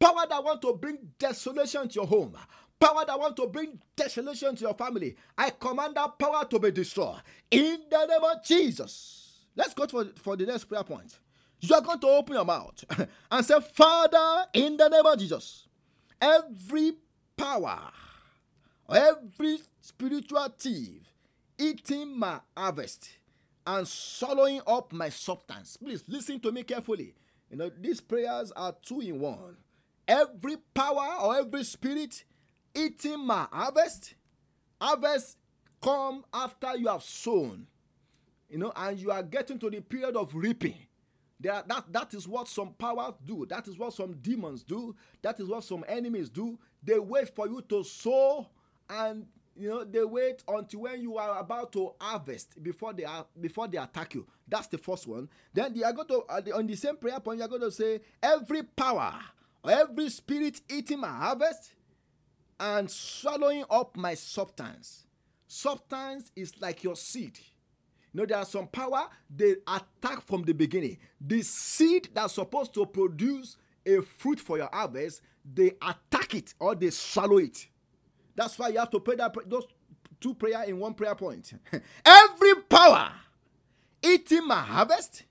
Power 0.00 0.26
that 0.28 0.42
want 0.42 0.60
to 0.62 0.74
bring 0.74 0.98
desolation 1.18 1.88
to 1.88 1.94
your 1.94 2.06
home. 2.06 2.36
Power 2.80 3.04
that 3.06 3.18
want 3.18 3.36
to 3.36 3.46
bring 3.46 3.78
desolation 3.94 4.56
to 4.56 4.62
your 4.62 4.74
family. 4.74 5.16
I 5.38 5.50
command 5.50 5.94
that 5.96 6.18
power 6.18 6.44
to 6.46 6.58
be 6.58 6.70
destroyed 6.72 7.20
in 7.50 7.82
the 7.90 8.06
name 8.06 8.24
of 8.24 8.44
Jesus. 8.44 9.44
Let's 9.54 9.74
go 9.74 9.86
for, 9.86 10.06
for 10.16 10.36
the 10.36 10.46
next 10.46 10.64
prayer 10.64 10.82
point. 10.82 11.18
You 11.60 11.74
are 11.76 11.80
going 11.80 12.00
to 12.00 12.08
open 12.08 12.34
your 12.34 12.44
mouth 12.44 12.84
and 13.30 13.46
say, 13.46 13.54
Father, 13.72 14.46
in 14.52 14.76
the 14.76 14.88
name 14.88 15.06
of 15.06 15.18
Jesus, 15.18 15.68
every 16.20 16.94
power, 17.36 17.80
every 18.90 19.58
spiritual 19.80 20.48
thief 20.58 21.02
eating 21.58 22.18
my 22.18 22.40
harvest 22.56 23.08
and 23.66 23.86
swallowing 23.86 24.60
up 24.66 24.92
my 24.92 25.08
substance. 25.08 25.76
Please 25.76 26.04
listen 26.06 26.40
to 26.40 26.52
me 26.52 26.62
carefully. 26.62 27.14
You 27.50 27.56
know, 27.56 27.70
these 27.80 28.00
prayers 28.00 28.52
are 28.52 28.74
two 28.82 29.00
in 29.00 29.20
one. 29.20 29.56
Every 30.06 30.56
power 30.74 31.16
or 31.22 31.36
every 31.36 31.64
spirit 31.64 32.24
eating 32.74 33.24
my 33.24 33.46
harvest, 33.50 34.14
harvest 34.80 35.38
come 35.80 36.24
after 36.32 36.76
you 36.76 36.88
have 36.88 37.02
sown. 37.02 37.66
You 38.50 38.58
know, 38.58 38.72
and 38.76 38.98
you 38.98 39.10
are 39.10 39.22
getting 39.22 39.58
to 39.60 39.70
the 39.70 39.80
period 39.80 40.16
of 40.16 40.34
reaping. 40.34 40.76
That, 41.40 41.68
that 41.92 42.14
is 42.14 42.26
what 42.28 42.48
some 42.48 42.72
powers 42.74 43.14
do. 43.24 43.46
That 43.46 43.68
is 43.68 43.76
what 43.76 43.92
some 43.92 44.14
demons 44.14 44.62
do. 44.62 44.94
That 45.22 45.40
is 45.40 45.48
what 45.48 45.64
some 45.64 45.84
enemies 45.88 46.30
do. 46.30 46.58
They 46.82 46.98
wait 46.98 47.34
for 47.34 47.48
you 47.48 47.62
to 47.68 47.82
sow 47.84 48.48
and 48.88 49.26
you 49.56 49.68
know 49.68 49.84
they 49.84 50.04
wait 50.04 50.42
until 50.48 50.80
when 50.80 51.00
you 51.00 51.16
are 51.16 51.38
about 51.38 51.72
to 51.72 51.92
harvest 52.00 52.62
before 52.62 52.92
they 52.92 53.04
are 53.04 53.26
before 53.40 53.68
they 53.68 53.78
attack 53.78 54.14
you. 54.14 54.26
That's 54.48 54.66
the 54.66 54.78
first 54.78 55.06
one. 55.06 55.28
Then 55.52 55.74
they 55.74 55.82
are 55.82 55.92
going 55.92 56.08
to 56.08 56.22
uh, 56.28 56.40
on 56.54 56.66
the 56.66 56.76
same 56.76 56.96
prayer 56.96 57.20
point 57.20 57.38
you 57.38 57.44
are 57.44 57.48
going 57.48 57.60
to 57.62 57.70
say 57.70 58.00
every 58.22 58.62
power 58.62 59.14
or 59.62 59.70
every 59.70 60.08
spirit 60.10 60.60
eating 60.70 61.00
my 61.00 61.08
harvest 61.08 61.72
and 62.58 62.90
swallowing 62.90 63.64
up 63.70 63.96
my 63.96 64.14
substance. 64.14 65.06
Substance 65.46 66.32
is 66.34 66.52
like 66.60 66.82
your 66.82 66.96
seed. 66.96 67.38
You 68.12 68.20
know 68.20 68.26
there 68.26 68.38
are 68.38 68.44
some 68.44 68.66
power 68.68 69.08
they 69.34 69.56
attack 69.66 70.26
from 70.26 70.42
the 70.42 70.52
beginning. 70.52 70.98
The 71.20 71.42
seed 71.42 72.08
that's 72.14 72.34
supposed 72.34 72.74
to 72.74 72.86
produce 72.86 73.56
a 73.86 74.00
fruit 74.00 74.40
for 74.40 74.56
your 74.56 74.70
harvest 74.72 75.20
they 75.44 75.72
attack 75.82 76.34
it 76.34 76.54
or 76.58 76.74
they 76.74 76.90
swallow 76.90 77.38
it 77.38 77.66
that's 78.34 78.58
why 78.58 78.68
you 78.68 78.78
have 78.78 78.90
to 78.90 79.00
pray 79.00 79.16
that 79.16 79.34
those 79.48 79.66
two 80.20 80.34
prayer 80.34 80.64
in 80.64 80.78
one 80.78 80.94
prayer 80.94 81.14
point. 81.14 81.52
every 82.04 82.54
power 82.68 83.12
eating 84.02 84.46
my 84.46 84.60
harvest 84.60 85.24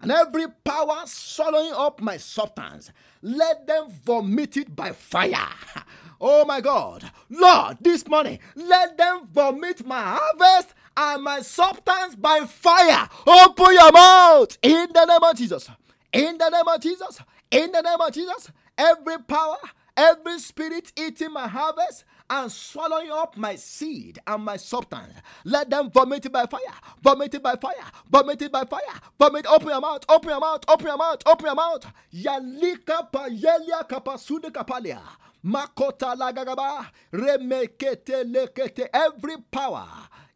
and 0.00 0.10
every 0.10 0.46
power 0.64 1.02
swallowing 1.06 1.72
up 1.72 2.00
my 2.00 2.16
substance, 2.16 2.90
let 3.22 3.66
them 3.66 3.90
vomit 4.04 4.56
it 4.56 4.74
by 4.74 4.92
fire. 4.92 5.48
Oh 6.20 6.44
my 6.46 6.62
God, 6.62 7.10
Lord, 7.28 7.78
this 7.82 8.08
morning, 8.08 8.38
let 8.54 8.96
them 8.96 9.26
vomit 9.30 9.84
my 9.84 10.00
harvest 10.18 10.72
and 10.96 11.22
my 11.22 11.40
substance 11.40 12.14
by 12.14 12.46
fire. 12.46 13.08
Open 13.26 13.74
your 13.74 13.92
mouth 13.92 14.56
in 14.62 14.88
the 14.94 15.04
name 15.04 15.22
of 15.22 15.36
Jesus. 15.36 15.68
In 16.12 16.38
the 16.38 16.48
name 16.48 16.68
of 16.68 16.80
Jesus. 16.80 17.20
In 17.50 17.72
the 17.72 17.82
name 17.82 18.00
of 18.00 18.12
Jesus. 18.12 18.50
Every 18.78 19.18
power, 19.18 19.56
every 19.96 20.38
spirit 20.38 20.92
eating 20.96 21.32
my 21.32 21.48
harvest, 21.48 22.04
and 22.30 22.50
swallowing 22.50 23.10
up 23.10 23.36
my 23.36 23.56
seed 23.56 24.18
and 24.26 24.44
my 24.44 24.56
substance. 24.56 25.12
Let 25.44 25.70
them 25.70 25.90
vomit 25.90 26.26
it 26.26 26.32
by 26.32 26.46
fire, 26.46 26.60
vomit 27.02 27.34
it 27.34 27.42
by 27.42 27.56
fire, 27.56 27.74
vomit 28.10 28.42
it 28.42 28.52
by 28.52 28.64
fire, 28.64 28.80
vomit. 29.18 29.46
Open 29.46 29.68
your 29.68 29.80
mouth, 29.80 30.04
open 30.08 30.30
your 30.30 30.40
mouth, 30.40 30.64
open 30.68 30.86
your 30.86 30.96
mouth, 30.96 31.22
open 31.26 31.46
your 31.46 31.54
mouth. 31.54 31.86
Yalika 32.14 33.10
pa 33.12 33.28
yelia 33.28 33.84
kapasude 33.88 34.50
kapalia. 34.50 35.00
Makota 35.44 36.14
lagagaba, 36.16 36.86
remekete 37.12 38.24
lekete. 38.24 38.88
Every 38.92 39.36
power 39.50 39.86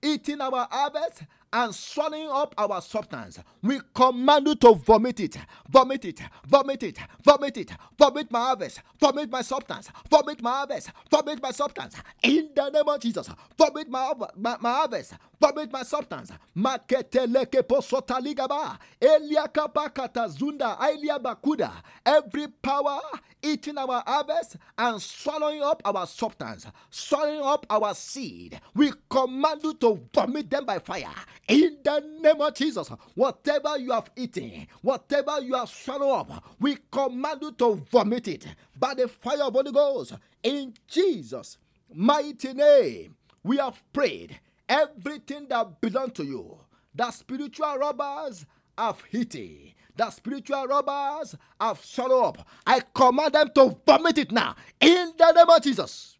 eating 0.03 0.41
our 0.41 0.67
harvest 0.71 1.23
and 1.53 1.75
swallowing 1.75 2.29
up 2.29 2.55
our 2.59 2.81
substance. 2.81 3.39
We 3.63 3.81
command 3.95 4.47
you 4.47 4.55
to 4.57 4.75
vomit 4.75 5.21
it, 5.21 5.37
vomit 5.69 6.05
it, 6.05 6.21
vomit 6.47 6.83
it, 6.83 6.99
vomit 7.25 7.57
it, 7.57 7.71
vomit 7.99 8.31
my 8.31 8.39
harvest, 8.41 8.81
vomit 9.01 9.31
my 9.31 9.43
substance, 9.43 9.91
vomit 10.11 10.43
my 10.43 10.51
harvest, 10.51 10.91
vomit 11.11 11.43
my 11.43 11.51
substance. 11.51 11.95
In 12.23 12.51
the 12.55 12.71
name 12.71 12.89
of 12.89 13.01
Jesus, 13.01 13.29
vomit 13.57 13.89
my, 13.89 14.13
my, 14.37 14.57
my 14.61 14.71
harvest, 14.73 15.15
vomit 15.41 15.73
my 15.73 15.83
substance. 15.83 16.33
Maketeleke 16.57 17.63
posotaligaba, 17.63 18.79
eliakapakata 19.01 20.29
zunda, 20.29 20.79
ailia 20.79 21.19
bakuda. 21.19 21.73
Every 22.05 22.49
power 22.49 23.01
eating 23.43 23.79
our 23.79 24.03
harvest 24.07 24.57
and 24.77 25.01
swallowing 25.01 25.63
up 25.63 25.81
our 25.85 26.07
substance, 26.07 26.67
swallowing 26.91 27.43
up 27.43 27.67
our 27.71 27.95
seed. 27.95 28.61
We 28.75 28.93
command 29.09 29.63
you 29.63 29.75
to 29.75 30.01
vomit 30.13 30.51
them 30.51 30.65
by 30.67 30.79
fire. 30.79 31.09
In 31.49 31.79
the 31.83 32.05
name 32.21 32.43
of 32.43 32.55
Jesus, 32.55 32.89
whatever 33.15 33.79
you 33.79 33.91
have 33.93 34.11
eaten, 34.17 34.67
whatever 34.83 35.41
you 35.41 35.55
have 35.55 35.71
swallowed 35.71 36.31
up, 36.31 36.45
we 36.61 36.77
command 36.93 37.41
you 37.41 37.53
to 37.53 37.83
vomit 37.91 38.29
it 38.29 38.47
by 38.79 38.93
the 38.93 39.09
fire 39.09 39.45
of 39.45 39.55
Holy 39.55 39.73
Ghost. 39.73 40.13
In 40.43 40.75
Jesus' 40.87 41.57
mighty 41.93 42.53
name, 42.53 43.17
we 43.43 43.57
have 43.57 43.83
prayed. 43.95 44.39
Everything 44.69 45.47
that 45.49 45.81
belongs 45.81 46.13
to 46.15 46.25
you, 46.25 46.59
that 46.95 47.15
spiritual 47.15 47.79
robbers 47.79 48.45
have 48.77 49.03
eaten, 49.11 49.73
that 49.97 50.13
spiritual 50.13 50.67
robbers 50.67 51.35
have 51.59 51.83
swallowed 51.83 52.39
up. 52.39 52.49
I 52.67 52.83
command 52.95 53.33
them 53.33 53.51
to 53.55 53.75
vomit 53.87 54.19
it 54.19 54.31
now 54.33 54.55
in 54.81 55.15
the 55.17 55.33
name 55.33 55.49
of 55.49 55.63
Jesus. 55.63 56.19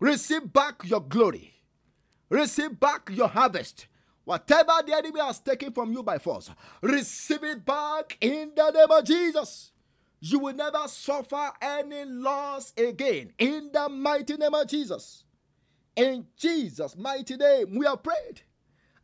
Receive 0.00 0.50
back 0.50 0.82
your 0.84 1.00
glory, 1.00 1.52
receive 2.30 2.80
back 2.80 3.10
your 3.12 3.28
harvest. 3.28 3.88
Whatever 4.24 4.72
the 4.86 4.94
enemy 4.94 5.20
has 5.20 5.40
taken 5.40 5.72
from 5.72 5.92
you 5.92 6.02
by 6.02 6.18
force, 6.18 6.50
receive 6.80 7.44
it 7.44 7.64
back 7.64 8.16
in 8.20 8.52
the 8.56 8.70
name 8.70 8.90
of 8.90 9.04
Jesus. 9.04 9.72
You 10.20 10.38
will 10.38 10.54
never 10.54 10.88
suffer 10.88 11.50
any 11.60 12.04
loss 12.06 12.72
again 12.76 13.32
in 13.38 13.70
the 13.72 13.88
mighty 13.88 14.36
name 14.36 14.54
of 14.54 14.66
Jesus. 14.66 15.24
In 15.96 16.26
Jesus' 16.36 16.96
mighty 16.96 17.36
name, 17.36 17.76
we 17.78 17.84
have 17.86 18.02
prayed. 18.02 18.40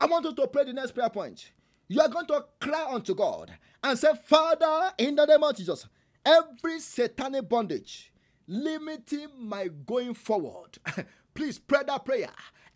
I 0.00 0.06
want 0.06 0.24
you 0.24 0.34
to 0.34 0.46
pray 0.46 0.64
the 0.64 0.72
next 0.72 0.92
prayer 0.92 1.10
point. 1.10 1.52
You 1.88 2.00
are 2.00 2.08
going 2.08 2.26
to 2.26 2.46
cry 2.60 2.86
unto 2.90 3.14
God 3.14 3.52
and 3.84 3.98
say, 3.98 4.12
Father, 4.24 4.92
in 4.98 5.16
the 5.16 5.26
name 5.26 5.42
of 5.42 5.56
Jesus, 5.56 5.86
every 6.24 6.80
satanic 6.80 7.48
bondage 7.48 8.10
limiting 8.46 9.28
my 9.38 9.68
going 9.86 10.14
forward, 10.14 10.78
please 11.34 11.58
pray 11.58 11.80
that 11.86 12.04
prayer. 12.04 12.30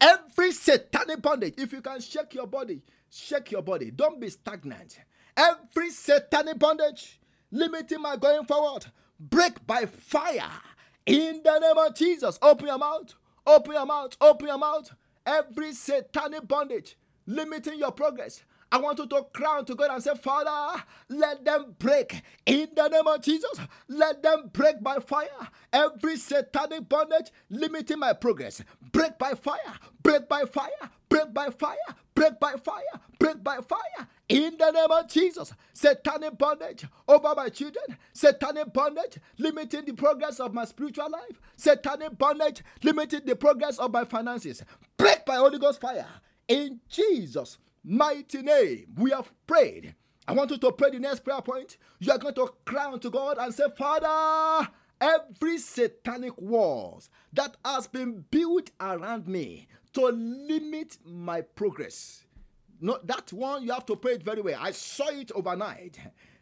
Every 0.05 0.53
satanic 0.53 1.23
bondage, 1.23 1.55
if 1.57 1.73
you 1.73 1.81
can 1.81 1.99
shake 1.99 2.35
your 2.35 2.47
body, 2.47 2.83
shake 3.09 3.51
your 3.53 3.63
body. 3.63 3.91
Don't 3.91 4.21
be 4.21 4.29
stagnant. 4.29 4.99
Every 5.35 5.89
satanic 5.89 6.59
bondage 6.59 7.19
limiting 7.51 8.03
my 8.03 8.17
going 8.17 8.45
forward, 8.45 8.85
break 9.19 9.67
by 9.67 9.87
fire. 9.87 10.51
In 11.07 11.41
the 11.43 11.59
name 11.59 11.79
of 11.79 11.95
Jesus, 11.95 12.39
open 12.43 12.67
your 12.67 12.77
mouth, 12.79 13.15
open 13.47 13.73
your 13.73 13.87
mouth, 13.87 14.15
open 14.21 14.49
your 14.49 14.59
mouth. 14.59 14.93
Every 15.25 15.73
satanic 15.73 16.47
bondage 16.47 16.99
limiting 17.27 17.79
your 17.79 17.93
progress, 17.93 18.43
I 18.73 18.79
want 18.79 18.99
you 18.99 19.07
to 19.07 19.27
cry 19.33 19.63
to 19.63 19.75
God 19.75 19.91
and 19.91 20.03
say, 20.03 20.15
Father, 20.15 20.83
let 21.09 21.45
them 21.45 21.75
break 21.79 22.23
in 22.47 22.69
the 22.75 22.89
name 22.89 23.07
of 23.07 23.23
Jesus. 23.23 23.59
Let 23.89 24.23
them 24.23 24.51
break 24.53 24.83
by 24.83 24.99
fire. 24.99 25.29
Every 25.73 26.17
satanic 26.17 26.89
bondage 26.89 27.31
limiting 27.51 27.99
my 27.99 28.13
progress, 28.13 28.63
break 28.93 29.19
by 29.19 29.35
fire, 29.35 29.59
break 30.03 30.29
by 30.29 30.45
fire, 30.45 30.71
break 31.09 31.33
by 31.33 31.51
fire, 31.51 31.77
break 32.15 32.41
by 32.41 32.55
fire, 32.57 32.83
break 33.19 33.43
by 33.45 33.59
fire. 33.59 34.09
In 34.29 34.57
the 34.59 34.71
name 34.71 34.91
of 34.91 35.09
Jesus, 35.09 35.53
satanic 35.73 36.39
bondage 36.39 36.87
over 37.07 37.35
my 37.37 37.51
children, 37.51 37.85
satanic 38.13 38.73
bondage 38.73 39.19
limiting 39.39 39.85
the 39.85 39.93
progress 39.93 40.41
of 40.41 40.55
my 40.55 40.65
spiritual 40.65 41.11
life, 41.11 41.41
satanic 41.57 42.17
bondage 42.17 42.63
limiting 42.83 43.21
the 43.25 43.37
progress 43.37 43.79
of 43.79 43.93
my 43.93 44.05
finances, 44.05 44.65
break 44.97 45.25
by 45.27 45.37
Holy 45.37 45.59
Ghost 45.59 45.81
fire. 45.81 46.07
In 46.49 46.81
Jesus' 46.89 47.59
mighty 47.85 48.43
name, 48.43 48.87
we 48.97 49.11
have 49.11 49.31
prayed. 49.47 49.95
I 50.27 50.33
want 50.33 50.51
you 50.51 50.59
to 50.59 50.73
pray 50.73 50.91
the 50.91 50.99
next 50.99 51.21
prayer 51.21 51.43
point. 51.43 51.77
You 51.99 52.13
are 52.13 52.19
going 52.19 52.35
to 52.35 52.49
cry 52.65 52.91
unto 52.91 53.11
God 53.11 53.37
and 53.39 53.53
say, 53.55 53.65
Father, 53.77 54.69
every 55.01 55.59
satanic 55.59 56.41
walls 56.41 57.11
that 57.33 57.57
has 57.65 57.87
been 57.87 58.25
built 58.31 58.71
around 58.81 59.29
me 59.29 59.69
to 59.93 60.07
limit 60.07 60.99
my 61.05 61.43
progress. 61.43 62.25
No, 62.81 62.99
that 63.05 63.33
one 63.33 63.63
you 63.65 63.73
have 63.73 63.87
to 63.87 63.97
pray 63.97 64.13
it 64.13 64.23
very 64.23 64.41
well. 64.41 64.59
I 64.61 64.71
saw 64.73 65.09
it 65.09 65.31
overnight 65.35 65.99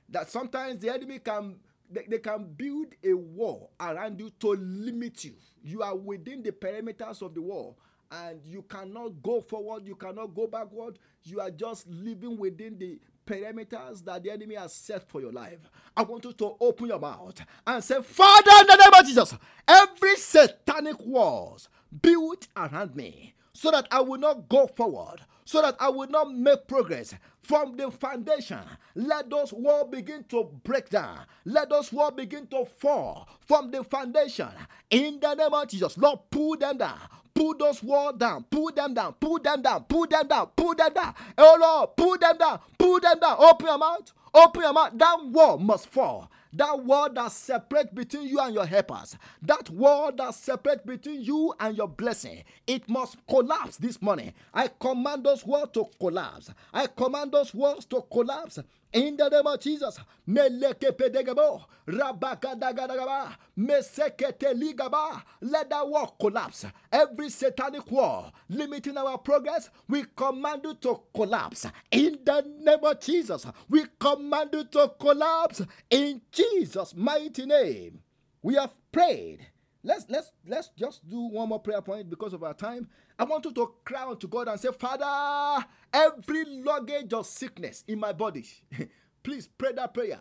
that 0.08 0.30
sometimes 0.30 0.78
the 0.78 0.90
enemy 0.90 1.18
can 1.18 1.56
they, 1.90 2.06
they 2.08 2.18
can 2.18 2.44
build 2.56 2.94
a 3.04 3.12
wall 3.12 3.72
around 3.78 4.18
you 4.18 4.30
to 4.40 4.52
limit 4.52 5.24
you. 5.24 5.34
You 5.62 5.82
are 5.82 5.94
within 5.94 6.42
the 6.42 6.52
perimeters 6.52 7.20
of 7.20 7.34
the 7.34 7.42
wall 7.42 7.78
and 8.12 8.40
you 8.44 8.62
cannot 8.62 9.22
go 9.22 9.40
forward, 9.40 9.86
you 9.86 9.94
cannot 9.94 10.34
go 10.34 10.46
backward. 10.46 10.98
You 11.24 11.40
are 11.40 11.50
just 11.50 11.88
living 11.88 12.36
within 12.36 12.78
the 12.78 12.98
parameters 13.26 14.04
that 14.04 14.22
the 14.22 14.30
enemy 14.30 14.54
has 14.56 14.74
set 14.74 15.08
for 15.08 15.20
your 15.20 15.32
life. 15.32 15.70
I 15.96 16.02
want 16.02 16.24
you 16.24 16.32
to 16.34 16.56
open 16.60 16.88
your 16.88 16.98
mouth 16.98 17.40
and 17.66 17.82
say, 17.82 18.02
Father, 18.02 18.50
in 18.60 18.66
the 18.66 18.76
name 18.76 19.00
of 19.00 19.06
Jesus, 19.06 19.34
every 19.66 20.16
satanic 20.16 21.00
walls 21.00 21.68
built 22.02 22.48
around 22.56 22.94
me 22.94 23.34
so 23.54 23.70
that 23.70 23.86
I 23.90 24.00
will 24.00 24.18
not 24.18 24.48
go 24.48 24.66
forward, 24.66 25.20
so 25.44 25.62
that 25.62 25.76
I 25.80 25.88
will 25.88 26.08
not 26.08 26.34
make 26.34 26.66
progress 26.66 27.14
from 27.40 27.76
the 27.76 27.90
foundation. 27.90 28.60
Let 28.94 29.30
those 29.30 29.52
walls 29.52 29.88
begin 29.90 30.24
to 30.24 30.44
break 30.64 30.90
down. 30.90 31.20
Let 31.44 31.70
those 31.70 31.92
walls 31.92 32.14
begin 32.16 32.46
to 32.48 32.64
fall 32.64 33.28
from 33.40 33.70
the 33.70 33.84
foundation. 33.84 34.48
In 34.90 35.20
the 35.20 35.34
name 35.34 35.54
of 35.54 35.68
Jesus, 35.68 35.96
Lord, 35.96 36.20
pull 36.30 36.56
them 36.56 36.78
down 36.78 36.98
Pull 37.34 37.56
those 37.58 37.82
walls 37.82 38.16
down. 38.18 38.44
Pull 38.44 38.72
them 38.72 38.94
down. 38.94 39.14
Pull 39.14 39.38
them 39.38 39.62
down. 39.62 39.84
Pull 39.84 40.06
them 40.06 40.28
down. 40.28 40.46
Pull 40.56 40.74
them 40.74 40.92
down. 40.92 41.14
Oh 41.38 41.56
Lord, 41.60 41.96
pull 41.96 42.18
them 42.18 42.36
down. 42.38 42.60
Pull 42.78 43.00
them 43.00 43.18
down. 43.18 43.36
Open 43.38 43.66
your 43.66 43.78
mouth. 43.78 44.12
Open 44.34 44.62
your 44.62 44.72
mouth. 44.72 44.92
That 44.94 45.18
wall 45.26 45.58
must 45.58 45.88
fall. 45.88 46.30
That 46.54 46.84
wall 46.84 47.10
that 47.14 47.32
separates 47.32 47.92
between 47.94 48.28
you 48.28 48.38
and 48.38 48.54
your 48.54 48.66
helpers. 48.66 49.16
That 49.40 49.70
wall 49.70 50.12
that 50.16 50.34
separates 50.34 50.82
between 50.84 51.22
you 51.22 51.54
and 51.58 51.76
your 51.76 51.88
blessing. 51.88 52.44
It 52.66 52.88
must 52.88 53.16
collapse 53.26 53.78
this 53.78 54.02
morning. 54.02 54.34
I 54.52 54.68
command 54.68 55.24
those 55.24 55.46
walls 55.46 55.70
to 55.72 55.86
collapse. 55.98 56.50
I 56.72 56.86
command 56.88 57.32
those 57.32 57.54
walls 57.54 57.86
to 57.86 58.04
collapse 58.12 58.58
in 58.92 59.16
the 59.16 59.28
name 59.28 59.46
of 59.46 59.60
Jesus, 59.60 59.98
meleke 60.28 60.92
pedegabo, 60.92 61.64
rabakadagadagaba, 61.86 63.36
mesekete 63.58 64.54
ligaba. 64.54 65.22
Let 65.40 65.70
that 65.70 65.88
wall 65.88 66.14
collapse. 66.20 66.66
Every 66.90 67.30
satanic 67.30 67.90
wall 67.90 68.32
limiting 68.48 68.96
our 68.96 69.18
progress, 69.18 69.70
we 69.88 70.04
command 70.14 70.62
you 70.64 70.74
to 70.74 71.00
collapse. 71.14 71.66
In 71.90 72.18
the 72.24 72.44
name 72.60 72.84
of 72.84 73.00
Jesus, 73.00 73.46
we 73.68 73.84
command 73.98 74.50
you 74.52 74.64
to 74.64 74.92
collapse. 74.98 75.62
In 75.90 76.20
Jesus' 76.30 76.94
mighty 76.94 77.46
name, 77.46 78.00
we 78.42 78.54
have 78.54 78.74
prayed. 78.90 79.46
Let's 79.84 80.06
let's 80.08 80.30
let's 80.46 80.68
just 80.78 81.08
do 81.08 81.20
one 81.22 81.48
more 81.48 81.58
prayer 81.58 81.82
point 81.82 82.08
because 82.08 82.32
of 82.32 82.44
our 82.44 82.54
time. 82.54 82.88
I 83.18 83.24
want 83.24 83.44
you 83.44 83.52
to 83.52 83.74
cry 83.84 84.02
out 84.02 84.20
to 84.20 84.28
God 84.28 84.48
and 84.48 84.60
say, 84.60 84.68
Father, 84.78 85.66
every 85.92 86.44
luggage 86.44 87.12
of 87.12 87.26
sickness 87.26 87.82
in 87.88 87.98
my 87.98 88.12
body, 88.12 88.46
please 89.22 89.48
pray 89.48 89.72
that 89.72 89.92
prayer. 89.92 90.20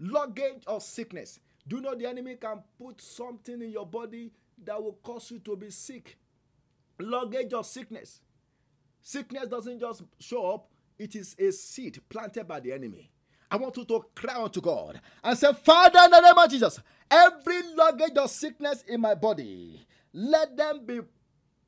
Luggage 0.00 0.64
of 0.66 0.82
sickness. 0.82 1.38
Do 1.66 1.76
you 1.76 1.82
know 1.82 1.94
the 1.94 2.06
enemy 2.06 2.34
can 2.34 2.62
put 2.78 3.00
something 3.00 3.62
in 3.62 3.70
your 3.70 3.86
body 3.86 4.32
that 4.64 4.82
will 4.82 4.98
cause 5.02 5.30
you 5.30 5.38
to 5.40 5.56
be 5.56 5.70
sick? 5.70 6.18
Luggage 6.98 7.52
of 7.52 7.66
sickness. 7.66 8.20
Sickness 9.00 9.48
doesn't 9.48 9.78
just 9.80 10.02
show 10.18 10.46
up, 10.46 10.68
it 10.98 11.14
is 11.14 11.36
a 11.38 11.52
seed 11.52 12.00
planted 12.08 12.48
by 12.48 12.58
the 12.60 12.72
enemy. 12.72 13.10
I 13.50 13.56
want 13.56 13.76
you 13.76 13.84
to 13.84 14.04
cry 14.14 14.34
out 14.34 14.52
to 14.54 14.60
God 14.60 15.00
and 15.22 15.38
say, 15.38 15.52
Father, 15.52 16.00
in 16.04 16.10
the 16.10 16.20
name 16.20 16.36
of 16.36 16.50
Jesus, 16.50 16.80
every 17.10 17.62
luggage 17.74 18.16
of 18.16 18.30
sickness 18.30 18.82
in 18.88 19.00
my 19.00 19.14
body, 19.14 19.86
let 20.12 20.56
them 20.56 20.84
be 20.84 21.00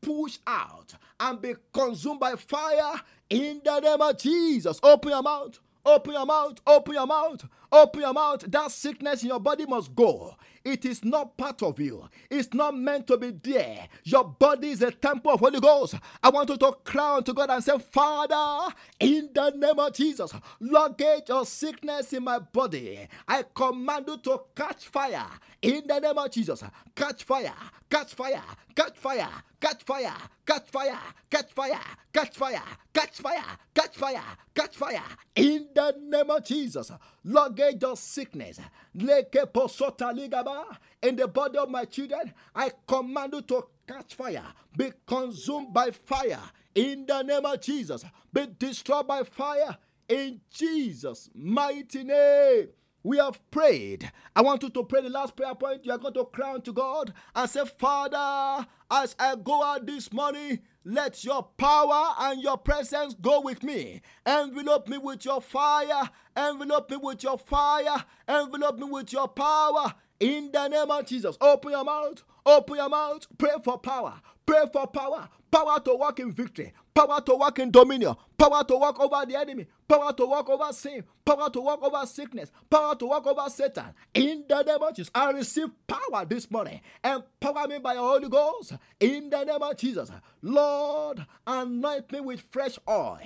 pushed 0.01 0.41
out 0.47 0.95
and 1.18 1.41
be 1.41 1.55
consumed 1.72 2.20
by 2.20 2.37
fire 2.37 3.01
in 3.30 3.61
the 3.64 3.80
name 3.80 4.01
of 4.01 4.18
Jesus. 4.18 4.78
Open 4.82 5.11
your 5.11 5.22
mouth. 5.22 5.59
Open 5.87 6.14
your 6.14 6.26
mouth, 6.26 6.59
open 6.66 6.95
your 6.95 7.07
mouth, 7.07 7.45
open 7.70 8.01
your 8.01 8.12
mouth. 8.12 8.41
That 8.49 8.72
sickness 8.72 9.22
in 9.22 9.28
your 9.28 9.39
body 9.39 9.66
must 9.66 9.95
go. 9.95 10.34
It 10.67 10.85
is 10.85 11.05
not 11.05 11.37
part 11.37 11.62
of 11.62 11.79
you. 11.79 12.09
It's 12.29 12.53
not 12.53 12.77
meant 12.77 13.07
to 13.07 13.17
be 13.17 13.31
there. 13.31 13.87
Your 14.03 14.25
body 14.25 14.71
is 14.71 14.83
a 14.83 14.91
temple 14.91 15.31
of 15.31 15.39
Holy 15.39 15.61
Ghost. 15.61 15.95
I 16.21 16.29
want 16.29 16.49
you 16.49 16.57
to 16.57 16.73
cry 16.83 17.21
to 17.25 17.33
God 17.33 17.51
and 17.51 17.62
say, 17.62 17.79
Father, 17.79 18.75
in 18.99 19.31
the 19.33 19.51
name 19.51 19.79
of 19.79 19.93
Jesus, 19.93 20.35
luggage 20.59 21.29
your 21.29 21.47
sickness 21.47 22.12
in 22.12 22.25
my 22.25 22.41
body. 22.41 23.07
I 23.29 23.45
command 23.55 24.07
you 24.09 24.17
to 24.19 24.41
catch 24.57 24.87
fire. 24.87 25.29
In 25.62 25.85
the 25.87 26.01
name 26.01 26.19
of 26.19 26.33
Jesus, 26.33 26.64
catch 26.97 27.23
fire, 27.23 27.55
catch 27.89 28.14
fire, 28.14 28.43
catch 28.75 28.97
fire, 28.97 29.29
catch 29.61 29.85
fire, 29.85 30.14
catch 30.45 30.69
fire, 30.69 30.99
catch 31.31 31.53
fire, 31.53 31.79
catch 32.12 32.35
fire, 32.37 32.61
catch 32.93 33.17
fire, 33.17 33.43
catch 33.73 33.97
fire, 33.97 34.23
catch 34.53 34.77
fire. 34.77 35.03
In 35.37 35.69
the 35.73 35.95
name 36.03 36.31
of 36.31 36.45
Jesus, 36.45 36.91
luggage 37.23 37.85
of 37.85 37.99
sickness, 38.01 38.59
in 41.03 41.17
the 41.17 41.29
body 41.29 41.59
of 41.59 41.71
my 41.71 41.85
children, 41.85 42.33
I 42.55 42.71
command 42.87 43.33
you 43.35 43.43
to 43.43 43.67
catch 43.87 44.15
fire, 44.15 44.45
be 44.77 44.93
consumed 45.07 45.73
by 45.73 45.91
fire. 45.91 46.41
In 46.75 47.07
the 47.07 47.23
name 47.23 47.45
of 47.47 47.61
Jesus, 47.61 48.05
be 48.33 48.47
destroyed 48.59 49.07
by 49.07 49.23
fire. 49.23 49.77
In 50.09 50.41
Jesus' 50.51 51.31
mighty 51.35 52.05
name. 52.05 52.69
We 53.03 53.19
have 53.19 53.39
prayed. 53.53 54.11
I 54.35 54.43
want 54.43 54.65
you 54.65 54.69
to 54.71 54.83
pray 54.83 55.01
the 55.01 55.09
last 55.09 55.37
prayer 55.37 55.55
point. 55.55 55.87
You 55.87 55.93
are 55.93 55.99
going 55.99 56.15
to 56.15 56.25
cry 56.25 56.59
to 56.59 56.73
God 56.73 57.13
and 57.37 57.49
say, 57.49 57.65
Father, 57.65 58.67
as 58.91 59.15
I 59.17 59.37
go 59.37 59.63
out 59.63 59.87
this 59.87 60.13
morning, 60.13 60.59
let 60.85 61.23
your 61.23 61.45
power 61.57 62.15
and 62.19 62.43
your 62.43 62.59
presence 62.59 63.15
go 63.15 63.43
with 63.43 63.63
me. 63.63 64.03
Envelope 64.27 64.89
me 64.89 64.99
with 64.99 65.25
your 65.25 65.41
fire. 65.41 66.11
Envelope 66.37 66.91
me 66.91 66.97
with 66.97 67.23
your 67.23 67.39
fire. 67.39 68.05
Envelope 68.27 68.79
me 68.81 68.89
with 68.91 69.13
your 69.13 69.29
power. 69.29 69.95
In 70.21 70.51
the 70.53 70.69
name 70.69 70.91
of 70.91 71.07
Jesus, 71.07 71.37
open 71.41 71.73
your 71.73 71.85
mouth. 71.85 72.23
Open 72.45 72.77
your 72.77 72.89
mouth. 72.89 73.27
Pray 73.39 73.51
for 73.62 73.79
power. 73.79 74.21
Pray 74.45 74.64
for 74.73 74.87
power. 74.87 75.29
Power 75.51 75.81
to 75.81 75.95
walk 75.95 76.21
in 76.21 76.33
victory 76.33 76.73
power 76.97 77.21
to 77.21 77.35
walk 77.35 77.59
in 77.59 77.71
dominion, 77.71 78.17
power 78.39 78.64
to 78.64 78.75
walk 78.75 78.99
over 78.99 79.27
the 79.27 79.37
enemy, 79.37 79.67
power 79.87 80.14
to 80.14 80.25
walk 80.25 80.49
over 80.49 80.73
sin, 80.73 81.05
power 81.27 81.51
to 81.51 81.61
walk 81.61 81.83
over 81.83 82.07
sickness, 82.07 82.51
power 82.71 82.97
to 82.97 83.05
walk 83.05 83.27
over 83.27 83.51
Satan. 83.51 83.93
In 84.14 84.45
the 84.49 84.62
name 84.62 84.83
of 84.83 84.97
Jesus, 84.97 85.11
I 85.14 85.31
receive 85.33 85.69
power 85.87 86.25
this 86.25 86.51
morning. 86.51 86.81
Empower 87.05 87.69
me 87.69 87.79
by 87.81 87.95
your 87.95 88.09
Holy 88.09 88.31
Ghost. 88.31 88.73
In 88.99 89.29
the 89.29 89.45
name 89.45 89.62
of 89.62 89.77
Jesus, 89.77 90.11
Lord, 90.41 91.25
anoint 91.47 92.11
me 92.11 92.21
with 92.21 92.41
fresh 92.51 92.79
oil. 92.89 93.21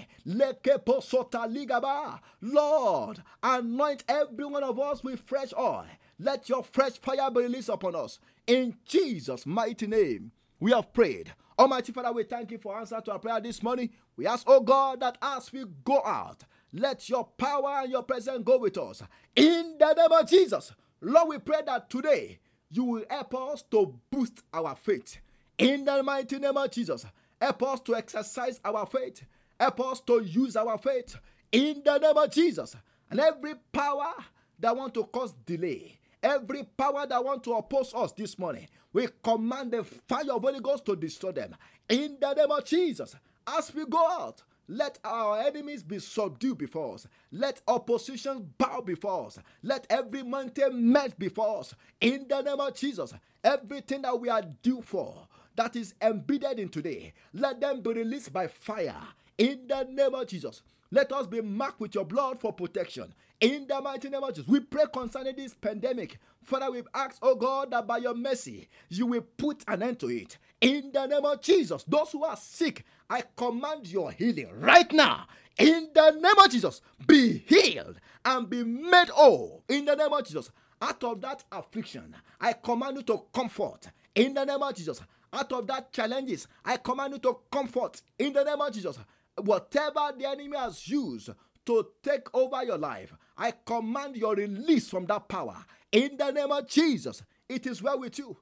Lord, 2.41 3.23
anoint 3.43 4.05
every 4.09 4.45
one 4.45 4.65
of 4.65 4.81
us 4.81 5.05
with 5.05 5.21
fresh 5.21 5.53
oil. 5.57 5.87
Let 6.23 6.51
your 6.51 6.63
fresh 6.63 6.99
fire 6.99 7.31
be 7.31 7.41
released 7.41 7.71
upon 7.71 7.95
us. 7.95 8.19
In 8.47 8.77
Jesus' 8.85 9.47
mighty 9.47 9.87
name, 9.87 10.33
we 10.59 10.71
have 10.73 10.93
prayed. 10.93 11.33
Almighty 11.59 11.93
Father, 11.93 12.13
we 12.13 12.25
thank 12.25 12.51
you 12.51 12.59
for 12.59 12.79
answer 12.79 13.01
to 13.01 13.13
our 13.13 13.19
prayer 13.19 13.41
this 13.41 13.63
morning. 13.63 13.89
We 14.17 14.27
ask, 14.27 14.45
oh 14.47 14.61
God, 14.61 15.01
that 15.01 15.17
as 15.23 15.51
we 15.51 15.65
go 15.83 16.03
out, 16.05 16.45
let 16.75 17.09
your 17.09 17.25
power 17.25 17.81
and 17.83 17.91
your 17.91 18.03
presence 18.03 18.43
go 18.45 18.59
with 18.59 18.77
us. 18.77 19.03
In 19.35 19.77
the 19.79 19.95
name 19.95 20.13
of 20.13 20.29
Jesus, 20.29 20.73
Lord, 21.01 21.29
we 21.29 21.39
pray 21.39 21.61
that 21.65 21.89
today 21.89 22.39
you 22.71 22.85
will 22.85 23.05
help 23.09 23.35
us 23.35 23.63
to 23.71 23.99
boost 24.11 24.43
our 24.53 24.77
faith. 24.77 25.19
In 25.57 25.87
the 25.87 26.03
mighty 26.03 26.39
name 26.39 26.57
of 26.57 26.71
Jesus, 26.71 27.07
help 27.41 27.63
us 27.63 27.81
to 27.81 27.95
exercise 27.95 28.61
our 28.63 28.85
faith. 28.85 29.23
Help 29.59 29.81
us 29.81 30.01
to 30.01 30.23
use 30.23 30.55
our 30.55 30.77
faith. 30.77 31.17
In 31.51 31.81
the 31.83 31.97
name 31.97 32.17
of 32.17 32.31
Jesus, 32.31 32.77
and 33.11 33.21
every 33.21 33.55
power 33.73 34.13
that 34.59 34.77
want 34.77 34.93
to 34.95 35.05
cause 35.05 35.33
delay, 35.47 35.97
every 36.23 36.65
power 36.77 37.07
that 37.07 37.25
want 37.25 37.45
to 37.45 37.53
oppose 37.55 37.93
us 37.95 38.13
this 38.13 38.39
morning, 38.39 38.69
we 38.93 39.09
command 39.23 39.73
the 39.73 39.85
fire 39.85 40.33
of 40.33 40.43
Holy 40.43 40.61
Ghost 40.61 40.85
to 40.87 40.97
destroy 40.97 41.33
them. 41.33 41.57
In 41.89 42.17
the 42.21 42.35
name 42.35 42.51
of 42.51 42.65
Jesus, 42.65 43.17
as 43.47 43.75
we 43.75 43.85
go 43.87 44.07
out, 44.09 44.43
let 44.69 44.99
our 45.03 45.41
enemies 45.41 45.83
be 45.83 45.99
subdued 45.99 46.59
before 46.59 46.95
us. 46.95 47.07
Let 47.33 47.61
opposition 47.67 48.53
bow 48.57 48.83
before 48.83 49.27
us. 49.27 49.39
Let 49.65 49.87
every 49.91 50.23
mountain 50.23 50.93
melt 50.93 51.19
before 51.19 51.59
us. 51.59 51.75
In 52.01 52.27
the 52.29 52.41
name 52.41 52.61
of 52.61 52.75
Jesus, 52.75 53.13
everything 53.43 54.03
that 54.03 54.21
we 54.21 54.29
are 54.29 54.43
due 54.63 54.81
for 54.83 55.27
that 55.57 55.75
is 55.75 55.95
embedded 56.01 56.61
in 56.61 56.69
today, 56.69 57.13
let 57.35 57.61
them 57.61 57.81
be 57.81 57.93
released 57.93 58.33
by 58.33 58.47
fire. 58.47 59.03
In 59.37 59.67
the 59.67 59.85
name 59.91 60.15
of 60.15 60.29
Jesus, 60.29 60.63
let 60.93 61.11
us 61.13 61.27
be 61.27 61.41
marked 61.41 61.81
with 61.81 61.95
your 61.95 62.05
blood 62.05 62.41
for 62.41 62.53
protection. 62.53 63.13
In 63.41 63.67
the 63.67 63.81
mighty 63.81 64.11
name 64.11 64.23
of 64.23 64.35
Jesus, 64.35 64.47
we 64.47 64.61
pray 64.61 64.85
concerning 64.93 65.35
this 65.35 65.55
pandemic. 65.55 66.19
Father, 66.43 66.71
we 66.71 66.83
ask, 66.95 67.17
oh 67.23 67.35
God, 67.35 67.71
that 67.71 67.87
by 67.87 67.97
your 67.97 68.15
mercy, 68.15 68.69
you 68.91 69.07
will 69.07 69.25
put 69.39 69.65
an 69.67 69.83
end 69.83 69.99
to 70.01 70.09
it. 70.09 70.37
In 70.61 70.91
the 70.93 71.07
name 71.07 71.25
of 71.25 71.41
Jesus, 71.41 71.83
those 71.85 72.13
who 72.13 72.23
are 72.23 72.37
sick, 72.37 72.85
I 73.09 73.23
command 73.37 73.87
your 73.87 74.11
healing 74.13 74.51
right 74.61 74.93
now. 74.93 75.27
In 75.59 75.89
the 75.95 76.11
name 76.11 76.39
of 76.39 76.51
Jesus, 76.51 76.83
be 77.07 77.39
healed 77.39 77.97
and 78.27 78.51
be 78.51 78.63
made 78.63 79.09
whole. 79.09 79.65
In 79.71 79.87
the 79.87 79.95
name 79.95 80.13
of 80.13 80.27
Jesus, 80.27 80.51
out 80.83 81.03
of 81.03 81.23
that 81.23 81.43
affliction, 81.51 82.15
I 82.39 82.53
command 82.53 82.99
you 82.99 83.03
to 83.05 83.23
comfort. 83.33 83.87
In 84.15 84.35
the 84.35 84.45
name 84.45 84.63
of 84.63 84.75
Jesus, 84.75 85.01
out 85.33 85.51
of 85.53 85.67
that 85.69 85.93
challenges, 85.93 86.47
I 86.63 86.77
command 86.77 87.15
you 87.15 87.19
to 87.21 87.39
comfort. 87.51 88.03
In 88.19 88.35
the 88.35 88.45
name 88.45 88.61
of 88.61 88.73
Jesus, 88.73 88.99
whatever 89.37 90.13
the 90.19 90.29
enemy 90.29 90.57
has 90.59 90.87
used 90.87 91.31
to 91.71 91.89
take 92.03 92.35
over 92.35 92.65
your 92.65 92.79
life, 92.79 93.15
I 93.37 93.53
command 93.65 94.17
your 94.17 94.35
release 94.35 94.89
from 94.89 95.07
that 95.07 95.29
power. 95.29 95.57
In 95.93 96.17
the 96.17 96.31
name 96.31 96.51
of 96.51 96.67
Jesus, 96.69 97.23
it 97.49 97.67
is 97.67 97.83
well 97.83 98.01
with 98.01 98.19
you. 98.19 98.37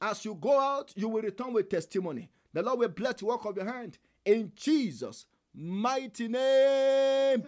As 0.00 0.24
you 0.24 0.34
go 0.34 0.58
out, 0.58 0.92
you 0.94 1.08
will 1.08 1.22
return 1.22 1.52
with 1.52 1.68
testimony. 1.68 2.28
The 2.52 2.62
Lord 2.62 2.78
will 2.80 2.88
bless 2.88 3.14
the 3.16 3.26
work 3.26 3.44
of 3.44 3.56
your 3.56 3.66
hand. 3.66 3.98
In 4.24 4.52
Jesus' 4.54 5.26
mighty 5.54 6.28
name, 6.28 7.44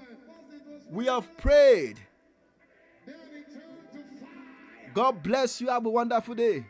we 0.90 1.06
have 1.06 1.36
prayed. 1.36 1.98
God 4.94 5.22
bless 5.22 5.60
you. 5.60 5.68
Have 5.68 5.86
a 5.86 5.90
wonderful 5.90 6.34
day. 6.34 6.64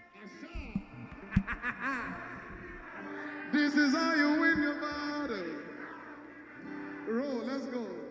this 3.52 3.74
is 3.74 3.94
how 3.94 4.14
you 4.14 4.40
win 4.40 4.62
your 4.62 4.80
battle. 4.80 5.44
Roll, 7.06 7.44
let's 7.44 7.66
go. 7.66 8.03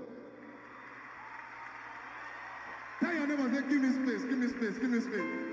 Tell 3.03 3.13
your 3.13 3.27
neighbor, 3.27 3.49
say, 3.53 3.61
give 3.67 3.81
me 3.81 3.89
space, 3.91 4.23
give 4.23 4.37
me 4.37 4.47
space, 4.47 4.77
give 4.79 4.89
me 4.89 5.01
space. 5.01 5.52